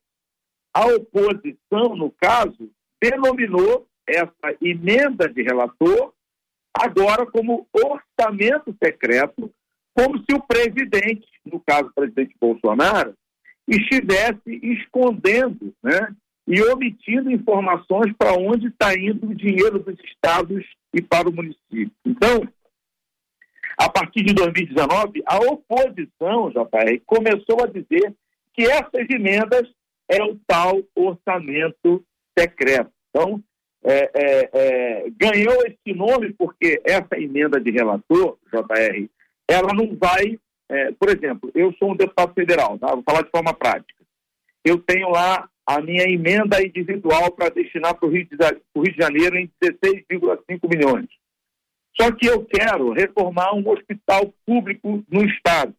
A 0.74 0.86
oposição, 0.86 1.94
no 1.96 2.10
caso, 2.10 2.70
denominou 3.00 3.86
essa 4.06 4.56
emenda 4.60 5.28
de 5.28 5.42
relator 5.42 6.12
agora 6.74 7.26
como 7.26 7.68
orçamento 7.72 8.74
secreto, 8.82 9.52
como 9.94 10.18
se 10.18 10.34
o 10.34 10.40
presidente, 10.40 11.26
no 11.44 11.60
caso 11.60 11.88
o 11.88 11.94
presidente 11.94 12.34
Bolsonaro, 12.40 13.14
estivesse 13.68 14.60
escondendo 14.62 15.72
né, 15.82 16.14
e 16.46 16.60
omitindo 16.62 17.30
informações 17.30 18.12
para 18.16 18.32
onde 18.32 18.68
está 18.68 18.94
indo 18.94 19.28
o 19.28 19.34
dinheiro 19.34 19.78
dos 19.78 19.98
estados 20.04 20.64
e 20.92 21.00
para 21.00 21.28
o 21.28 21.32
município. 21.32 21.92
Então, 22.04 22.48
a 23.84 23.88
partir 23.88 24.22
de 24.22 24.32
2019, 24.32 25.22
a 25.26 25.38
oposição, 25.38 26.50
JR, 26.50 27.00
começou 27.04 27.64
a 27.64 27.66
dizer 27.66 28.14
que 28.54 28.62
essas 28.62 29.10
emendas 29.10 29.68
é 30.08 30.22
o 30.22 30.38
tal 30.46 30.80
orçamento 30.94 32.04
secreto. 32.38 32.92
Então, 33.10 33.42
é, 33.84 34.10
é, 34.14 34.50
é, 34.52 35.10
ganhou 35.10 35.64
esse 35.66 35.96
nome 35.96 36.32
porque 36.34 36.80
essa 36.84 37.18
emenda 37.18 37.60
de 37.60 37.72
relator, 37.72 38.38
JR, 38.52 39.08
ela 39.48 39.74
não 39.74 39.96
vai. 39.96 40.38
é, 40.68 40.92
por 40.92 41.08
exemplo, 41.08 41.50
eu 41.52 41.72
sou 41.78 41.90
um 41.90 41.96
deputado 41.96 42.32
federal, 42.34 42.78
tá? 42.78 42.94
vou 42.94 43.02
falar 43.02 43.22
de 43.22 43.30
forma 43.30 43.52
prática. 43.52 44.04
Eu 44.64 44.78
tenho 44.78 45.08
lá 45.08 45.48
a 45.66 45.80
minha 45.80 46.04
emenda 46.04 46.64
individual 46.64 47.32
para 47.32 47.48
destinar 47.48 47.94
para 47.94 48.08
o 48.08 48.12
Rio, 48.12 48.24
de 48.26 48.96
Janeiro 48.96 49.36
em 49.36 49.50
16,5 49.60 50.68
milhões. 50.68 51.08
Só 52.00 52.10
que 52.12 52.26
eu 52.26 52.44
quero 52.44 52.92
reformar 52.92 53.54
um 53.54 53.68
hospital 53.68 54.32
público 54.46 55.04
no 55.08 55.24
Estado. 55.24 55.74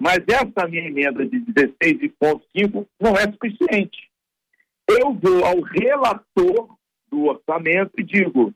Mas 0.00 0.18
essa 0.28 0.68
minha 0.68 0.86
emenda 0.86 1.26
de 1.26 1.40
16,5 1.40 2.86
não 3.00 3.14
é 3.16 3.30
suficiente. 3.30 4.10
Eu 4.88 5.12
vou 5.14 5.44
ao 5.44 5.60
relator 5.60 6.76
do 7.08 7.24
orçamento 7.24 7.92
e 7.98 8.02
digo, 8.02 8.52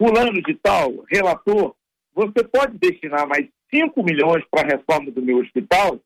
fulano 0.00 0.42
de 0.42 0.54
tal, 0.54 1.04
relator, 1.08 1.74
você 2.14 2.44
pode 2.44 2.78
destinar 2.78 3.26
mais 3.26 3.48
5 3.72 4.02
milhões 4.02 4.44
para 4.50 4.62
a 4.62 4.76
reforma 4.76 5.10
do 5.10 5.22
meu 5.22 5.38
hospital? 5.38 6.00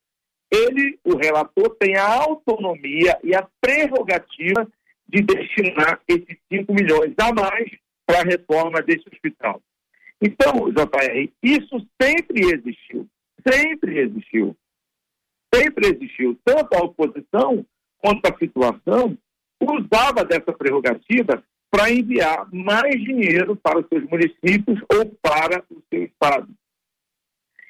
Ele, 0.50 0.98
o 1.04 1.16
relator, 1.16 1.76
tem 1.78 1.96
a 1.96 2.06
autonomia 2.06 3.18
e 3.22 3.34
a 3.34 3.46
prerrogativa 3.60 4.66
de 5.06 5.22
destinar 5.22 6.00
esses 6.08 6.38
5 6.52 6.72
milhões 6.72 7.14
a 7.18 7.32
mais 7.32 7.70
para 8.06 8.20
a 8.20 8.24
reforma 8.24 8.82
desse 8.82 9.06
hospital. 9.08 9.62
Então, 10.20 10.70
JR, 10.70 11.30
isso 11.42 11.86
sempre 12.00 12.40
existiu. 12.52 13.08
Sempre 13.46 13.98
existiu. 14.00 14.56
Sempre 15.54 15.88
existiu. 15.88 16.38
Tanto 16.44 16.74
a 16.74 16.84
oposição 16.84 17.64
quanto 17.98 18.26
a 18.26 18.38
situação 18.38 19.16
usava 19.60 20.24
dessa 20.24 20.52
prerrogativa 20.52 21.42
para 21.70 21.90
enviar 21.90 22.48
mais 22.52 22.94
dinheiro 22.94 23.56
para 23.56 23.78
os 23.78 23.86
seus 23.88 24.04
municípios 24.08 24.80
ou 24.92 25.06
para 25.22 25.62
o 25.70 25.82
seu 25.92 26.04
estado. 26.04 26.48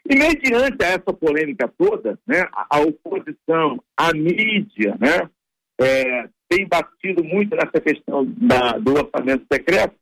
E 0.08 0.16
mediante 0.16 0.82
essa 0.82 1.12
polêmica 1.12 1.68
toda, 1.76 2.18
né, 2.26 2.48
a, 2.52 2.80
oposição, 2.80 3.82
a 3.96 4.12
mídia, 4.14 4.96
né, 4.98 5.28
é, 5.80 6.28
tem 6.48 6.66
batido 6.66 7.22
muito 7.22 7.54
nessa 7.54 7.80
questão 7.80 8.24
da- 8.24 8.78
do 8.78 8.92
orçamento 8.92 9.44
secreto. 9.52 9.94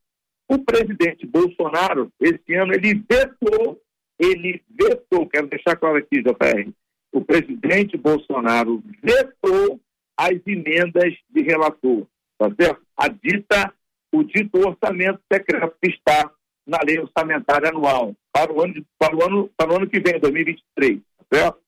O 0.49 0.59
presidente 0.59 1.27
Bolsonaro, 1.27 2.11
esse 2.21 2.55
ano, 2.55 2.73
ele 2.73 3.03
vetou, 3.09 3.81
ele 4.19 4.63
vetou, 4.71 5.29
quero 5.29 5.49
deixar 5.49 5.77
claro 5.77 5.97
aqui, 5.97 6.23
JR, 6.23 6.71
o 7.13 7.25
presidente 7.25 7.97
Bolsonaro 7.97 8.83
vetou 9.03 9.81
as 10.17 10.41
emendas 10.47 11.15
de 11.29 11.43
relator, 11.43 12.07
tá 12.39 12.49
certo? 12.59 12.83
A 12.97 13.09
dita, 13.09 13.73
o 14.13 14.23
dito 14.23 14.59
orçamento 14.59 15.21
secreto 15.31 15.77
que 15.83 15.91
está 15.91 16.31
na 16.67 16.79
lei 16.85 16.99
orçamentária 16.99 17.69
anual 17.69 18.15
para 18.33 18.53
o 18.53 18.63
ano, 18.63 18.87
para 18.99 19.17
o 19.17 19.25
ano, 19.25 19.51
para 19.57 19.73
o 19.73 19.77
ano 19.77 19.89
que 19.89 20.01
vem, 20.01 20.19
2023, 20.21 21.01
tá 21.01 21.25
certo? 21.33 21.59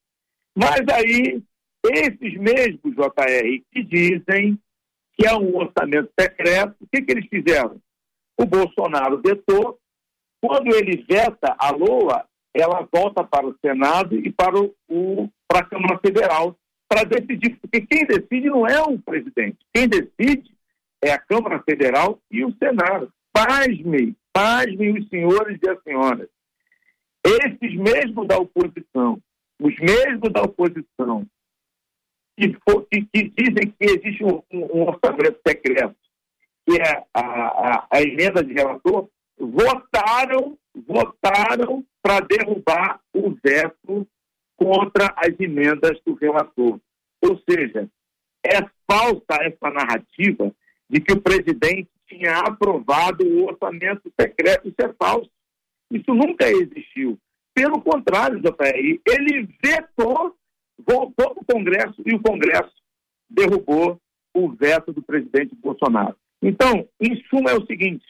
Mas 0.56 0.82
aí, 0.92 1.42
esses 1.86 2.34
mesmos, 2.38 2.94
JR, 2.94 3.62
que 3.72 3.82
dizem 3.84 4.58
que 5.12 5.26
é 5.26 5.34
um 5.34 5.56
orçamento 5.56 6.10
secreto, 6.18 6.76
o 6.80 6.86
que, 6.92 7.02
que 7.02 7.12
eles 7.12 7.26
fizeram? 7.28 7.80
O 8.40 8.46
Bolsonaro 8.46 9.20
vetou, 9.20 9.78
quando 10.40 10.74
ele 10.74 11.04
veta 11.08 11.56
a 11.58 11.70
LOA, 11.70 12.24
ela 12.54 12.86
volta 12.92 13.24
para 13.24 13.46
o 13.46 13.56
Senado 13.64 14.16
e 14.16 14.30
para, 14.32 14.56
o, 14.58 15.28
para 15.48 15.60
a 15.60 15.64
Câmara 15.68 15.98
Federal 15.98 16.56
para 16.88 17.04
decidir, 17.04 17.56
porque 17.60 17.80
quem 17.82 18.06
decide 18.06 18.48
não 18.48 18.66
é 18.66 18.80
o 18.80 18.98
presidente, 18.98 19.58
quem 19.74 19.86
decide 19.88 20.50
é 21.04 21.12
a 21.12 21.18
Câmara 21.18 21.62
Federal 21.62 22.18
e 22.30 22.44
o 22.44 22.54
Senado. 22.56 23.12
Pasmem, 23.32 24.16
pasmem 24.32 24.98
os 24.98 25.08
senhores 25.08 25.58
e 25.62 25.68
as 25.68 25.82
senhoras. 25.82 26.28
Esses 27.24 27.74
mesmos 27.76 28.26
da 28.26 28.38
oposição, 28.38 29.20
os 29.60 29.74
mesmos 29.78 30.32
da 30.32 30.42
oposição, 30.42 31.26
que, 32.38 32.48
que- 32.90 33.02
que 33.12 33.28
dizem 33.36 33.70
que 33.78 33.84
existe 33.84 34.24
um- 34.24 34.42
um 34.52 34.82
orçamento 34.88 35.38
secreto, 35.46 35.94
que 36.68 36.76
é 36.80 37.04
a, 37.14 37.20
a- 37.20 37.86
a 37.90 38.02
emenda 38.02 38.44
de 38.44 38.52
relator, 38.52 39.08
votaram, 39.38 40.58
votaram 40.86 41.84
para 42.02 42.20
derrubar 42.20 43.00
o 43.14 43.30
veto 43.42 44.06
contra 44.56 45.14
as 45.16 45.38
emendas 45.40 45.98
do 46.04 46.14
relator. 46.14 46.78
Ou 47.22 47.40
seja, 47.48 47.88
é 48.44 48.60
falsa 48.90 49.42
essa 49.42 49.70
narrativa 49.70 50.52
de 50.90 51.00
que 51.00 51.12
o 51.12 51.20
presidente 51.20 51.88
tinha 52.06 52.38
aprovado 52.38 53.24
o 53.26 53.46
orçamento 53.46 54.10
secreto. 54.20 54.68
Isso 54.68 54.76
é 54.80 54.92
falso. 54.94 55.30
Isso 55.90 56.12
nunca 56.14 56.48
existiu. 56.48 57.18
Pelo 57.54 57.80
contrário, 57.80 58.40
JR, 58.40 59.00
ele 59.06 59.48
vetou, 59.62 60.34
voltou 60.78 61.34
para 61.34 61.42
o 61.42 61.44
Congresso 61.44 62.02
e 62.06 62.14
o 62.14 62.22
Congresso 62.22 62.72
derrubou 63.28 64.00
o 64.34 64.48
veto 64.50 64.92
do 64.92 65.02
presidente 65.02 65.54
Bolsonaro. 65.56 66.16
Então, 66.42 66.88
em 67.00 67.22
suma, 67.28 67.50
é 67.50 67.54
o 67.54 67.66
seguinte: 67.66 68.04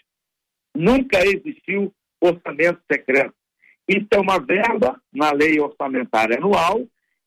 nunca 0.74 1.18
existiu 1.24 1.92
orçamento 2.20 2.80
secreto. 2.90 3.34
Isso 3.88 4.08
é 4.12 4.20
uma 4.20 4.38
verba 4.38 5.00
na 5.12 5.32
lei 5.32 5.58
orçamentária 5.58 6.36
anual 6.36 6.86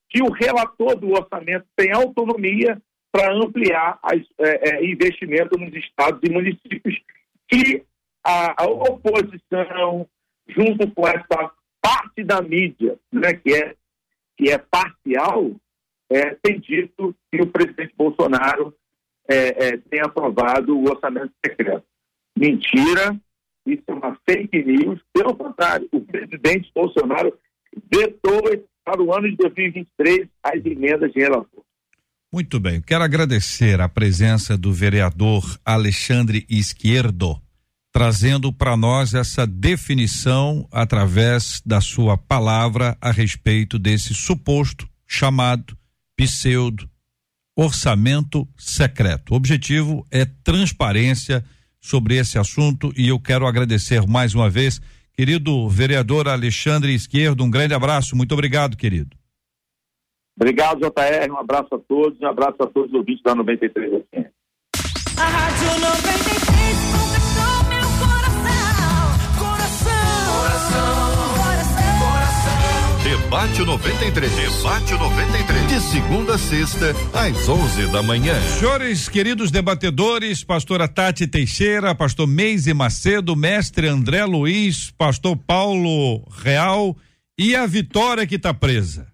que 0.10 0.22
o 0.22 0.30
relator 0.30 0.96
do 0.98 1.12
orçamento 1.12 1.66
tem 1.76 1.92
autonomia 1.92 2.80
para 3.12 3.34
ampliar 3.34 3.98
as, 4.04 4.22
é, 4.40 4.70
é, 4.70 4.86
investimento 4.86 5.58
nos 5.58 5.74
estados 5.74 6.20
e 6.24 6.32
municípios 6.32 7.02
que 7.48 7.84
a, 8.24 8.64
a 8.64 8.66
oposição, 8.68 10.08
junto 10.48 10.90
com 10.92 11.08
essa 11.08 11.52
parte 11.82 12.24
da 12.24 12.42
mídia, 12.42 12.98
né, 13.12 13.34
que, 13.34 13.54
é, 13.54 13.76
que 14.38 14.52
é 14.52 14.58
parcial, 14.58 15.52
é, 16.10 16.36
tem 16.42 16.60
dito 16.60 17.16
que 17.32 17.42
o 17.42 17.48
presidente 17.48 17.94
Bolsonaro 17.98 18.76
é, 19.32 19.68
é, 19.68 19.78
tem 19.78 20.02
aprovado 20.02 20.78
o 20.78 20.84
orçamento 20.84 21.32
secreto. 21.46 21.86
Mentira, 22.38 23.18
isso 23.66 23.84
é 23.88 23.94
uma 23.94 24.18
fake 24.30 24.64
news. 24.64 25.00
Pelo 25.14 25.36
contrário, 25.36 25.88
o 25.92 26.02
presidente 26.02 26.70
Bolsonaro 26.76 27.34
vetou 27.92 28.42
para 28.84 29.02
o 29.02 29.14
ano 29.14 29.30
de 29.30 29.38
2023 29.38 30.28
as 30.44 30.66
emendas 30.66 31.12
de 31.14 31.20
relator. 31.20 31.64
Muito 32.34 32.60
bem, 32.60 32.82
quero 32.82 33.04
agradecer 33.04 33.80
a 33.82 33.90
presença 33.90 34.58
do 34.58 34.72
vereador 34.72 35.44
Alexandre 35.66 36.46
Izquierdo, 36.50 37.38
trazendo 37.92 38.54
para 38.54 38.76
nós 38.76 39.14
essa 39.14 39.46
definição 39.46 40.68
através 40.72 41.62
da 41.66 41.82
sua 41.82 42.18
palavra 42.18 42.98
a 43.02 43.12
respeito 43.12 43.78
desse 43.78 44.14
suposto 44.14 44.88
chamado 45.06 45.78
pseudo 46.16 46.91
orçamento 47.62 48.48
secreto. 48.58 49.34
O 49.34 49.36
objetivo 49.36 50.06
é 50.12 50.26
transparência 50.26 51.44
sobre 51.80 52.18
esse 52.18 52.38
assunto 52.38 52.92
e 52.98 53.10
eu 53.10 53.20
quero 53.20 53.46
agradecer 53.46 54.06
mais 54.08 54.36
uma 54.36 54.50
vez, 54.50 54.80
querido 55.14 55.68
vereador 55.70 56.28
Alexandre 56.28 56.94
Izquierdo, 56.94 57.44
um 57.44 57.50
grande 57.50 57.74
abraço, 57.74 58.16
muito 58.16 58.34
obrigado, 58.34 58.78
querido. 58.78 59.16
Obrigado, 60.36 60.80
JR. 60.80 61.32
Um 61.32 61.38
abraço 61.38 61.76
a 61.76 61.80
todos, 61.80 62.20
um 62.20 62.28
abraço 62.28 62.56
a 62.62 62.68
todos 62.68 62.90
os 62.90 62.98
ouvintes 62.98 63.22
da 63.24 63.36
93 63.36 63.92
FM. 63.92 64.32
A 65.18 65.28
Rádio 65.28 65.80
93 65.80 66.31
Debate 73.12 73.66
93. 73.66 74.32
Debate 74.32 74.94
93. 74.94 75.68
De 75.68 75.82
segunda 75.82 76.36
a 76.36 76.38
sexta, 76.38 76.96
às 77.14 77.50
11 77.50 77.88
da 77.88 78.02
manhã. 78.02 78.34
Senhores, 78.58 79.10
queridos 79.10 79.52
debatedores, 79.52 80.46
pastora 80.46 80.88
Tati 80.88 81.28
Teixeira, 81.28 81.94
pastor 81.94 82.26
Meise 82.26 82.74
Macedo, 82.74 83.36
mestre 83.36 83.90
André 83.90 84.24
Luiz, 84.24 84.92
pastor 84.98 85.36
Paulo 85.36 86.26
Real 86.42 86.96
e 87.38 87.54
a 87.54 87.66
Vitória 87.66 88.26
que 88.26 88.36
está 88.36 88.54
presa. 88.54 89.08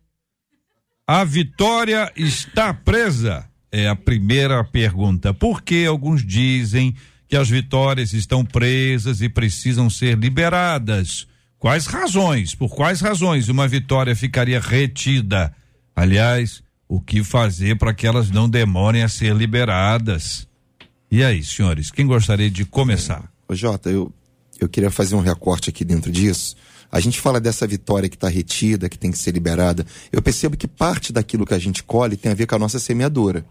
A 1.07 1.23
Vitória 1.23 2.11
está 2.15 2.75
presa? 2.75 3.49
É 3.71 3.87
a 3.87 3.95
primeira 3.95 4.63
pergunta. 4.63 5.33
Por 5.33 5.63
que 5.63 5.87
alguns 5.87 6.23
dizem 6.23 6.93
que 7.27 7.35
as 7.35 7.49
vitórias 7.49 8.13
estão 8.13 8.45
presas 8.45 9.21
e 9.21 9.27
precisam 9.27 9.89
ser 9.89 10.15
liberadas? 10.19 11.25
Quais 11.59 11.87
razões? 11.87 12.53
Por 12.53 12.69
quais 12.69 13.01
razões 13.01 13.49
uma 13.49 13.67
vitória 13.67 14.15
ficaria 14.15 14.59
retida? 14.59 15.53
Aliás, 15.95 16.61
o 16.87 17.01
que 17.01 17.23
fazer 17.23 17.75
para 17.77 17.95
que 17.95 18.05
elas 18.05 18.29
não 18.29 18.47
demorem 18.47 19.01
a 19.01 19.09
ser 19.09 19.35
liberadas? 19.35 20.47
E 21.09 21.23
aí, 21.23 21.43
senhores, 21.43 21.89
quem 21.89 22.05
gostaria 22.05 22.51
de 22.51 22.63
começar? 22.63 23.31
Ô 23.47 23.55
Jota, 23.55 23.89
eu, 23.89 24.13
eu 24.59 24.69
queria 24.69 24.91
fazer 24.91 25.15
um 25.15 25.19
recorte 25.19 25.71
aqui 25.71 25.83
dentro 25.83 26.11
disso. 26.11 26.55
A 26.91 26.99
gente 26.99 27.19
fala 27.19 27.39
dessa 27.41 27.65
vitória 27.65 28.07
que 28.07 28.15
está 28.15 28.29
retida, 28.29 28.87
que 28.87 28.97
tem 28.97 29.11
que 29.11 29.17
ser 29.17 29.31
liberada. 29.31 29.83
Eu 30.11 30.21
percebo 30.21 30.55
que 30.55 30.67
parte 30.67 31.11
daquilo 31.11 31.45
que 31.45 31.55
a 31.55 31.59
gente 31.59 31.81
colhe 31.81 32.15
tem 32.15 32.31
a 32.31 32.35
ver 32.35 32.45
com 32.45 32.55
a 32.55 32.59
nossa 32.59 32.77
semeadora. 32.77 33.43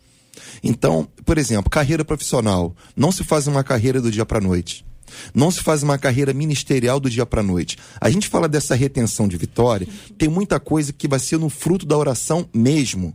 Então, 0.62 1.08
por 1.24 1.38
exemplo, 1.38 1.68
carreira 1.68 2.04
profissional. 2.04 2.74
Não 2.94 3.10
se 3.10 3.24
faz 3.24 3.48
uma 3.48 3.64
carreira 3.64 4.00
do 4.00 4.12
dia 4.12 4.24
para 4.24 4.40
noite. 4.40 4.85
Não 5.34 5.50
se 5.50 5.60
faz 5.60 5.82
uma 5.82 5.98
carreira 5.98 6.32
ministerial 6.32 6.98
do 7.00 7.10
dia 7.10 7.26
para 7.26 7.42
noite. 7.42 7.78
A 8.00 8.10
gente 8.10 8.28
fala 8.28 8.48
dessa 8.48 8.74
retenção 8.74 9.28
de 9.28 9.36
vitória, 9.36 9.86
tem 10.16 10.28
muita 10.28 10.58
coisa 10.60 10.92
que 10.92 11.08
vai 11.08 11.18
ser 11.18 11.38
no 11.38 11.48
fruto 11.48 11.86
da 11.86 11.96
oração 11.96 12.48
mesmo. 12.52 13.14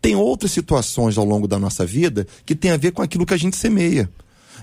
Tem 0.00 0.14
outras 0.14 0.52
situações 0.52 1.18
ao 1.18 1.24
longo 1.24 1.48
da 1.48 1.58
nossa 1.58 1.84
vida 1.84 2.26
que 2.46 2.54
tem 2.54 2.70
a 2.70 2.76
ver 2.76 2.92
com 2.92 3.02
aquilo 3.02 3.26
que 3.26 3.34
a 3.34 3.38
gente 3.38 3.56
semeia. 3.56 4.08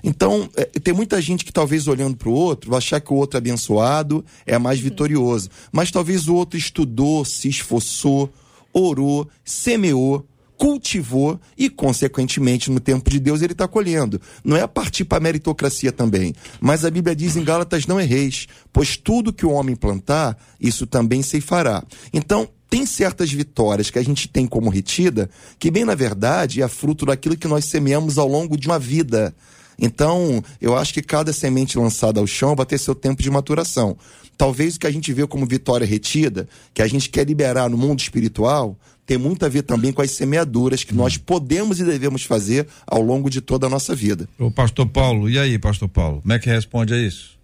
Então, 0.02 0.48
é, 0.56 0.64
tem 0.64 0.92
muita 0.92 1.20
gente 1.20 1.44
que 1.44 1.52
talvez 1.52 1.86
olhando 1.86 2.16
para 2.16 2.28
o 2.28 2.32
outro 2.32 2.70
vai 2.70 2.78
achar 2.78 3.00
que 3.00 3.12
o 3.12 3.16
outro 3.16 3.36
é 3.36 3.38
abençoado, 3.38 4.24
é 4.46 4.58
mais 4.58 4.80
vitorioso. 4.80 5.48
Mas 5.70 5.90
talvez 5.90 6.28
o 6.28 6.34
outro 6.34 6.58
estudou, 6.58 7.24
se 7.24 7.48
esforçou, 7.48 8.32
orou, 8.72 9.28
semeou, 9.44 10.26
cultivou 10.62 11.40
e, 11.58 11.68
consequentemente, 11.68 12.70
no 12.70 12.78
tempo 12.78 13.10
de 13.10 13.18
Deus 13.18 13.42
ele 13.42 13.52
está 13.52 13.66
colhendo. 13.66 14.20
Não 14.44 14.56
é 14.56 14.64
partir 14.64 15.04
para 15.04 15.18
a 15.18 15.20
meritocracia 15.20 15.90
também. 15.90 16.32
Mas 16.60 16.84
a 16.84 16.90
Bíblia 16.90 17.16
diz 17.16 17.34
em 17.34 17.42
Gálatas: 17.42 17.84
não 17.84 18.00
erreis, 18.00 18.46
pois 18.72 18.96
tudo 18.96 19.32
que 19.32 19.44
o 19.44 19.50
homem 19.50 19.74
plantar, 19.74 20.38
isso 20.60 20.86
também 20.86 21.20
se 21.20 21.40
fará. 21.40 21.82
Então, 22.12 22.48
tem 22.70 22.86
certas 22.86 23.32
vitórias 23.32 23.90
que 23.90 23.98
a 23.98 24.04
gente 24.04 24.28
tem 24.28 24.46
como 24.46 24.70
retida, 24.70 25.28
que 25.58 25.68
bem 25.68 25.84
na 25.84 25.96
verdade 25.96 26.62
é 26.62 26.68
fruto 26.68 27.06
daquilo 27.06 27.36
que 27.36 27.48
nós 27.48 27.64
semeamos 27.64 28.16
ao 28.16 28.28
longo 28.28 28.56
de 28.56 28.68
uma 28.68 28.78
vida. 28.78 29.34
Então, 29.80 30.44
eu 30.60 30.76
acho 30.76 30.94
que 30.94 31.02
cada 31.02 31.32
semente 31.32 31.76
lançada 31.76 32.20
ao 32.20 32.26
chão 32.26 32.54
vai 32.54 32.64
ter 32.64 32.78
seu 32.78 32.94
tempo 32.94 33.20
de 33.20 33.28
maturação. 33.28 33.96
Talvez 34.38 34.76
o 34.76 34.80
que 34.80 34.86
a 34.86 34.90
gente 34.92 35.12
vê 35.12 35.26
como 35.26 35.44
vitória 35.44 35.86
retida, 35.86 36.48
que 36.72 36.82
a 36.82 36.86
gente 36.86 37.08
quer 37.08 37.26
liberar 37.26 37.68
no 37.68 37.76
mundo 37.76 38.00
espiritual, 38.00 38.78
tem 39.04 39.18
muito 39.18 39.44
a 39.44 39.48
ver 39.48 39.62
também 39.62 39.92
com 39.92 40.02
as 40.02 40.12
semeaduras 40.12 40.84
que 40.84 40.94
nós 40.94 41.16
podemos 41.16 41.80
e 41.80 41.84
devemos 41.84 42.22
fazer 42.22 42.66
ao 42.86 43.02
longo 43.02 43.28
de 43.28 43.40
toda 43.40 43.66
a 43.66 43.70
nossa 43.70 43.94
vida. 43.94 44.28
O 44.38 44.50
pastor 44.50 44.88
Paulo, 44.88 45.28
e 45.28 45.38
aí, 45.38 45.58
pastor 45.58 45.88
Paulo, 45.88 46.20
como 46.20 46.32
é 46.32 46.38
que 46.38 46.48
responde 46.48 46.94
a 46.94 46.98
isso? 46.98 47.38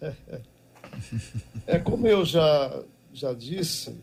É 1.66 1.78
como 1.78 2.06
eu 2.06 2.24
já, 2.24 2.82
já 3.12 3.32
disse, 3.32 3.94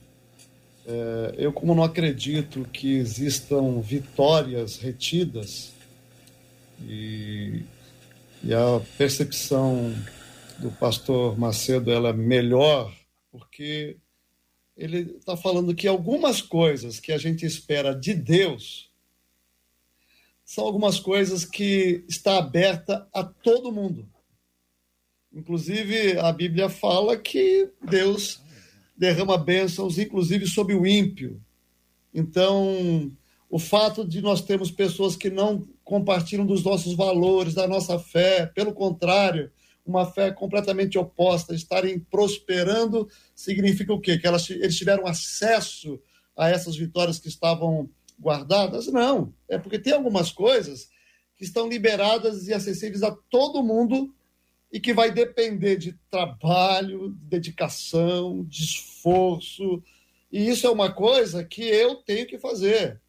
é, 0.86 1.36
eu 1.38 1.54
como 1.54 1.76
não 1.76 1.84
acredito 1.84 2.68
que 2.72 2.95
existam 2.95 3.80
vitórias 3.82 4.78
retidas 4.78 5.72
e, 6.84 7.64
e 8.43 8.54
a 8.54 8.82
percepção 8.97 9.93
do 10.58 10.72
pastor 10.72 11.38
Macedo 11.38 11.91
ela 11.91 12.10
é 12.10 12.14
melhor 12.14 12.91
porque 13.32 13.97
ele 14.82 15.16
está 15.18 15.38
falando 15.38 15.76
que 15.76 15.88
algumas 15.88 16.42
coisas 16.42 17.00
que 17.00 17.12
a 17.12 17.18
gente 17.20 17.46
espera 17.46 17.94
de 17.94 18.16
Deus 18.16 18.90
são 20.44 20.66
algumas 20.66 21.00
coisas 21.00 21.46
que 21.46 22.04
está 22.10 22.40
aberta 22.40 23.08
a 23.14 23.24
todo 23.24 23.72
mundo. 23.72 24.10
Inclusive, 25.32 26.18
a 26.18 26.32
Bíblia 26.34 26.68
fala 26.68 27.16
que 27.16 27.70
Deus 27.88 28.42
derrama 28.98 29.38
bênçãos, 29.38 30.00
inclusive 30.00 30.48
sobre 30.48 30.74
o 30.74 30.86
ímpio. 30.86 31.40
Então, 32.12 33.12
o 33.52 33.60
fato 33.60 34.04
de 34.04 34.20
nós 34.20 34.42
termos 34.42 34.72
pessoas 34.72 35.16
que 35.16 35.30
não 35.30 35.64
compartilham 35.84 36.46
dos 36.46 36.64
nossos 36.64 36.96
valores, 36.96 37.54
da 37.54 37.68
nossa 37.68 38.00
fé, 38.00 38.48
pelo 38.48 38.74
contrário, 38.74 39.52
uma 39.92 40.12
fé 40.12 40.32
completamente 40.32 40.98
oposta, 40.98 41.54
estarem 41.54 42.00
prosperando, 42.00 43.08
significa 43.36 43.94
o 43.94 44.00
quê? 44.00 44.18
Que 44.18 44.26
elas, 44.26 44.50
eles 44.50 44.78
tiveram 44.78 45.06
acesso 45.06 46.00
a 46.36 46.50
essas 46.50 46.76
vitórias 46.76 47.20
que 47.20 47.28
estavam 47.28 47.89
guardadas? 48.20 48.88
Não, 48.88 49.34
é 49.50 49.58
porque 49.58 49.78
tem 49.78 49.94
algumas 49.94 50.32
coisas 50.32 50.89
que 51.38 51.44
estão 51.44 51.68
liberadas 51.68 52.48
e 52.48 52.54
acessíveis 52.54 53.04
a 53.04 53.12
todo 53.12 53.64
mundo 53.64 54.14
e 54.72 54.80
que 54.80 54.94
vai 54.94 55.12
depender 55.12 55.76
de 55.76 55.94
trabalho, 56.10 57.10
de 57.10 57.26
dedicação, 57.26 58.46
de 58.46 58.64
esforço. 58.64 59.84
E 60.32 60.48
isso 60.50 60.66
é 60.66 60.70
uma 60.70 60.92
coisa 60.92 61.44
que 61.44 61.64
eu 61.64 61.96
tenho 61.96 62.26
que 62.26 62.38
fazer. 62.38 63.02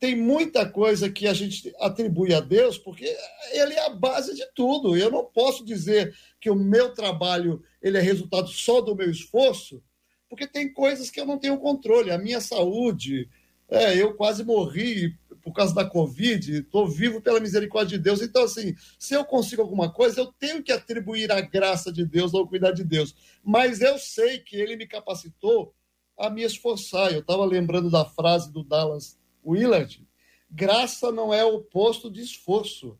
Tem 0.00 0.16
muita 0.16 0.66
coisa 0.66 1.10
que 1.10 1.28
a 1.28 1.34
gente 1.34 1.74
atribui 1.78 2.32
a 2.32 2.40
Deus, 2.40 2.78
porque 2.78 3.04
ele 3.52 3.74
é 3.74 3.84
a 3.84 3.90
base 3.90 4.34
de 4.34 4.46
tudo. 4.54 4.96
Eu 4.96 5.10
não 5.10 5.26
posso 5.26 5.62
dizer 5.62 6.16
que 6.40 6.48
o 6.48 6.54
meu 6.54 6.94
trabalho 6.94 7.62
ele 7.82 7.98
é 7.98 8.00
resultado 8.00 8.48
só 8.48 8.80
do 8.80 8.96
meu 8.96 9.10
esforço, 9.10 9.82
porque 10.26 10.46
tem 10.46 10.72
coisas 10.72 11.10
que 11.10 11.20
eu 11.20 11.26
não 11.26 11.38
tenho 11.38 11.58
controle. 11.58 12.10
A 12.10 12.16
minha 12.16 12.40
saúde, 12.40 13.28
é, 13.68 13.94
eu 13.94 14.14
quase 14.14 14.42
morri 14.42 15.14
por 15.42 15.52
causa 15.52 15.74
da 15.74 15.84
Covid, 15.84 16.60
estou 16.60 16.88
vivo 16.88 17.20
pela 17.20 17.38
misericórdia 17.38 17.98
de 17.98 18.04
Deus. 18.04 18.22
Então, 18.22 18.44
assim, 18.44 18.74
se 18.98 19.12
eu 19.12 19.22
consigo 19.22 19.60
alguma 19.60 19.92
coisa, 19.92 20.18
eu 20.18 20.32
tenho 20.38 20.62
que 20.62 20.72
atribuir 20.72 21.30
a 21.30 21.42
graça 21.42 21.92
de 21.92 22.06
Deus, 22.06 22.32
ao 22.32 22.48
cuidar 22.48 22.72
de 22.72 22.84
Deus. 22.84 23.14
Mas 23.44 23.82
eu 23.82 23.98
sei 23.98 24.38
que 24.38 24.56
ele 24.56 24.76
me 24.76 24.86
capacitou 24.86 25.74
a 26.18 26.30
me 26.30 26.42
esforçar. 26.42 27.12
Eu 27.12 27.20
estava 27.20 27.44
lembrando 27.44 27.90
da 27.90 28.06
frase 28.06 28.50
do 28.50 28.64
Dallas 28.64 29.19
Willard: 29.44 30.06
graça 30.50 31.10
não 31.10 31.32
é 31.32 31.44
o 31.44 31.56
oposto 31.56 32.10
de 32.10 32.20
esforço. 32.20 32.98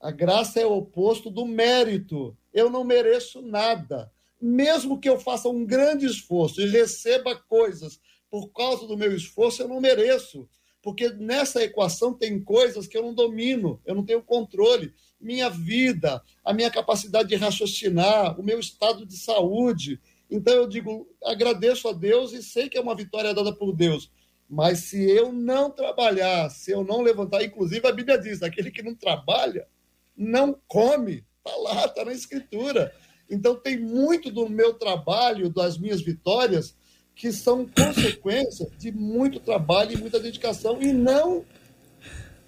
A 0.00 0.10
graça 0.10 0.60
é 0.60 0.66
o 0.66 0.76
oposto 0.76 1.30
do 1.30 1.46
mérito. 1.46 2.36
Eu 2.52 2.68
não 2.68 2.84
mereço 2.84 3.40
nada. 3.40 4.12
Mesmo 4.40 5.00
que 5.00 5.08
eu 5.08 5.18
faça 5.18 5.48
um 5.48 5.64
grande 5.64 6.04
esforço 6.04 6.60
e 6.60 6.68
receba 6.68 7.34
coisas 7.34 7.98
por 8.30 8.48
causa 8.48 8.86
do 8.86 8.96
meu 8.96 9.14
esforço, 9.14 9.62
eu 9.62 9.68
não 9.68 9.80
mereço 9.80 10.48
porque 10.84 11.08
nessa 11.08 11.64
equação 11.64 12.12
tem 12.12 12.38
coisas 12.44 12.86
que 12.86 12.96
eu 12.96 13.02
não 13.02 13.14
domino, 13.14 13.80
eu 13.86 13.94
não 13.94 14.04
tenho 14.04 14.22
controle. 14.22 14.92
Minha 15.18 15.48
vida, 15.48 16.22
a 16.44 16.52
minha 16.52 16.70
capacidade 16.70 17.30
de 17.30 17.36
raciocinar, 17.36 18.38
o 18.38 18.42
meu 18.42 18.60
estado 18.60 19.06
de 19.06 19.16
saúde. 19.16 19.98
Então 20.30 20.52
eu 20.52 20.68
digo, 20.68 21.08
agradeço 21.24 21.88
a 21.88 21.92
Deus 21.94 22.34
e 22.34 22.42
sei 22.42 22.68
que 22.68 22.76
é 22.76 22.80
uma 22.82 22.94
vitória 22.94 23.32
dada 23.32 23.50
por 23.50 23.72
Deus. 23.72 24.10
Mas 24.48 24.80
se 24.80 25.02
eu 25.02 25.32
não 25.32 25.70
trabalhar, 25.70 26.50
se 26.50 26.70
eu 26.70 26.84
não 26.84 27.00
levantar, 27.00 27.42
inclusive 27.42 27.86
a 27.86 27.92
Bíblia 27.92 28.18
diz: 28.18 28.42
aquele 28.42 28.70
que 28.70 28.82
não 28.82 28.94
trabalha, 28.94 29.66
não 30.16 30.58
come. 30.68 31.24
Está 31.38 31.56
lá, 31.58 31.84
está 31.86 32.04
na 32.04 32.12
Escritura. 32.12 32.92
Então 33.28 33.56
tem 33.56 33.78
muito 33.78 34.30
do 34.30 34.48
meu 34.48 34.74
trabalho, 34.74 35.50
das 35.50 35.78
minhas 35.78 36.00
vitórias, 36.00 36.76
que 37.14 37.32
são 37.32 37.66
consequência 37.66 38.66
de 38.78 38.92
muito 38.92 39.40
trabalho 39.40 39.92
e 39.92 39.96
muita 39.96 40.20
dedicação, 40.20 40.80
e 40.80 40.92
não 40.92 41.44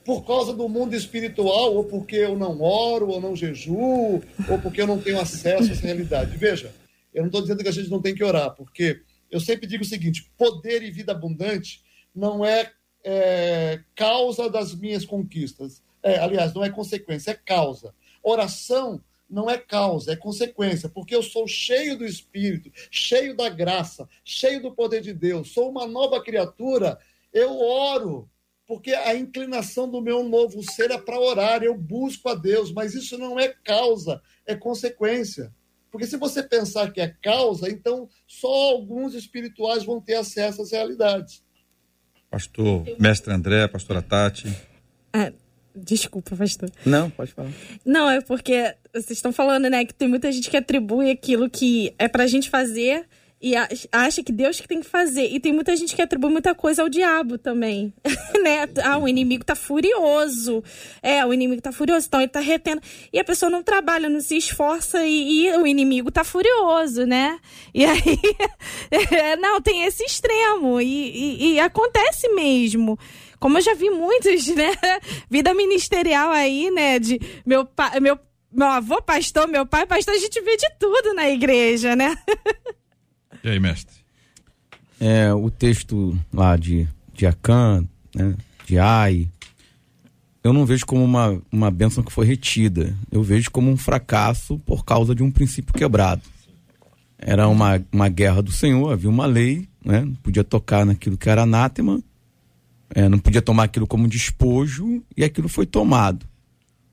por 0.05 0.25
causa 0.25 0.53
do 0.53 0.69
mundo 0.69 0.95
espiritual, 0.95 1.75
ou 1.75 1.85
porque 1.85 2.15
eu 2.15 2.39
não 2.39 2.61
oro, 2.61 3.09
ou 3.09 3.21
não 3.21 3.35
jejuo, 3.35 4.23
ou 4.49 4.59
porque 4.63 4.81
eu 4.81 4.87
não 4.87 5.01
tenho 5.01 5.21
acesso 5.21 5.71
a 5.71 5.73
essa 5.73 5.83
realidade. 5.83 6.37
Veja, 6.37 6.73
eu 7.13 7.23
não 7.23 7.27
estou 7.27 7.43
dizendo 7.43 7.63
que 7.63 7.69
a 7.69 7.73
gente 7.73 7.91
não 7.91 8.01
tem 8.01 8.15
que 8.15 8.23
orar, 8.23 8.55
porque 8.55 9.01
eu 9.31 9.41
sempre 9.41 9.67
digo 9.67 9.83
o 9.83 9.87
seguinte: 9.87 10.31
poder 10.39 10.83
e 10.83 10.91
vida 10.91 11.13
abundante 11.13 11.85
não 12.17 12.45
é, 12.45 12.73
é 13.05 13.81
causa 13.95 14.49
das 14.49 14.75
minhas 14.75 15.05
conquistas. 15.05 15.83
É, 16.03 16.19
aliás, 16.19 16.55
não 16.55 16.65
é 16.65 16.71
consequência, 16.71 17.33
é 17.33 17.35
causa. 17.35 17.95
Oração 18.23 19.03
não 19.29 19.51
é 19.51 19.59
causa, 19.59 20.13
é 20.13 20.17
consequência, 20.17 20.89
porque 20.89 21.15
eu 21.15 21.23
sou 21.23 21.47
cheio 21.47 21.99
do 21.99 22.07
Espírito, 22.07 22.71
cheio 22.91 23.37
da 23.37 23.49
graça, 23.49 24.09
cheio 24.25 24.63
do 24.63 24.73
poder 24.73 25.01
de 25.01 25.13
Deus, 25.13 25.53
sou 25.53 25.69
uma 25.69 25.87
nova 25.87 26.23
criatura, 26.23 26.99
eu 27.33 27.59
oro, 27.59 28.31
porque 28.67 28.93
a 28.95 29.15
inclinação 29.15 29.91
do 29.91 30.01
meu 30.01 30.23
novo 30.23 30.63
ser 30.63 30.91
é 30.91 30.99
para 30.99 31.21
orar, 31.21 31.63
eu 31.63 31.77
busco 31.77 32.29
a 32.29 32.35
Deus, 32.35 32.73
mas 32.73 32.95
isso 32.95 33.19
não 33.19 33.39
é 33.39 33.49
causa, 33.49 34.23
é 34.45 34.55
consequência. 34.55 35.53
Porque 35.91 36.07
se 36.07 36.17
você 36.17 36.43
pensar 36.43 36.93
que 36.93 37.01
é 37.01 37.09
causa, 37.09 37.71
então 37.71 38.09
só 38.27 38.71
alguns 38.73 39.15
espirituais 39.15 39.85
vão 39.85 40.01
ter 40.01 40.15
acesso 40.15 40.63
às 40.63 40.73
realidades. 40.73 41.43
Pastor, 42.31 42.85
mestre 42.99 43.33
André, 43.33 43.67
pastora 43.69 44.03
Tati. 44.03 44.53
Ah, 45.13 45.33
desculpa, 45.75 46.37
pastor. 46.37 46.71
Não, 46.85 47.09
pode 47.11 47.33
falar. 47.33 47.51
Não, 47.85 48.11
é 48.11 48.21
porque 48.21 48.75
vocês 48.93 49.19
estão 49.19 49.33
falando, 49.33 49.71
né, 49.71 49.85
que 49.85 49.95
tem 49.95 50.09
muita 50.09 50.31
gente 50.33 50.51
que 50.51 50.57
atribui 50.57 51.11
aquilo 51.11 51.49
que 51.49 51.95
é 51.99 52.09
pra 52.09 52.27
gente 52.27 52.51
fazer 52.51 53.07
e 53.41 53.53
acha 53.93 54.23
que 54.23 54.33
Deus 54.33 54.59
que 54.59 54.67
tem 54.67 54.81
que 54.81 54.89
fazer. 54.89 55.27
E 55.31 55.39
tem 55.39 55.53
muita 55.53 55.77
gente 55.77 55.95
que 55.95 56.01
atribui 56.01 56.31
muita 56.31 56.55
coisa 56.55 56.83
ao 56.83 56.89
diabo 56.89 57.37
também, 57.37 57.93
né? 58.43 58.67
Ah, 58.83 58.99
o 58.99 59.07
inimigo 59.07 59.45
tá 59.45 59.55
furioso. 59.55 60.65
É, 61.03 61.25
o 61.25 61.33
inimigo 61.35 61.61
tá 61.61 61.71
furioso, 61.71 62.07
então 62.07 62.21
ele 62.21 62.31
tá 62.31 62.41
retendo. 62.41 62.81
E 63.13 63.19
a 63.19 63.25
pessoa 63.25 63.51
não 63.51 63.63
trabalha, 63.63 64.09
não 64.09 64.21
se 64.21 64.37
esforça 64.37 65.05
e, 65.05 65.47
e 65.49 65.57
o 65.59 65.67
inimigo 65.67 66.11
tá 66.11 66.25
furioso, 66.25 67.05
né? 67.05 67.39
E 67.75 67.85
aí, 67.85 68.01
é, 68.91 69.37
não, 69.37 69.61
tem 69.61 69.85
esse 69.85 70.03
extremo 70.03 70.81
e, 70.81 70.87
e- 70.87 71.53
e 71.55 71.61
acontece 71.61 72.29
mesmo. 72.31 72.99
Como 73.39 73.59
eu 73.59 73.63
já 73.63 73.75
vi 73.75 73.91
muitos, 73.91 74.47
né? 74.57 74.73
Vida 75.31 75.53
ministerial 75.53 76.31
aí, 76.31 76.71
né? 76.71 76.99
De 76.99 77.21
meu 77.45 77.67
pai, 77.67 78.01
meu 78.01 78.19
meu 78.51 78.69
avô 78.69 79.03
pastor, 79.03 79.47
meu 79.47 79.67
pai 79.67 79.85
pastor, 79.85 80.15
a 80.15 80.19
gente 80.19 80.41
vê 80.41 80.57
de 80.57 80.67
tudo 80.81 81.13
na 81.13 81.29
igreja, 81.29 81.95
né? 81.95 82.17
E 83.47 83.49
aí, 83.49 83.61
mestre? 83.61 83.95
É, 84.99 85.33
o 85.33 85.49
texto 85.49 86.19
lá 86.33 86.57
de, 86.57 86.89
de 87.15 87.29
Acã, 87.29 87.87
né, 88.13 88.35
de 88.67 88.77
Ai, 88.77 89.29
eu 90.43 90.53
não 90.53 90.67
vejo 90.67 90.85
como 90.85 91.05
uma, 91.05 91.41
uma 91.53 91.71
bênção 91.71 92.03
que 92.03 92.13
foi 92.13 92.27
retida. 92.27 92.93
Eu 93.09 93.23
vejo 93.23 93.49
como 93.53 93.71
um 93.71 93.77
fracasso 93.77 94.59
por 94.67 94.85
causa 94.85 95.15
de 95.15 95.23
um 95.23 95.31
princípio 95.31 95.73
quebrado. 95.73 96.23
Era 97.17 97.47
uma, 97.47 97.81
uma 97.93 98.09
guerra 98.09 98.43
do 98.43 98.51
Senhor, 98.51 98.93
havia 98.93 99.09
uma 99.09 99.27
lei, 99.27 99.69
né, 99.85 100.01
não 100.01 100.15
podia 100.17 100.43
tocar 100.43 100.85
naquilo 100.85 101.17
que 101.17 101.31
era 101.31 101.43
anátema, 101.43 102.03
É, 102.91 103.09
não 103.09 103.21
podia 103.21 103.41
tomar 103.41 103.65
aquilo 103.65 103.87
como 103.87 104.09
despojo 104.09 105.05
e 105.17 105.23
aquilo 105.23 105.49
foi 105.49 105.67
tomado. 105.67 106.27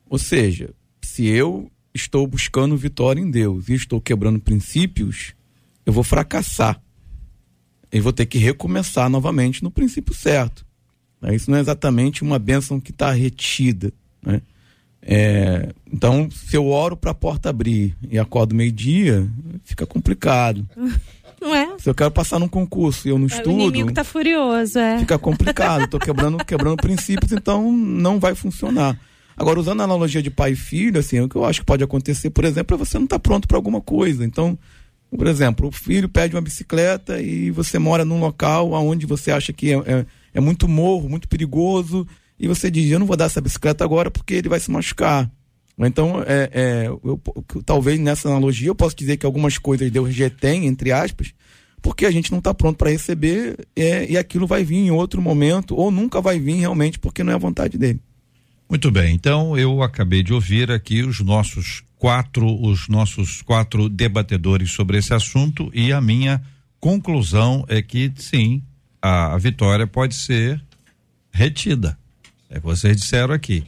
Ou 0.08 0.18
seja, 0.20 0.70
se 1.02 1.26
eu 1.26 1.68
estou 1.92 2.28
buscando 2.28 2.76
vitória 2.76 3.20
em 3.20 3.28
Deus 3.28 3.68
e 3.68 3.74
estou 3.74 4.00
quebrando 4.00 4.38
princípios, 4.38 5.34
eu 5.84 5.92
vou 5.92 6.04
fracassar. 6.04 6.80
Eu 7.90 8.02
vou 8.02 8.12
ter 8.12 8.26
que 8.26 8.38
recomeçar 8.38 9.08
novamente 9.08 9.62
no 9.62 9.70
princípio 9.70 10.14
certo. 10.14 10.66
Né? 11.20 11.34
Isso 11.34 11.50
não 11.50 11.58
é 11.58 11.60
exatamente 11.60 12.22
uma 12.22 12.38
bênção 12.38 12.80
que 12.80 12.90
está 12.90 13.12
retida. 13.12 13.92
Né? 14.24 14.42
É, 15.00 15.68
então, 15.92 16.28
se 16.30 16.56
eu 16.56 16.66
oro 16.66 16.96
para 16.96 17.10
a 17.10 17.14
porta 17.14 17.50
abrir 17.50 17.94
e 18.10 18.18
acordo 18.18 18.54
meio-dia, 18.54 19.28
fica 19.64 19.86
complicado. 19.86 20.66
Não 21.40 21.54
é? 21.54 21.78
Se 21.78 21.90
eu 21.90 21.94
quero 21.94 22.10
passar 22.10 22.38
num 22.38 22.48
concurso 22.48 23.06
e 23.06 23.10
eu 23.10 23.18
não 23.18 23.24
O 23.24 23.26
estudo, 23.26 23.50
inimigo 23.50 23.92
tá 23.92 24.02
furioso, 24.02 24.78
é. 24.78 24.98
fica 25.00 25.18
complicado. 25.18 25.84
Estou 25.84 26.00
quebrando, 26.00 26.38
quebrando 26.46 26.78
princípios, 26.78 27.32
então 27.32 27.70
não 27.70 28.18
vai 28.18 28.34
funcionar. 28.34 28.98
Agora, 29.36 29.60
usando 29.60 29.82
a 29.82 29.84
analogia 29.84 30.22
de 30.22 30.30
pai 30.30 30.52
e 30.52 30.56
filho, 30.56 30.98
assim, 30.98 31.20
o 31.20 31.28
que 31.28 31.36
eu 31.36 31.44
acho 31.44 31.60
que 31.60 31.66
pode 31.66 31.84
acontecer, 31.84 32.30
por 32.30 32.46
exemplo, 32.46 32.74
é 32.74 32.78
você 32.78 32.96
não 32.96 33.04
estar 33.04 33.18
pronto 33.18 33.46
para 33.46 33.58
alguma 33.58 33.82
coisa. 33.82 34.24
Então, 34.24 34.58
por 35.16 35.26
exemplo, 35.26 35.68
o 35.68 35.72
filho 35.72 36.08
pede 36.08 36.34
uma 36.34 36.42
bicicleta 36.42 37.20
e 37.20 37.50
você 37.50 37.78
mora 37.78 38.04
num 38.04 38.20
local 38.20 38.72
onde 38.72 39.06
você 39.06 39.30
acha 39.30 39.52
que 39.52 39.72
é, 39.72 39.76
é, 39.76 40.06
é 40.34 40.40
muito 40.40 40.68
morro, 40.68 41.08
muito 41.08 41.28
perigoso, 41.28 42.06
e 42.38 42.48
você 42.48 42.70
diz, 42.70 42.90
eu 42.90 42.98
não 42.98 43.06
vou 43.06 43.16
dar 43.16 43.26
essa 43.26 43.40
bicicleta 43.40 43.84
agora 43.84 44.10
porque 44.10 44.34
ele 44.34 44.48
vai 44.48 44.58
se 44.58 44.70
machucar. 44.70 45.30
Então, 45.78 46.22
é, 46.26 46.50
é, 46.52 46.86
eu, 46.86 47.20
talvez 47.64 47.98
nessa 47.98 48.28
analogia 48.28 48.68
eu 48.68 48.74
posso 48.74 48.96
dizer 48.96 49.16
que 49.16 49.26
algumas 49.26 49.58
coisas 49.58 49.90
Deus 49.90 50.14
retém, 50.14 50.66
entre 50.66 50.92
aspas, 50.92 51.32
porque 51.82 52.06
a 52.06 52.10
gente 52.10 52.30
não 52.30 52.38
está 52.38 52.54
pronto 52.54 52.76
para 52.76 52.90
receber 52.90 53.56
é, 53.76 54.10
e 54.10 54.16
aquilo 54.16 54.46
vai 54.46 54.64
vir 54.64 54.76
em 54.76 54.90
outro 54.90 55.20
momento, 55.20 55.76
ou 55.76 55.90
nunca 55.90 56.20
vai 56.20 56.38
vir 56.38 56.54
realmente 56.54 56.98
porque 56.98 57.22
não 57.22 57.32
é 57.32 57.34
a 57.34 57.38
vontade 57.38 57.76
dele. 57.76 58.00
Muito 58.68 58.90
bem, 58.90 59.14
então 59.14 59.56
eu 59.58 59.82
acabei 59.82 60.22
de 60.22 60.32
ouvir 60.32 60.70
aqui 60.70 61.02
os 61.02 61.20
nossos 61.20 61.82
quatro, 62.04 62.62
os 62.62 62.86
nossos 62.86 63.40
quatro 63.40 63.88
debatedores 63.88 64.72
sobre 64.72 64.98
esse 64.98 65.14
assunto 65.14 65.70
e 65.72 65.90
a 65.90 66.02
minha 66.02 66.38
conclusão 66.78 67.64
é 67.66 67.80
que 67.80 68.12
sim, 68.16 68.62
a, 69.00 69.32
a 69.32 69.38
vitória 69.38 69.86
pode 69.86 70.14
ser 70.14 70.62
retida. 71.32 71.96
É 72.50 72.56
que 72.56 72.66
vocês 72.66 72.94
disseram 72.94 73.32
aqui. 73.32 73.64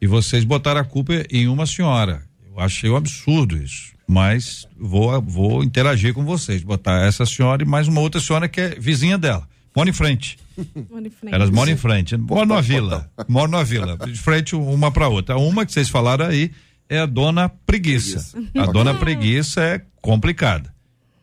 E 0.00 0.08
vocês 0.08 0.42
botaram 0.42 0.80
a 0.80 0.84
culpa 0.84 1.24
em 1.30 1.46
uma 1.46 1.66
senhora. 1.66 2.24
Eu 2.50 2.58
achei 2.58 2.90
um 2.90 2.96
absurdo 2.96 3.56
isso. 3.56 3.92
Mas 4.08 4.66
vou, 4.76 5.22
vou 5.22 5.62
interagir 5.62 6.12
com 6.12 6.24
vocês. 6.24 6.64
Botar 6.64 7.06
essa 7.06 7.24
senhora 7.24 7.62
e 7.62 7.64
mais 7.64 7.86
uma 7.86 8.00
outra 8.00 8.20
senhora 8.20 8.48
que 8.48 8.60
é 8.60 8.70
vizinha 8.70 9.16
dela. 9.16 9.48
Mora 9.76 9.88
em 9.88 9.92
frente. 9.92 10.36
Elas 11.30 11.50
moram 11.50 11.70
em 11.70 11.76
frente. 11.76 12.16
Moram 12.16 12.46
numa 12.46 12.60
vila. 12.60 13.08
Moram 13.28 13.52
numa 13.52 13.64
vila. 13.64 13.96
De 13.96 14.18
frente 14.18 14.56
uma 14.56 14.90
para 14.90 15.06
outra. 15.06 15.38
Uma 15.38 15.64
que 15.64 15.72
vocês 15.72 15.88
falaram 15.88 16.26
aí 16.26 16.50
é 16.88 16.98
a 17.00 17.06
dona 17.06 17.48
preguiça. 17.48 18.38
A 18.56 18.66
dona 18.66 18.94
preguiça 18.94 19.60
é 19.62 19.82
complicada. 20.00 20.72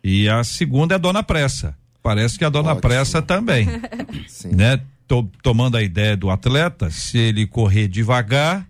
E 0.03 0.29
a 0.29 0.43
segunda 0.43 0.93
é 0.93 0.95
a 0.95 0.99
dona 0.99 1.23
pressa. 1.23 1.75
Parece 2.03 2.37
que 2.37 2.45
a 2.45 2.49
dona 2.49 2.69
Ótimo. 2.71 2.81
pressa 2.81 3.21
também. 3.21 3.67
Sim. 4.27 4.49
né? 4.55 4.79
Tô- 5.07 5.27
tomando 5.41 5.77
a 5.77 5.83
ideia 5.83 6.15
do 6.17 6.29
atleta, 6.29 6.89
se 6.91 7.17
ele 7.17 7.45
correr 7.47 7.87
devagar, 7.87 8.67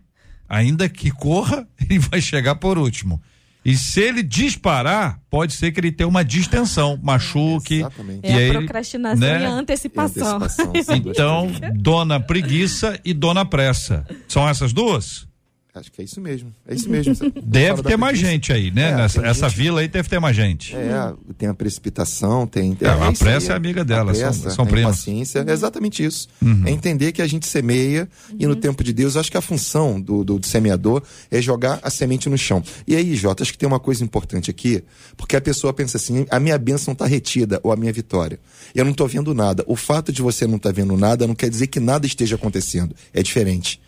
ainda 0.47 0.87
que 0.89 1.11
corra, 1.11 1.67
ele 1.81 1.99
vai 1.99 2.21
chegar 2.21 2.55
por 2.55 2.77
último. 2.77 3.21
E 3.63 3.75
se 3.75 3.99
ele 3.99 4.21
disparar, 4.21 5.19
pode 5.29 5.53
ser 5.53 5.71
que 5.71 5.79
ele 5.79 5.91
tenha 5.91 6.07
uma 6.07 6.23
distensão, 6.23 6.99
machuque. 7.03 7.79
Exatamente. 7.79 8.19
E 8.27 8.29
É 8.31 8.35
aí 8.35 8.49
a 8.51 8.53
procrastinação 8.53 9.19
né? 9.27 9.41
e 9.41 9.45
a 9.45 9.49
antecipação. 9.49 10.35
Antecipação, 10.37 10.83
são 10.83 10.99
duas 10.99 11.15
Então, 11.17 11.51
dona 11.75 12.19
preguiça 12.19 12.99
e 13.03 13.13
dona 13.13 13.43
pressa. 13.43 14.05
São 14.27 14.47
essas 14.47 14.71
duas? 14.71 15.27
Acho 15.75 15.91
que 15.91 16.01
é 16.01 16.05
isso 16.05 16.21
mesmo. 16.21 16.53
É 16.65 16.73
isso 16.73 16.89
mesmo. 16.89 17.13
Deve 17.43 17.83
ter 17.83 17.97
mais 17.97 18.17
gente 18.17 18.53
aí, 18.53 18.71
né? 18.71 18.91
É, 18.91 18.95
Nessa, 18.95 19.25
essa 19.27 19.49
gente- 19.49 19.57
vila 19.57 19.81
aí 19.81 19.87
deve 19.89 20.07
ter 20.07 20.19
mais 20.19 20.33
gente. 20.35 20.73
É, 20.73 21.13
tem 21.37 21.49
a 21.49 21.53
precipitação, 21.53 22.47
tem. 22.47 22.77
É, 22.79 22.87
a 22.87 23.11
pressa 23.11 23.51
é 23.53 23.55
amiga 23.55 23.83
dela, 23.83 24.11
a 24.11 24.15
são- 24.15 24.23
pressa, 24.23 24.49
são 24.51 24.63
a 24.65 24.67
primas. 24.67 24.93
impaciência, 24.99 25.43
é 25.45 25.51
exatamente 25.51 26.03
isso. 26.03 26.27
Uhum. 26.41 26.63
É 26.65 26.71
entender 26.71 27.11
que 27.11 27.21
a 27.21 27.27
gente 27.27 27.45
semeia 27.45 28.07
e 28.39 28.47
no 28.47 28.55
tempo 28.55 28.83
de 28.83 28.93
Deus, 28.93 29.17
acho 29.17 29.29
que 29.29 29.37
a 29.37 29.41
função 29.41 29.99
do, 29.99 30.23
do, 30.23 30.39
do 30.39 30.45
semeador 30.45 31.03
é 31.29 31.41
jogar 31.41 31.79
a 31.83 31.89
semente 31.89 32.29
no 32.29 32.37
chão. 32.37 32.63
E 32.87 32.95
aí, 32.95 33.13
Jota, 33.15 33.43
acho 33.43 33.51
que 33.51 33.57
tem 33.57 33.67
uma 33.67 33.79
coisa 33.79 34.03
importante 34.03 34.49
aqui, 34.49 34.83
porque 35.17 35.35
a 35.35 35.41
pessoa 35.41 35.73
pensa 35.73 35.97
assim: 35.97 36.25
a 36.29 36.39
minha 36.39 36.57
bênção 36.57 36.93
está 36.93 37.05
retida 37.05 37.59
ou 37.63 37.71
a 37.71 37.75
minha 37.75 37.91
vitória. 37.91 38.39
Eu 38.73 38.85
não 38.85 38.91
estou 38.91 39.07
vendo 39.07 39.33
nada. 39.33 39.63
O 39.67 39.75
fato 39.75 40.11
de 40.11 40.21
você 40.21 40.47
não 40.47 40.55
estar 40.55 40.71
vendo 40.71 40.95
nada 40.95 41.27
não 41.27 41.35
quer 41.35 41.49
dizer 41.49 41.67
que 41.67 41.79
nada 41.79 42.05
esteja 42.05 42.35
acontecendo. 42.35 42.95
É 43.13 43.21
diferente. 43.21 43.79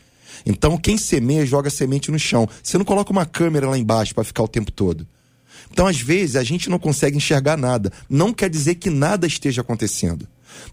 Então, 0.46 0.78
quem 0.78 0.98
semeia 0.98 1.46
joga 1.46 1.70
semente 1.70 2.12
no 2.12 2.20
chão. 2.20 2.48
Você 2.62 2.78
não 2.78 2.86
coloca 2.86 3.12
uma 3.12 3.26
câmera 3.26 3.70
lá 3.70 3.78
embaixo 3.78 4.14
para 4.14 4.24
ficar 4.24 4.44
o 4.44 4.48
tempo 4.48 4.72
todo. 4.72 5.08
Então, 5.72 5.88
às 5.88 6.00
vezes, 6.00 6.36
a 6.36 6.44
gente 6.44 6.70
não 6.70 6.80
consegue 6.80 7.18
enxergar 7.18 7.58
nada. 7.58 7.92
Não 8.10 8.34
quer 8.34 8.50
dizer 8.50 8.76
que 8.76 8.90
nada 8.90 9.28
esteja 9.28 9.62
acontecendo. 9.62 10.28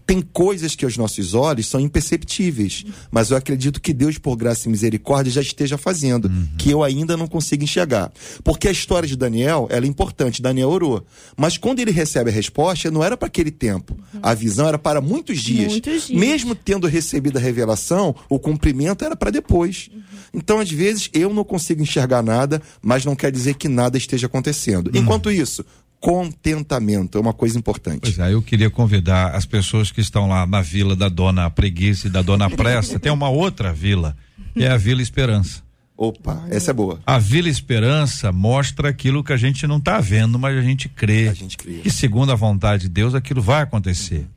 Tem 0.05 0.21
coisas 0.21 0.75
que 0.75 0.85
aos 0.85 0.97
nossos 0.97 1.33
olhos 1.33 1.67
são 1.67 1.79
imperceptíveis, 1.79 2.85
mas 3.11 3.31
eu 3.31 3.37
acredito 3.37 3.81
que 3.81 3.93
Deus, 3.93 4.17
por 4.17 4.35
graça 4.35 4.67
e 4.67 4.71
misericórdia, 4.71 5.31
já 5.31 5.41
esteja 5.41 5.77
fazendo, 5.77 6.31
que 6.57 6.69
eu 6.71 6.83
ainda 6.83 7.17
não 7.17 7.27
consigo 7.27 7.63
enxergar. 7.63 8.11
Porque 8.43 8.67
a 8.67 8.71
história 8.71 9.07
de 9.07 9.15
Daniel, 9.15 9.67
ela 9.69 9.85
é 9.85 9.89
importante, 9.89 10.41
Daniel 10.41 10.69
orou. 10.69 11.05
Mas 11.35 11.57
quando 11.57 11.79
ele 11.79 11.91
recebe 11.91 12.29
a 12.29 12.33
resposta, 12.33 12.91
não 12.91 13.03
era 13.03 13.17
para 13.17 13.27
aquele 13.27 13.51
tempo. 13.51 13.97
A 14.21 14.33
visão 14.33 14.67
era 14.67 14.77
para 14.77 15.01
muitos 15.01 15.41
dias. 15.41 15.71
Muitos 15.71 16.07
dias. 16.07 16.19
Mesmo 16.19 16.55
tendo 16.55 16.87
recebido 16.87 17.37
a 17.37 17.41
revelação, 17.41 18.15
o 18.29 18.39
cumprimento 18.39 19.03
era 19.03 19.15
para 19.15 19.31
depois. 19.31 19.89
Então, 20.33 20.59
às 20.59 20.69
vezes, 20.69 21.09
eu 21.13 21.33
não 21.33 21.43
consigo 21.43 21.81
enxergar 21.81 22.21
nada, 22.21 22.61
mas 22.81 23.05
não 23.05 23.15
quer 23.15 23.31
dizer 23.31 23.55
que 23.55 23.69
nada 23.69 23.97
esteja 23.97 24.27
acontecendo. 24.27 24.91
Enquanto 24.93 25.31
isso, 25.31 25.65
contentamento 25.99 27.17
é 27.17 27.21
uma 27.21 27.33
coisa 27.33 27.57
importante. 27.57 28.01
Pois 28.01 28.19
é, 28.19 28.33
eu 28.33 28.41
queria 28.41 28.69
convidar 28.69 29.35
as 29.35 29.45
pessoas 29.45 29.91
que 29.91 30.01
estão 30.01 30.27
lá 30.27 30.45
na 30.45 30.61
vila 30.61 30.95
da 30.95 31.09
Dona 31.09 31.49
Preguiça 31.49 32.07
e 32.07 32.09
da 32.09 32.21
Dona 32.21 32.49
Pressa. 32.49 32.99
Tem 32.99 33.11
uma 33.11 33.29
outra 33.29 33.73
vila, 33.73 34.15
que 34.53 34.63
é 34.63 34.69
a 34.69 34.77
Vila 34.77 35.01
Esperança. 35.01 35.63
Opa, 35.97 36.45
essa 36.49 36.71
é 36.71 36.73
boa. 36.73 36.99
A 37.05 37.17
Vila 37.17 37.47
Esperança 37.47 38.31
mostra 38.31 38.89
aquilo 38.89 39.23
que 39.23 39.31
a 39.31 39.37
gente 39.37 39.65
não 39.65 39.77
está 39.77 40.01
vendo, 40.01 40.37
mas 40.37 40.57
a 40.57 40.61
gente 40.61 40.89
crê. 40.89 41.29
A 41.29 41.33
gente 41.33 41.57
crê. 41.57 41.79
Que 41.79 41.89
segundo 41.89 42.31
a 42.31 42.35
vontade 42.35 42.83
de 42.83 42.89
Deus, 42.89 43.15
aquilo 43.15 43.41
vai 43.41 43.61
acontecer. 43.61 44.27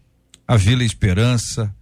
A 0.46 0.56
Vila 0.56 0.84
Esperança 0.84 1.74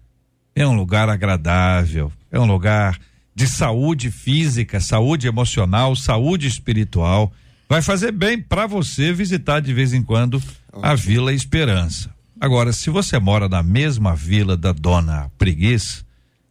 é 0.55 0.67
um 0.67 0.75
lugar 0.75 1.11
agradável, 1.11 2.11
é 2.33 2.41
um 2.41 2.47
lugar 2.47 2.99
de 3.35 3.47
saúde 3.47 4.11
física, 4.11 4.81
saúde 4.81 5.29
emocional, 5.29 5.95
saúde 5.95 6.47
espiritual. 6.47 7.31
Vai 7.69 7.83
fazer 7.83 8.13
bem 8.13 8.41
para 8.41 8.67
você 8.67 9.13
visitar 9.13 9.61
de 9.61 9.73
vez 9.73 9.93
em 9.93 10.03
quando 10.03 10.41
a 10.83 10.95
Vila 10.95 11.33
Esperança. 11.33 12.15
Agora, 12.41 12.73
se 12.73 12.91
você 12.91 13.19
mora 13.19 13.49
na 13.49 13.63
mesma 13.63 14.15
vila 14.15 14.57
da 14.57 14.73
Dona 14.73 15.31
Preguiça, 15.39 16.05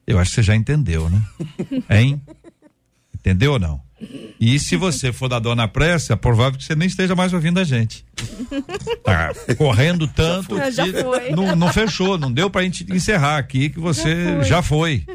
eu 0.05 0.20
acho 0.20 0.32
que 0.32 0.36
você 0.36 0.43
já 0.43 0.55
entendeu, 0.55 1.09
né? 1.09 1.22
Hein? 1.89 2.22
Entendeu 3.13 3.53
ou 3.53 3.59
não? 3.59 3.84
E 4.39 4.59
se 4.59 4.75
você 4.75 5.13
for 5.13 5.29
da 5.29 5.39
Dona 5.39 5.67
Pressa, 5.67 6.13
é 6.13 6.15
provável 6.15 6.59
que 6.59 6.65
você 6.65 6.75
nem 6.75 6.87
esteja 6.87 7.15
mais 7.15 7.33
ouvindo 7.33 7.59
a 7.59 7.63
gente. 7.63 8.05
Tá 9.03 9.33
correndo 9.57 10.07
tanto 10.07 10.57
Já 10.71 10.83
que 10.83 11.01
foi. 11.01 11.31
Não, 11.31 11.55
não 11.55 11.71
fechou, 11.71 12.17
não 12.17 12.31
deu 12.31 12.49
pra 12.49 12.63
gente 12.63 12.85
encerrar 12.91 13.37
aqui 13.37 13.69
que 13.69 13.79
você 13.79 14.43
já 14.43 14.61
foi. 14.61 15.05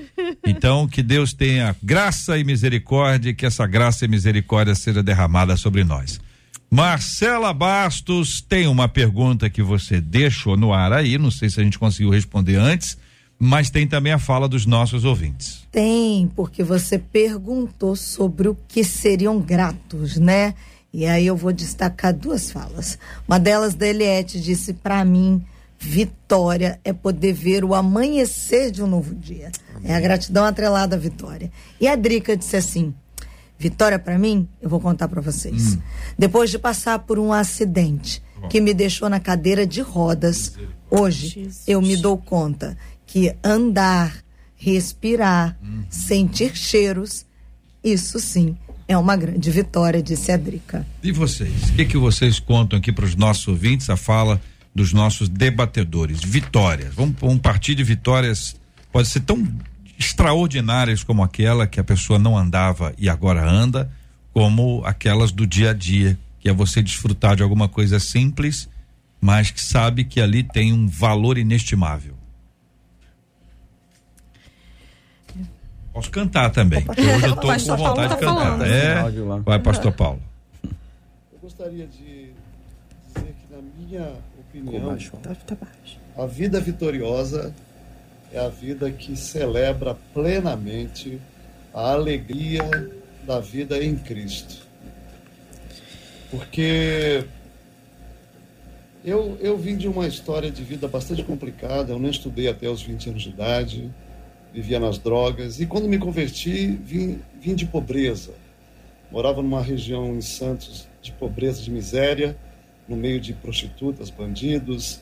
Então, 0.47 0.89
que 0.89 1.03
Deus 1.03 1.33
tenha 1.33 1.77
graça 1.83 2.39
e 2.39 2.45
misericórdia, 2.45 3.31
e 3.31 3.35
que 3.35 3.45
essa 3.45 3.67
graça 3.67 4.05
e 4.05 4.09
misericórdia 4.09 4.75
seja 4.75 5.03
derramada 5.03 5.57
sobre 5.57 5.85
nós. 5.85 6.21
Marcela 6.71 7.53
Bastos 7.53 8.41
tem 8.41 8.69
uma 8.69 8.89
pergunta 8.89 9.51
que 9.51 9.63
você 9.63 10.01
deixou 10.01 10.57
no 10.57 10.73
ar 10.73 10.93
aí, 10.93 11.19
não 11.19 11.31
sei 11.31 11.51
se 11.51 11.61
a 11.61 11.65
gente 11.65 11.79
conseguiu 11.79 12.11
responder 12.11 12.57
antes, 12.57 12.97
mas 13.43 13.71
tem 13.71 13.87
também 13.87 14.13
a 14.13 14.19
fala 14.19 14.47
dos 14.47 14.67
nossos 14.67 15.07
ouvintes. 15.07 15.67
Tem, 15.73 16.31
porque 16.37 16.63
você 16.63 16.99
perguntou 16.99 17.97
sobre 17.97 18.49
o 18.49 18.57
que 18.69 18.85
seriam 18.85 19.41
gratos, 19.41 20.19
né? 20.19 20.55
E 20.93 21.07
aí 21.07 21.27
eu 21.27 21.35
vou 21.35 21.51
destacar 21.51 22.13
duas 22.13 22.51
falas. 22.53 22.99
Uma 23.27 23.41
delas 23.41 23.75
da 23.75 23.89
Eliette 23.89 24.39
disse 24.39 24.75
para 24.75 25.03
mim, 25.07 25.43
vitória 25.79 26.79
é 26.85 26.93
poder 26.93 27.33
ver 27.33 27.65
o 27.65 27.75
amanhecer 27.75 28.71
de 28.71 28.83
um 28.83 28.87
novo 28.87 29.15
dia. 29.15 29.51
É 29.83 29.95
a 29.95 30.01
gratidão 30.01 30.45
atrelada 30.45 30.97
à 30.97 30.99
vitória. 30.99 31.51
E 31.81 31.89
a 31.89 31.97
Drica 31.97 32.37
disse 32.37 32.57
assim: 32.57 32.93
Vitória 33.59 33.99
para 33.99 34.19
mim, 34.19 34.47
eu 34.61 34.69
vou 34.69 34.81
contar 34.81 35.09
para 35.09 35.23
vocês. 35.23 35.79
Depois 36.19 36.51
de 36.51 36.59
passar 36.59 36.99
por 36.99 37.19
um 37.19 37.33
acidente 37.33 38.23
que 38.51 38.61
me 38.61 38.75
deixou 38.75 39.09
na 39.09 39.21
cadeira 39.21 39.67
de 39.67 39.81
rodas, 39.81 40.55
hoje 40.91 41.29
Jesus. 41.29 41.63
eu 41.67 41.81
me 41.81 41.97
dou 41.97 42.19
conta 42.19 42.77
que 43.11 43.35
andar, 43.43 44.15
respirar, 44.57 45.59
sentir 45.91 46.57
cheiros, 46.57 47.27
isso 47.83 48.21
sim 48.21 48.57
é 48.87 48.97
uma 48.97 49.17
grande 49.17 49.51
vitória, 49.51 50.01
disse 50.01 50.31
a 50.33 50.37
Drica. 50.37 50.87
E 51.03 51.11
vocês? 51.11 51.71
O 51.71 51.73
que, 51.75 51.85
que 51.85 51.97
vocês 51.97 52.39
contam 52.39 52.79
aqui 52.79 52.93
para 52.93 53.05
os 53.05 53.17
nossos 53.17 53.47
ouvintes? 53.49 53.91
A 53.91 53.97
fala 53.97 54.41
dos 54.73 54.93
nossos 54.93 55.29
debatedores. 55.29 56.21
Vitórias. 56.25 56.95
Vamos, 56.95 57.17
vamos 57.21 57.41
partir 57.41 57.75
de 57.75 57.83
vitórias 57.83 58.57
pode 58.93 59.09
ser 59.09 59.21
tão 59.21 59.47
extraordinárias 59.99 61.03
como 61.03 61.23
aquela 61.23 61.67
que 61.67 61.79
a 61.79 61.85
pessoa 61.85 62.19
não 62.19 62.37
andava 62.37 62.93
e 62.97 63.09
agora 63.09 63.49
anda, 63.49 63.91
como 64.33 64.83
aquelas 64.85 65.33
do 65.33 65.47
dia 65.47 65.71
a 65.71 65.75
dia, 65.75 66.19
que 66.39 66.49
é 66.49 66.53
você 66.53 66.81
desfrutar 66.81 67.37
de 67.37 67.43
alguma 67.43 67.69
coisa 67.69 67.99
simples, 67.99 68.69
mas 69.21 69.51
que 69.51 69.61
sabe 69.61 70.05
que 70.05 70.21
ali 70.21 70.43
tem 70.43 70.73
um 70.73 70.89
valor 70.89 71.39
inestimável. 71.39 72.20
Posso 75.93 76.11
cantar 76.11 76.51
também. 76.51 76.83
porque 76.85 77.01
Hoje 77.01 77.27
eu 77.27 77.37
tô 77.37 77.49
com 77.49 77.77
vontade 77.77 78.09
tá 78.09 78.15
de 78.15 78.21
cantar. 78.21 78.35
falando. 78.35 78.65
É, 78.65 79.41
vai, 79.45 79.59
pastor 79.59 79.93
Paulo. 79.93 80.21
Eu 80.63 81.39
gostaria 81.43 81.87
de 81.87 82.33
dizer 83.07 83.35
que, 83.35 83.55
na 83.55 83.63
minha 83.77 84.13
opinião, 84.39 84.97
a 86.17 86.27
vida 86.27 86.61
vitoriosa 86.61 87.55
é 88.33 88.39
a 88.39 88.49
vida 88.49 88.91
que 88.91 89.17
celebra 89.17 89.97
plenamente 90.15 91.21
a 91.75 91.93
alegria 91.93 92.63
da 93.27 93.41
vida 93.41 93.83
em 93.83 93.97
Cristo. 93.97 94.67
Porque 96.31 97.25
eu, 99.05 99.37
eu 99.41 99.57
vim 99.57 99.77
de 99.77 99.89
uma 99.89 100.07
história 100.07 100.51
de 100.51 100.63
vida 100.63 100.87
bastante 100.87 101.25
complicada, 101.25 101.93
eu 101.93 101.99
não 101.99 102.11
estudei 102.11 102.49
até 102.49 102.69
os 102.69 102.83
20 102.83 103.11
anos 103.11 103.23
de 103.23 103.31
idade, 103.31 103.91
vivia 104.53 104.81
nas 104.81 104.99
drogas, 104.99 105.61
e 105.61 105.67
quando 105.67 105.89
me 105.89 105.99
converti, 105.99 106.67
vim, 106.67 107.21
vim 107.41 107.55
de 107.55 107.67
pobreza. 107.67 108.33
Morava 109.11 109.43
numa 109.43 109.63
região 109.63 110.15
em 110.15 110.21
Santos 110.21 110.89
de 111.03 111.13
pobreza, 111.13 111.63
de 111.63 111.71
miséria, 111.71 112.37
no 112.89 112.97
meio 112.97 113.21
de 113.21 113.33
prostitutas, 113.33 114.11
bandidos. 114.11 115.01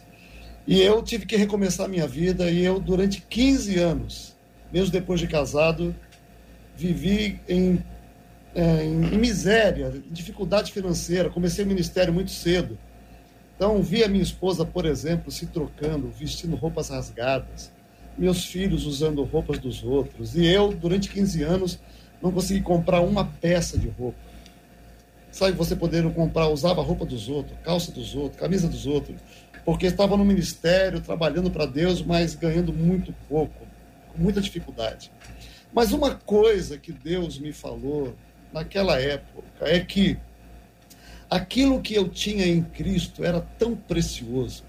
E 0.66 0.80
eu 0.80 1.02
tive 1.02 1.24
que 1.24 1.36
recomeçar 1.36 1.88
minha 1.88 2.06
vida 2.06 2.50
e 2.50 2.64
eu, 2.64 2.78
durante 2.78 3.22
15 3.22 3.78
anos, 3.78 4.36
mesmo 4.72 4.92
depois 4.92 5.18
de 5.20 5.26
casado, 5.26 5.94
vivi 6.76 7.40
em, 7.48 7.82
eh, 8.54 8.84
em 8.84 9.18
miséria, 9.18 9.92
dificuldade 10.10 10.70
financeira. 10.72 11.30
Comecei 11.30 11.64
o 11.64 11.68
ministério 11.68 12.12
muito 12.12 12.30
cedo. 12.30 12.78
Então, 13.56 13.82
vi 13.82 14.04
a 14.04 14.08
minha 14.08 14.22
esposa, 14.22 14.64
por 14.64 14.86
exemplo, 14.86 15.32
se 15.32 15.46
trocando, 15.46 16.08
vestindo 16.10 16.54
roupas 16.54 16.90
rasgadas, 16.90 17.72
meus 18.18 18.44
filhos 18.44 18.84
usando 18.84 19.22
roupas 19.22 19.58
dos 19.58 19.82
outros, 19.84 20.34
e 20.34 20.44
eu, 20.46 20.72
durante 20.72 21.08
15 21.08 21.42
anos, 21.42 21.78
não 22.20 22.32
consegui 22.32 22.60
comprar 22.60 23.00
uma 23.00 23.24
peça 23.24 23.78
de 23.78 23.88
roupa. 23.88 24.18
Sabe, 25.30 25.52
você 25.52 25.76
podendo 25.76 26.10
comprar, 26.10 26.48
usava 26.48 26.80
a 26.80 26.84
roupa 26.84 27.04
dos 27.04 27.28
outros, 27.28 27.56
calça 27.62 27.92
dos 27.92 28.14
outros, 28.14 28.40
camisa 28.40 28.66
dos 28.66 28.86
outros, 28.86 29.16
porque 29.64 29.86
estava 29.86 30.16
no 30.16 30.24
ministério, 30.24 31.00
trabalhando 31.00 31.50
para 31.50 31.66
Deus, 31.66 32.02
mas 32.02 32.34
ganhando 32.34 32.72
muito 32.72 33.14
pouco, 33.28 33.66
com 34.08 34.22
muita 34.22 34.40
dificuldade. 34.40 35.12
Mas 35.72 35.92
uma 35.92 36.14
coisa 36.14 36.78
que 36.78 36.90
Deus 36.90 37.38
me 37.38 37.52
falou 37.52 38.14
naquela 38.52 39.00
época 39.00 39.44
é 39.60 39.78
que 39.80 40.18
aquilo 41.28 41.80
que 41.82 41.94
eu 41.94 42.08
tinha 42.08 42.46
em 42.46 42.62
Cristo 42.62 43.22
era 43.22 43.40
tão 43.58 43.76
precioso, 43.76 44.64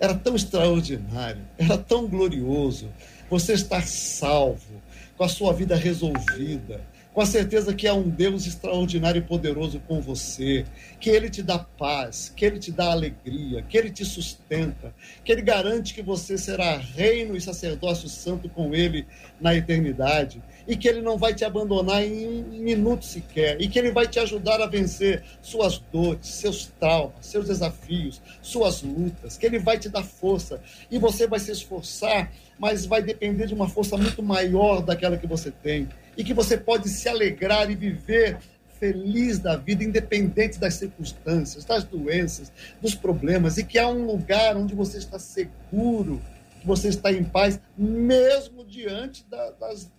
era 0.00 0.14
tão 0.14 0.34
extraordinário, 0.34 1.42
era 1.58 1.76
tão 1.76 2.08
glorioso. 2.08 2.88
Você 3.28 3.52
estar 3.52 3.86
salvo, 3.86 4.82
com 5.16 5.22
a 5.22 5.28
sua 5.28 5.52
vida 5.52 5.76
resolvida, 5.76 6.80
com 7.12 7.20
a 7.20 7.26
certeza 7.26 7.74
que 7.74 7.88
há 7.88 7.94
um 7.94 8.08
Deus 8.08 8.46
extraordinário 8.46 9.18
e 9.18 9.24
poderoso 9.24 9.80
com 9.80 10.00
você, 10.00 10.64
que 11.00 11.10
Ele 11.10 11.28
te 11.28 11.42
dá 11.42 11.58
paz, 11.58 12.32
que 12.34 12.44
Ele 12.44 12.58
te 12.58 12.70
dá 12.70 12.92
alegria, 12.92 13.62
que 13.62 13.76
Ele 13.76 13.90
te 13.90 14.04
sustenta, 14.04 14.94
que 15.24 15.32
Ele 15.32 15.42
garante 15.42 15.92
que 15.92 16.02
você 16.02 16.38
será 16.38 16.76
reino 16.76 17.36
e 17.36 17.40
sacerdócio 17.40 18.08
santo 18.08 18.48
com 18.48 18.74
Ele 18.74 19.06
na 19.40 19.54
eternidade, 19.54 20.40
e 20.68 20.76
que 20.76 20.86
Ele 20.86 21.02
não 21.02 21.18
vai 21.18 21.34
te 21.34 21.44
abandonar 21.44 22.04
em 22.04 22.44
um 22.44 22.60
minuto 22.60 23.04
sequer, 23.04 23.60
e 23.60 23.66
que 23.66 23.78
Ele 23.78 23.90
vai 23.90 24.06
te 24.06 24.20
ajudar 24.20 24.60
a 24.60 24.66
vencer 24.66 25.24
suas 25.42 25.78
dores, 25.92 26.28
seus 26.28 26.66
traumas, 26.78 27.26
seus 27.26 27.46
desafios, 27.48 28.22
suas 28.40 28.82
lutas, 28.82 29.36
que 29.36 29.46
Ele 29.46 29.58
vai 29.58 29.78
te 29.78 29.88
dar 29.88 30.04
força, 30.04 30.60
e 30.88 30.96
você 30.96 31.26
vai 31.26 31.40
se 31.40 31.50
esforçar, 31.50 32.30
mas 32.56 32.86
vai 32.86 33.02
depender 33.02 33.46
de 33.46 33.54
uma 33.54 33.68
força 33.68 33.96
muito 33.96 34.22
maior 34.22 34.80
daquela 34.80 35.16
que 35.16 35.26
você 35.26 35.50
tem 35.50 35.88
e 36.20 36.24
que 36.24 36.34
você 36.34 36.58
pode 36.58 36.86
se 36.90 37.08
alegrar 37.08 37.70
e 37.70 37.74
viver 37.74 38.36
feliz 38.78 39.38
da 39.38 39.56
vida, 39.56 39.82
independente 39.82 40.58
das 40.58 40.74
circunstâncias, 40.74 41.64
das 41.64 41.82
doenças, 41.82 42.52
dos 42.80 42.94
problemas, 42.94 43.56
e 43.56 43.64
que 43.64 43.78
há 43.78 43.88
um 43.88 44.04
lugar 44.04 44.54
onde 44.54 44.74
você 44.74 44.98
está 44.98 45.18
seguro, 45.18 46.20
que 46.60 46.66
você 46.66 46.88
está 46.88 47.10
em 47.10 47.24
paz, 47.24 47.58
mesmo 47.76 48.66
diante 48.66 49.24
da- 49.30 49.50
das 49.52 49.90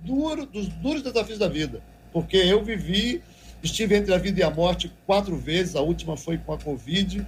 duro, 0.00 0.44
dos 0.44 0.68
duros 0.68 1.00
desafios 1.02 1.38
da 1.38 1.48
vida. 1.48 1.82
Porque 2.12 2.36
eu 2.36 2.62
vivi, 2.62 3.22
estive 3.62 3.94
entre 3.94 4.12
a 4.12 4.18
vida 4.18 4.40
e 4.40 4.42
a 4.42 4.50
morte 4.50 4.92
quatro 5.06 5.36
vezes, 5.38 5.74
a 5.74 5.80
última 5.80 6.18
foi 6.18 6.36
com 6.36 6.52
a 6.52 6.58
Covid, 6.58 7.26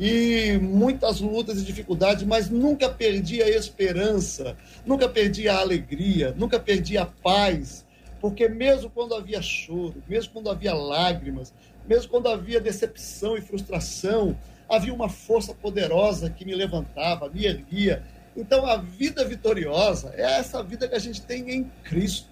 e 0.00 0.56
muitas 0.56 1.20
lutas 1.20 1.60
e 1.60 1.64
dificuldades, 1.64 2.24
mas 2.24 2.48
nunca 2.48 2.88
perdi 2.88 3.42
a 3.42 3.48
esperança, 3.50 4.56
nunca 4.86 5.06
perdi 5.06 5.46
a 5.46 5.58
alegria, 5.58 6.34
nunca 6.38 6.58
perdi 6.58 6.96
a 6.96 7.04
paz, 7.04 7.84
porque 8.18 8.48
mesmo 8.48 8.88
quando 8.88 9.14
havia 9.14 9.42
choro, 9.42 10.02
mesmo 10.08 10.32
quando 10.32 10.48
havia 10.48 10.72
lágrimas, 10.72 11.52
mesmo 11.86 12.08
quando 12.08 12.28
havia 12.28 12.58
decepção 12.58 13.36
e 13.36 13.42
frustração, 13.42 14.34
havia 14.66 14.94
uma 14.94 15.10
força 15.10 15.52
poderosa 15.52 16.30
que 16.30 16.46
me 16.46 16.54
levantava, 16.54 17.28
me 17.28 17.44
erguia. 17.44 18.02
Então 18.34 18.64
a 18.64 18.78
vida 18.78 19.22
vitoriosa 19.22 20.14
é 20.16 20.38
essa 20.38 20.62
vida 20.62 20.88
que 20.88 20.94
a 20.94 20.98
gente 20.98 21.20
tem 21.20 21.50
em 21.50 21.64
Cristo, 21.84 22.30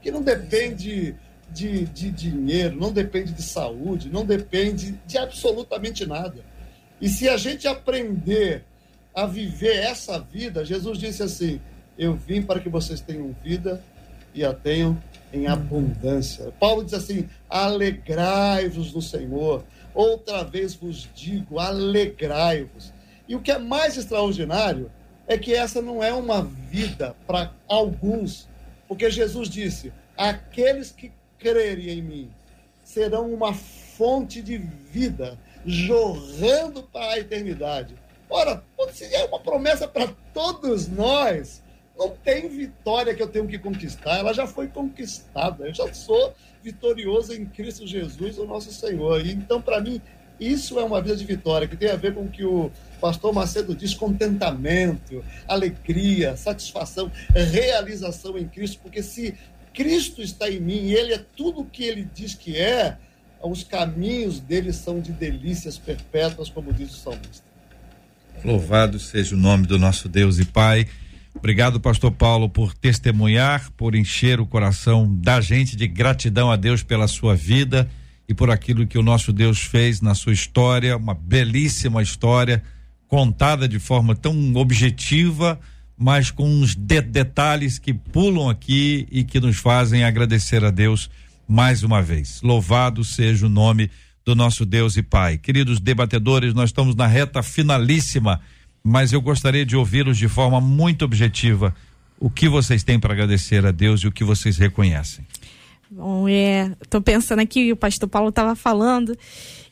que 0.00 0.12
não 0.12 0.22
depende 0.22 1.16
de, 1.50 1.84
de 1.86 2.12
dinheiro, 2.12 2.76
não 2.76 2.92
depende 2.92 3.32
de 3.32 3.42
saúde, 3.42 4.08
não 4.08 4.24
depende 4.24 4.92
de 5.04 5.18
absolutamente 5.18 6.06
nada. 6.06 6.46
E 7.00 7.08
se 7.08 7.28
a 7.28 7.36
gente 7.36 7.68
aprender 7.68 8.64
a 9.14 9.26
viver 9.26 9.76
essa 9.76 10.18
vida, 10.18 10.64
Jesus 10.64 10.98
disse 10.98 11.22
assim: 11.22 11.60
Eu 11.96 12.14
vim 12.14 12.42
para 12.42 12.60
que 12.60 12.68
vocês 12.68 13.00
tenham 13.00 13.34
vida 13.42 13.82
e 14.34 14.44
a 14.44 14.52
tenham 14.52 15.00
em 15.32 15.46
abundância. 15.46 16.52
Paulo 16.58 16.84
diz 16.84 16.94
assim: 16.94 17.28
Alegrai-vos 17.48 18.92
no 18.92 19.02
Senhor. 19.02 19.64
Outra 19.94 20.42
vez 20.42 20.74
vos 20.74 21.08
digo: 21.14 21.58
alegrai-vos. 21.58 22.92
E 23.28 23.34
o 23.36 23.40
que 23.40 23.52
é 23.52 23.58
mais 23.58 23.96
extraordinário 23.96 24.90
é 25.26 25.36
que 25.36 25.54
essa 25.54 25.82
não 25.82 26.02
é 26.02 26.12
uma 26.12 26.42
vida 26.42 27.14
para 27.26 27.52
alguns, 27.68 28.48
porque 28.86 29.10
Jesus 29.10 29.48
disse: 29.48 29.92
Aqueles 30.16 30.90
que 30.90 31.12
crerem 31.38 31.90
em 31.90 32.02
mim 32.02 32.30
serão 32.82 33.32
uma 33.32 33.52
fonte 33.52 34.40
de 34.40 34.56
vida 34.56 35.38
jorrando 35.68 36.82
para 36.82 37.12
a 37.12 37.18
eternidade. 37.18 37.94
Ora, 38.30 38.62
se 38.92 39.04
é 39.14 39.24
uma 39.26 39.38
promessa 39.38 39.86
para 39.86 40.08
todos 40.32 40.88
nós, 40.88 41.62
não 41.96 42.10
tem 42.10 42.48
vitória 42.48 43.14
que 43.14 43.22
eu 43.22 43.28
tenho 43.28 43.46
que 43.46 43.58
conquistar, 43.58 44.18
ela 44.18 44.32
já 44.32 44.46
foi 44.46 44.68
conquistada. 44.68 45.66
Eu 45.66 45.74
já 45.74 45.92
sou 45.92 46.34
vitorioso 46.62 47.34
em 47.34 47.44
Cristo 47.44 47.86
Jesus, 47.86 48.38
o 48.38 48.46
nosso 48.46 48.72
Senhor. 48.72 49.24
E 49.24 49.32
então, 49.32 49.60
para 49.60 49.80
mim, 49.80 50.00
isso 50.40 50.78
é 50.78 50.84
uma 50.84 51.02
vida 51.02 51.16
de 51.16 51.24
vitória, 51.24 51.68
que 51.68 51.76
tem 51.76 51.90
a 51.90 51.96
ver 51.96 52.14
com 52.14 52.22
o 52.22 52.30
que 52.30 52.44
o 52.44 52.70
pastor 53.00 53.32
Macedo 53.32 53.74
diz: 53.74 53.92
contentamento, 53.92 55.24
alegria, 55.46 56.36
satisfação, 56.36 57.10
realização 57.34 58.38
em 58.38 58.48
Cristo, 58.48 58.78
porque 58.80 59.02
se 59.02 59.34
Cristo 59.74 60.22
está 60.22 60.48
em 60.48 60.60
mim 60.60 60.86
e 60.86 60.94
Ele 60.94 61.12
é 61.12 61.24
tudo 61.36 61.60
o 61.60 61.66
que 61.66 61.84
Ele 61.84 62.08
diz 62.14 62.34
que 62.34 62.56
é, 62.56 62.96
os 63.42 63.62
caminhos 63.62 64.40
dele 64.40 64.72
são 64.72 65.00
de 65.00 65.12
delícias 65.12 65.78
perpétuas, 65.78 66.48
como 66.48 66.72
diz 66.72 66.90
o 66.92 66.96
salmista. 66.96 67.42
Louvado 68.44 68.98
seja 68.98 69.34
o 69.34 69.38
nome 69.38 69.66
do 69.66 69.78
nosso 69.78 70.08
Deus 70.08 70.38
e 70.38 70.44
Pai. 70.44 70.86
Obrigado, 71.34 71.78
pastor 71.80 72.10
Paulo, 72.12 72.48
por 72.48 72.74
testemunhar, 72.74 73.70
por 73.76 73.94
encher 73.94 74.40
o 74.40 74.46
coração 74.46 75.12
da 75.14 75.40
gente 75.40 75.76
de 75.76 75.86
gratidão 75.86 76.50
a 76.50 76.56
Deus 76.56 76.82
pela 76.82 77.06
sua 77.06 77.34
vida 77.34 77.88
e 78.28 78.34
por 78.34 78.50
aquilo 78.50 78.86
que 78.86 78.98
o 78.98 79.02
nosso 79.02 79.32
Deus 79.32 79.60
fez 79.60 80.00
na 80.00 80.14
sua 80.14 80.32
história, 80.32 80.96
uma 80.96 81.14
belíssima 81.14 82.02
história 82.02 82.62
contada 83.06 83.66
de 83.68 83.78
forma 83.78 84.14
tão 84.14 84.54
objetiva, 84.56 85.58
mas 85.96 86.30
com 86.30 86.44
uns 86.46 86.74
de- 86.74 87.00
detalhes 87.00 87.78
que 87.78 87.94
pulam 87.94 88.48
aqui 88.50 89.06
e 89.10 89.24
que 89.24 89.40
nos 89.40 89.56
fazem 89.56 90.04
agradecer 90.04 90.64
a 90.64 90.70
Deus 90.70 91.08
mais 91.48 91.82
uma 91.82 92.02
vez. 92.02 92.42
Louvado 92.42 93.02
seja 93.02 93.46
o 93.46 93.48
nome 93.48 93.90
do 94.24 94.34
nosso 94.34 94.66
Deus 94.66 94.98
e 94.98 95.02
Pai. 95.02 95.38
Queridos 95.38 95.80
debatedores, 95.80 96.52
nós 96.52 96.68
estamos 96.68 96.94
na 96.94 97.06
reta 97.06 97.42
finalíssima, 97.42 98.40
mas 98.84 99.12
eu 99.12 99.22
gostaria 99.22 99.64
de 99.64 99.74
ouvi-los 99.74 100.18
de 100.18 100.28
forma 100.28 100.60
muito 100.60 101.06
objetiva. 101.06 101.74
O 102.20 102.28
que 102.28 102.48
vocês 102.48 102.84
têm 102.84 103.00
para 103.00 103.14
agradecer 103.14 103.64
a 103.64 103.70
Deus 103.70 104.02
e 104.02 104.06
o 104.06 104.12
que 104.12 104.22
vocês 104.22 104.58
reconhecem? 104.58 105.26
Bom, 105.90 106.28
é, 106.28 106.70
tô 106.90 107.00
pensando 107.00 107.38
aqui, 107.38 107.72
o 107.72 107.76
pastor 107.76 108.08
Paulo 108.08 108.28
estava 108.28 108.54
falando, 108.54 109.16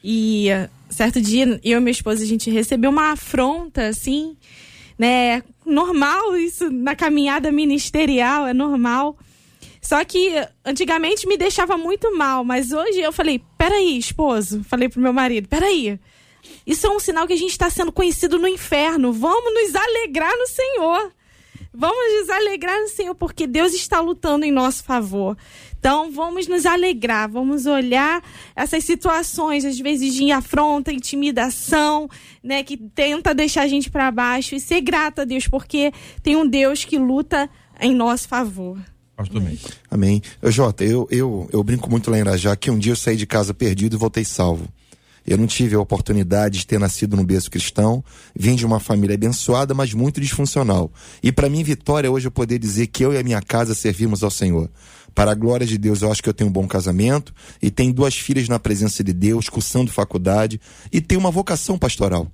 e 0.02 0.48
eh, 0.48 0.70
certo 0.88 1.20
dia, 1.20 1.60
eu 1.62 1.78
e 1.78 1.80
minha 1.80 1.90
esposa, 1.90 2.22
a 2.22 2.26
gente 2.26 2.50
recebeu 2.50 2.88
uma 2.88 3.12
afronta, 3.12 3.88
assim, 3.88 4.34
né, 4.98 5.42
normal 5.66 6.34
isso 6.38 6.70
na 6.70 6.96
caminhada 6.96 7.52
ministerial, 7.52 8.46
é 8.46 8.54
normal. 8.54 9.18
Só 9.86 10.04
que 10.04 10.32
antigamente 10.64 11.28
me 11.28 11.36
deixava 11.36 11.76
muito 11.76 12.16
mal, 12.16 12.42
mas 12.42 12.72
hoje 12.72 13.00
eu 13.00 13.12
falei: 13.12 13.40
peraí, 13.56 13.96
esposo, 13.96 14.64
falei 14.64 14.88
pro 14.88 15.00
meu 15.00 15.12
marido: 15.12 15.48
peraí. 15.48 16.00
Isso 16.66 16.88
é 16.88 16.90
um 16.90 16.98
sinal 16.98 17.24
que 17.24 17.32
a 17.32 17.38
gente 17.38 17.52
está 17.52 17.70
sendo 17.70 17.92
conhecido 17.92 18.36
no 18.36 18.48
inferno. 18.48 19.12
Vamos 19.12 19.54
nos 19.54 19.76
alegrar 19.76 20.32
no 20.36 20.46
Senhor. 20.48 21.12
Vamos 21.72 22.20
nos 22.20 22.30
alegrar 22.30 22.80
no 22.80 22.88
Senhor, 22.88 23.14
porque 23.14 23.46
Deus 23.46 23.74
está 23.74 24.00
lutando 24.00 24.44
em 24.44 24.50
nosso 24.50 24.82
favor. 24.82 25.36
Então, 25.78 26.10
vamos 26.10 26.48
nos 26.48 26.66
alegrar, 26.66 27.30
vamos 27.30 27.66
olhar 27.66 28.24
essas 28.56 28.82
situações, 28.82 29.64
às 29.64 29.78
vezes 29.78 30.14
de 30.14 30.32
afronta, 30.32 30.92
intimidação, 30.92 32.08
né, 32.42 32.64
que 32.64 32.76
tenta 32.76 33.34
deixar 33.34 33.62
a 33.62 33.68
gente 33.68 33.88
para 33.88 34.10
baixo 34.10 34.56
e 34.56 34.60
ser 34.60 34.80
grata 34.80 35.22
a 35.22 35.24
Deus, 35.24 35.46
porque 35.46 35.92
tem 36.24 36.34
um 36.34 36.46
Deus 36.46 36.84
que 36.84 36.98
luta 36.98 37.48
em 37.80 37.94
nosso 37.94 38.26
favor. 38.26 38.78
Pastor. 39.16 39.42
Amém. 39.90 40.22
Ô, 40.42 40.50
Jota, 40.50 40.84
eu, 40.84 41.08
eu, 41.10 41.48
eu 41.50 41.64
brinco 41.64 41.88
muito 41.90 42.10
lá 42.10 42.18
em 42.18 42.20
Irajá 42.20 42.54
que 42.54 42.70
um 42.70 42.78
dia 42.78 42.92
eu 42.92 42.96
saí 42.96 43.16
de 43.16 43.26
casa 43.26 43.54
perdido 43.54 43.96
e 43.96 43.98
voltei 43.98 44.24
salvo. 44.24 44.68
Eu 45.26 45.36
não 45.36 45.46
tive 45.46 45.74
a 45.74 45.80
oportunidade 45.80 46.58
de 46.58 46.66
ter 46.66 46.78
nascido 46.78 47.16
no 47.16 47.24
berço 47.24 47.50
cristão, 47.50 48.04
vim 48.34 48.54
de 48.54 48.64
uma 48.64 48.78
família 48.78 49.14
abençoada, 49.14 49.74
mas 49.74 49.92
muito 49.92 50.20
disfuncional. 50.20 50.92
E 51.20 51.32
para 51.32 51.48
mim, 51.48 51.64
vitória 51.64 52.10
hoje 52.10 52.28
eu 52.28 52.30
poder 52.30 52.58
dizer 52.58 52.86
que 52.86 53.04
eu 53.04 53.12
e 53.12 53.18
a 53.18 53.22
minha 53.24 53.42
casa 53.42 53.74
servimos 53.74 54.22
ao 54.22 54.30
Senhor. 54.30 54.70
Para 55.12 55.32
a 55.32 55.34
glória 55.34 55.66
de 55.66 55.78
Deus, 55.78 56.02
eu 56.02 56.12
acho 56.12 56.22
que 56.22 56.28
eu 56.28 56.34
tenho 56.34 56.50
um 56.50 56.52
bom 56.52 56.68
casamento 56.68 57.34
e 57.60 57.70
tenho 57.70 57.92
duas 57.92 58.14
filhas 58.14 58.48
na 58.48 58.60
presença 58.60 59.02
de 59.02 59.12
Deus, 59.12 59.48
cursando 59.48 59.90
faculdade 59.90 60.60
e 60.92 61.00
tenho 61.00 61.18
uma 61.18 61.30
vocação 61.30 61.76
pastoral. 61.76 62.30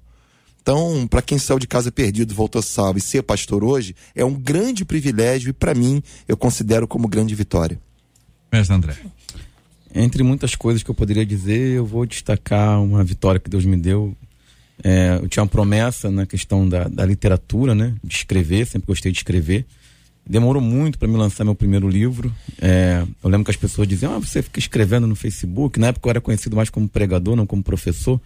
Então, 0.63 1.09
para 1.09 1.21
quem 1.21 1.39
saiu 1.39 1.59
de 1.59 1.67
casa 1.67 1.91
perdido, 1.91 2.33
voltou 2.33 2.63
salvo 2.63 2.97
e 2.97 3.01
ser 3.01 3.23
pastor 3.23 3.65
hoje, 3.65 3.97
é 4.15 4.25
um 4.25 4.33
grande 4.33 4.85
privilégio 4.85 5.51
e 5.51 5.53
para 5.53 5.75
mim 5.75 6.01
eu 6.29 6.37
considero 6.37 6.87
como 6.87 7.09
grande 7.09 7.35
vitória. 7.35 7.81
Mestre 8.53 8.77
André. 8.77 8.97
Entre 9.93 10.23
muitas 10.23 10.55
coisas 10.55 10.83
que 10.83 10.89
eu 10.89 10.95
poderia 10.95 11.27
dizer, 11.27 11.77
eu 11.77 11.85
vou 11.85 12.07
destacar 12.07 12.81
uma 12.81 13.03
vitória 13.03 13.41
que 13.41 13.51
Deus 13.51 13.65
me 13.65 13.77
deu. 13.77 14.17
É, 14.85 15.19
eu 15.21 15.29
tinha 15.29 15.43
uma 15.43 15.49
promessa 15.49 16.11
na 16.11 16.27
questão 16.27 16.69
da, 16.69 16.85
da 16.85 17.05
literatura, 17.05 17.75
né? 17.75 17.95
De 18.03 18.15
escrever, 18.15 18.65
sempre 18.67 18.87
gostei 18.87 19.11
de 19.11 19.19
escrever. 19.19 19.67
Demorou 20.25 20.63
muito 20.63 20.99
para 20.99 21.09
me 21.09 21.17
lançar 21.17 21.45
meu 21.45 21.55
primeiro 21.55 21.89
livro. 21.89 22.33
É, 22.61 23.05
eu 23.23 23.29
lembro 23.29 23.45
que 23.45 23.51
as 23.51 23.57
pessoas 23.57 23.89
diziam: 23.89 24.15
ah, 24.15 24.19
você 24.19 24.41
fica 24.41 24.61
escrevendo 24.61 25.07
no 25.07 25.17
Facebook. 25.17 25.79
Na 25.79 25.89
época 25.89 26.07
eu 26.07 26.11
era 26.11 26.21
conhecido 26.21 26.55
mais 26.55 26.71
como 26.71 26.89
pregador, 26.89 27.35
não 27.35 27.47
como 27.47 27.63
professor. 27.63 28.21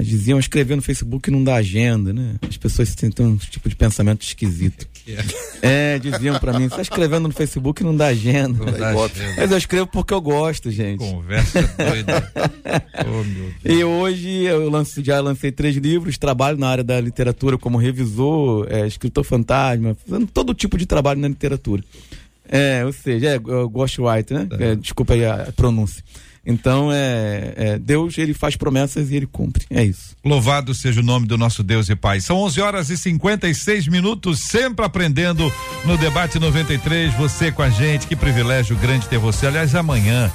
Diziam 0.00 0.38
escrever 0.38 0.76
no 0.76 0.82
Facebook 0.82 1.30
não 1.30 1.42
dá 1.42 1.56
agenda, 1.56 2.12
né? 2.12 2.34
As 2.48 2.56
pessoas 2.56 2.94
têm 2.94 3.10
um 3.20 3.36
tipo 3.36 3.68
de 3.68 3.76
pensamento 3.76 4.22
esquisito. 4.22 4.86
É, 5.64 5.96
diziam 6.00 6.40
pra 6.40 6.58
mim, 6.58 6.68
você 6.68 6.76
tá 6.76 6.82
escrevendo 6.82 7.28
no 7.28 7.34
Facebook 7.34 7.84
não 7.84 7.96
dá 7.96 8.06
agenda. 8.06 8.64
Não 8.64 8.72
dá 8.72 8.88
agenda. 8.90 9.34
Mas 9.36 9.50
eu 9.52 9.56
escrevo 9.56 9.86
porque 9.86 10.12
eu 10.12 10.20
gosto, 10.20 10.72
gente. 10.72 10.98
Conversa 10.98 11.62
doida. 11.62 12.32
oh, 13.06 13.24
meu 13.24 13.52
Deus. 13.62 13.78
E 13.78 13.84
hoje 13.84 14.28
eu 14.42 14.68
lance, 14.68 15.02
já 15.04 15.20
lancei 15.20 15.52
três 15.52 15.76
livros, 15.76 16.18
trabalho 16.18 16.58
na 16.58 16.68
área 16.68 16.82
da 16.82 17.00
literatura 17.00 17.56
como 17.56 17.78
revisor, 17.78 18.66
é, 18.70 18.84
escritor 18.86 19.22
fantasma, 19.22 19.96
fazendo 20.04 20.26
todo 20.26 20.52
tipo 20.52 20.76
de 20.76 20.84
trabalho 20.84 21.20
na 21.20 21.28
literatura. 21.28 21.84
É, 22.48 22.84
ou 22.84 22.92
seja, 22.92 23.28
é, 23.28 23.34
é 23.34 23.38
ghostwriter, 23.38 24.40
né? 24.40 24.48
É, 24.58 24.74
desculpa 24.74 25.14
aí 25.14 25.24
a 25.24 25.52
pronúncia. 25.54 26.02
Então, 26.44 26.90
é, 26.92 27.54
é, 27.56 27.78
Deus, 27.78 28.18
ele 28.18 28.34
faz 28.34 28.56
promessas 28.56 29.10
e 29.10 29.16
ele 29.16 29.26
cumpre. 29.26 29.64
É 29.70 29.84
isso. 29.84 30.16
Louvado 30.24 30.74
seja 30.74 31.00
o 31.00 31.04
nome 31.04 31.26
do 31.26 31.38
nosso 31.38 31.62
Deus 31.62 31.88
e 31.88 31.94
Pai. 31.94 32.20
São 32.20 32.36
11 32.38 32.60
horas 32.60 32.90
e 32.90 32.96
56 32.96 33.86
minutos, 33.86 34.40
sempre 34.40 34.84
aprendendo 34.84 35.52
no 35.84 35.96
Debate 35.96 36.38
93. 36.38 37.14
Você 37.14 37.52
com 37.52 37.62
a 37.62 37.70
gente, 37.70 38.06
que 38.06 38.16
privilégio 38.16 38.76
grande 38.76 39.08
ter 39.08 39.18
você. 39.18 39.46
Aliás, 39.46 39.74
amanhã. 39.74 40.30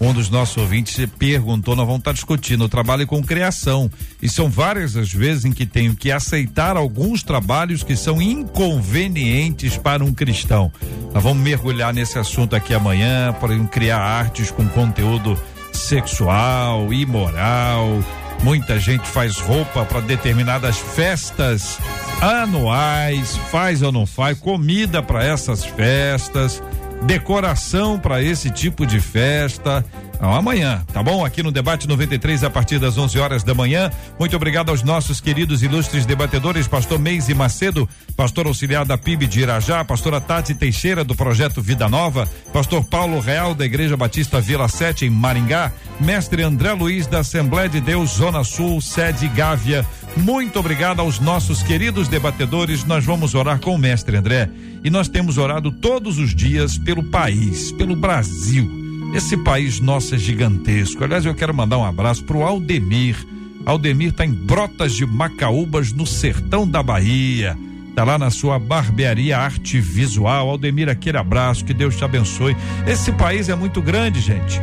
Um 0.00 0.12
dos 0.12 0.28
nossos 0.28 0.56
ouvintes 0.56 1.08
perguntou, 1.16 1.76
nós 1.76 1.86
vamos 1.86 2.00
estar 2.00 2.12
discutindo 2.12 2.64
o 2.64 2.68
trabalho 2.68 3.06
com 3.06 3.22
criação. 3.22 3.88
E 4.20 4.28
são 4.28 4.50
várias 4.50 4.96
as 4.96 5.12
vezes 5.12 5.44
em 5.44 5.52
que 5.52 5.64
tenho 5.64 5.94
que 5.94 6.10
aceitar 6.10 6.76
alguns 6.76 7.22
trabalhos 7.22 7.84
que 7.84 7.94
são 7.94 8.20
inconvenientes 8.20 9.76
para 9.76 10.04
um 10.04 10.12
cristão. 10.12 10.72
Nós 11.14 11.22
vamos 11.22 11.44
mergulhar 11.44 11.94
nesse 11.94 12.18
assunto 12.18 12.56
aqui 12.56 12.74
amanhã, 12.74 13.32
para 13.34 13.56
criar 13.66 14.00
artes 14.00 14.50
com 14.50 14.68
conteúdo 14.68 15.38
sexual, 15.78 16.92
imoral. 16.92 18.00
Muita 18.42 18.78
gente 18.78 19.06
faz 19.08 19.38
roupa 19.38 19.84
para 19.84 20.00
determinadas 20.00 20.78
festas 20.78 21.78
anuais, 22.20 23.36
faz 23.50 23.82
ou 23.82 23.92
não 23.92 24.04
faz, 24.04 24.38
comida 24.38 25.02
para 25.02 25.24
essas 25.24 25.64
festas, 25.64 26.62
decoração 27.06 27.98
para 27.98 28.22
esse 28.22 28.50
tipo 28.50 28.86
de 28.86 29.00
festa. 29.00 29.84
Amanhã, 30.20 30.84
tá 30.92 31.02
bom? 31.02 31.24
Aqui 31.24 31.42
no 31.42 31.50
Debate 31.50 31.88
93, 31.88 32.44
a 32.44 32.50
partir 32.50 32.78
das 32.78 32.96
11 32.96 33.18
horas 33.18 33.42
da 33.42 33.54
manhã. 33.54 33.90
Muito 34.20 34.36
obrigado 34.36 34.70
aos 34.70 34.84
nossos 34.84 35.20
queridos 35.20 35.64
ilustres 35.64 36.06
debatedores, 36.06 36.68
pastor 36.68 37.00
Meise 37.00 37.34
Macedo, 37.34 37.88
pastor 38.16 38.46
auxiliar 38.46 38.84
da 38.84 38.96
PIB 38.96 39.26
de 39.26 39.40
Irajá, 39.40 39.84
pastora 39.84 40.20
Tati 40.20 40.54
Teixeira, 40.54 41.02
do 41.02 41.16
projeto 41.16 41.60
Vida 41.60 41.88
Nova, 41.88 42.28
pastor 42.52 42.84
Paulo 42.84 43.18
Real, 43.18 43.52
da 43.52 43.66
Igreja 43.66 43.96
Batista 43.96 44.40
Vila 44.40 44.68
7, 44.68 45.06
em 45.06 45.10
Maringá, 45.10 45.72
mestre 45.98 46.44
André 46.44 46.72
Luiz, 46.72 47.08
da 47.08 47.18
Assembleia 47.18 47.68
de 47.68 47.80
Deus, 47.80 48.10
Zona 48.10 48.44
Sul, 48.44 48.80
sede 48.80 49.26
Gávea. 49.26 49.84
Muito 50.16 50.58
obrigado 50.58 51.00
aos 51.00 51.18
nossos 51.18 51.62
queridos 51.62 52.06
debatedores. 52.06 52.84
Nós 52.84 53.04
vamos 53.04 53.34
orar 53.34 53.58
com 53.58 53.74
o 53.74 53.78
mestre 53.78 54.16
André 54.16 54.48
e 54.84 54.90
nós 54.90 55.08
temos 55.08 55.38
orado 55.38 55.72
todos 55.72 56.18
os 56.18 56.34
dias 56.34 56.76
pelo 56.76 57.02
país, 57.02 57.72
pelo 57.72 57.96
Brasil. 57.96 58.70
Esse 59.14 59.36
país 59.36 59.80
nosso 59.80 60.14
é 60.14 60.18
gigantesco. 60.18 61.02
Aliás, 61.02 61.24
eu 61.24 61.34
quero 61.34 61.54
mandar 61.54 61.78
um 61.78 61.84
abraço 61.84 62.24
pro 62.24 62.42
Aldemir. 62.42 63.16
Aldemir 63.64 64.08
está 64.08 64.24
em 64.24 64.32
Brotas 64.32 64.92
de 64.94 65.06
Macaúbas, 65.06 65.92
no 65.92 66.06
sertão 66.06 66.68
da 66.68 66.82
Bahia. 66.82 67.56
Tá 67.94 68.04
lá 68.04 68.18
na 68.18 68.30
sua 68.30 68.58
barbearia 68.58 69.38
arte 69.38 69.80
visual. 69.80 70.48
Aldemir, 70.48 70.88
aquele 70.88 71.18
abraço, 71.18 71.64
que 71.64 71.74
Deus 71.74 71.96
te 71.96 72.04
abençoe. 72.04 72.56
Esse 72.86 73.12
país 73.12 73.48
é 73.48 73.54
muito 73.54 73.82
grande, 73.82 74.20
gente. 74.20 74.60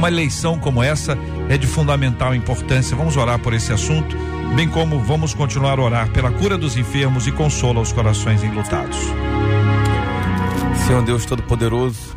Uma 0.00 0.08
eleição 0.08 0.58
como 0.58 0.82
essa 0.82 1.14
é 1.50 1.58
de 1.58 1.66
fundamental 1.66 2.34
importância. 2.34 2.96
Vamos 2.96 3.18
orar 3.18 3.38
por 3.38 3.52
esse 3.52 3.70
assunto, 3.70 4.16
bem 4.56 4.66
como 4.66 4.98
vamos 4.98 5.34
continuar 5.34 5.78
a 5.78 5.82
orar 5.82 6.10
pela 6.10 6.30
cura 6.30 6.56
dos 6.56 6.74
enfermos 6.78 7.26
e 7.26 7.32
consola 7.32 7.82
os 7.82 7.92
corações 7.92 8.42
enlutados. 8.42 8.96
Senhor 10.86 11.04
Deus 11.04 11.26
Todo-Poderoso, 11.26 12.16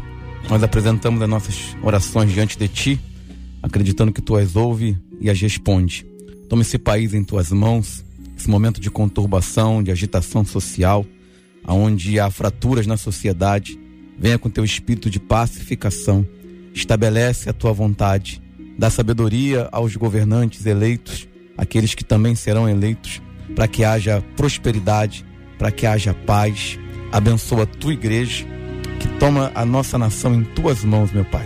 nós 0.50 0.64
apresentamos 0.64 1.22
as 1.22 1.28
nossas 1.28 1.76
orações 1.84 2.32
diante 2.32 2.58
de 2.58 2.70
Ti, 2.70 3.02
acreditando 3.62 4.14
que 4.14 4.22
Tu 4.22 4.34
as 4.38 4.56
ouve 4.56 4.98
e 5.20 5.30
as 5.30 5.42
responde. 5.42 6.06
Toma 6.48 6.62
esse 6.62 6.78
país 6.78 7.14
em 7.14 7.22
Tuas 7.22 7.52
mãos, 7.52 8.06
esse 8.38 8.50
momento 8.50 8.80
de 8.80 8.90
conturbação, 8.90 9.84
de 9.84 9.92
agitação 9.92 10.46
social, 10.46 11.06
aonde 11.66 12.18
há 12.18 12.32
fraturas 12.32 12.88
na 12.88 12.96
sociedade. 12.96 13.78
Venha 14.18 14.40
com 14.40 14.50
Teu 14.50 14.64
espírito 14.64 15.10
de 15.10 15.20
pacificação, 15.20 16.26
estabelece 16.74 17.50
a 17.50 17.54
Tua 17.54 17.72
vontade, 17.72 18.42
dá 18.78 18.90
sabedoria 18.90 19.70
aos 19.72 19.96
governantes 19.96 20.66
eleitos, 20.66 21.28
aqueles 21.58 21.94
que 21.94 22.04
também 22.04 22.36
serão 22.36 22.68
eleitos, 22.68 23.22
para 23.56 23.68
que 23.68 23.84
haja 23.84 24.24
prosperidade, 24.36 25.26
para 25.58 25.72
que 25.72 25.86
haja 25.86 26.14
paz. 26.14 26.80
Abençoa 27.12 27.64
a 27.64 27.68
Tua 27.68 27.94
igreja 27.94 28.46
que 29.00 29.08
toma 29.20 29.52
a 29.54 29.66
nossa 29.66 29.98
nação 29.98 30.34
em 30.34 30.44
tuas 30.44 30.84
mãos, 30.84 31.12
meu 31.12 31.26
Pai. 31.26 31.46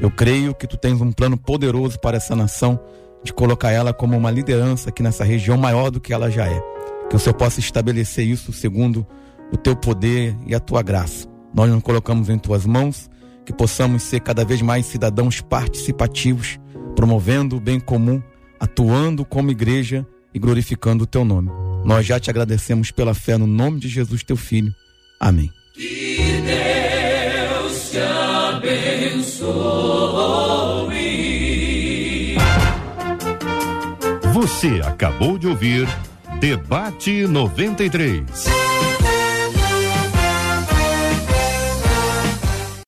Eu 0.00 0.10
creio 0.10 0.54
que 0.54 0.66
tu 0.66 0.76
tens 0.76 1.00
um 1.00 1.12
plano 1.12 1.36
poderoso 1.36 1.98
para 2.00 2.16
essa 2.16 2.34
nação, 2.34 2.80
de 3.22 3.32
colocar 3.32 3.70
ela 3.70 3.92
como 3.92 4.16
uma 4.16 4.30
liderança 4.30 4.90
aqui 4.90 5.02
nessa 5.02 5.24
região 5.24 5.56
maior 5.56 5.90
do 5.90 6.00
que 6.00 6.12
ela 6.12 6.30
já 6.30 6.46
é. 6.46 6.62
Que 7.08 7.16
o 7.16 7.18
Senhor 7.18 7.34
possa 7.34 7.60
estabelecer 7.60 8.26
isso 8.26 8.52
segundo 8.52 9.06
o 9.52 9.56
teu 9.56 9.76
poder 9.76 10.36
e 10.46 10.54
a 10.54 10.60
tua 10.60 10.82
graça. 10.82 11.28
Nós 11.54 11.70
nos 11.70 11.82
colocamos 11.82 12.28
em 12.28 12.38
tuas 12.38 12.66
mãos, 12.66 13.08
que 13.44 13.52
possamos 13.52 14.02
ser 14.02 14.20
cada 14.20 14.44
vez 14.44 14.62
mais 14.62 14.86
cidadãos 14.86 15.40
participativos, 15.40 16.58
promovendo 16.96 17.56
o 17.56 17.60
bem 17.60 17.78
comum, 17.78 18.22
atuando 18.58 19.24
como 19.24 19.50
igreja 19.50 20.06
e 20.32 20.38
glorificando 20.38 21.04
o 21.04 21.06
teu 21.06 21.24
nome. 21.24 21.50
Nós 21.84 22.06
já 22.06 22.18
te 22.18 22.30
agradecemos 22.30 22.90
pela 22.90 23.14
fé 23.14 23.36
no 23.36 23.46
nome 23.46 23.78
de 23.78 23.88
Jesus, 23.88 24.22
teu 24.22 24.36
filho. 24.36 24.74
Amém. 25.20 25.50
Que 25.74 26.42
Deus 26.46 27.90
te 27.90 27.98
abençoe. 27.98 29.54
Você 34.32 34.80
acabou 34.84 35.38
de 35.38 35.46
ouvir 35.46 35.86
Debate 36.40 37.26
93. 37.26 38.73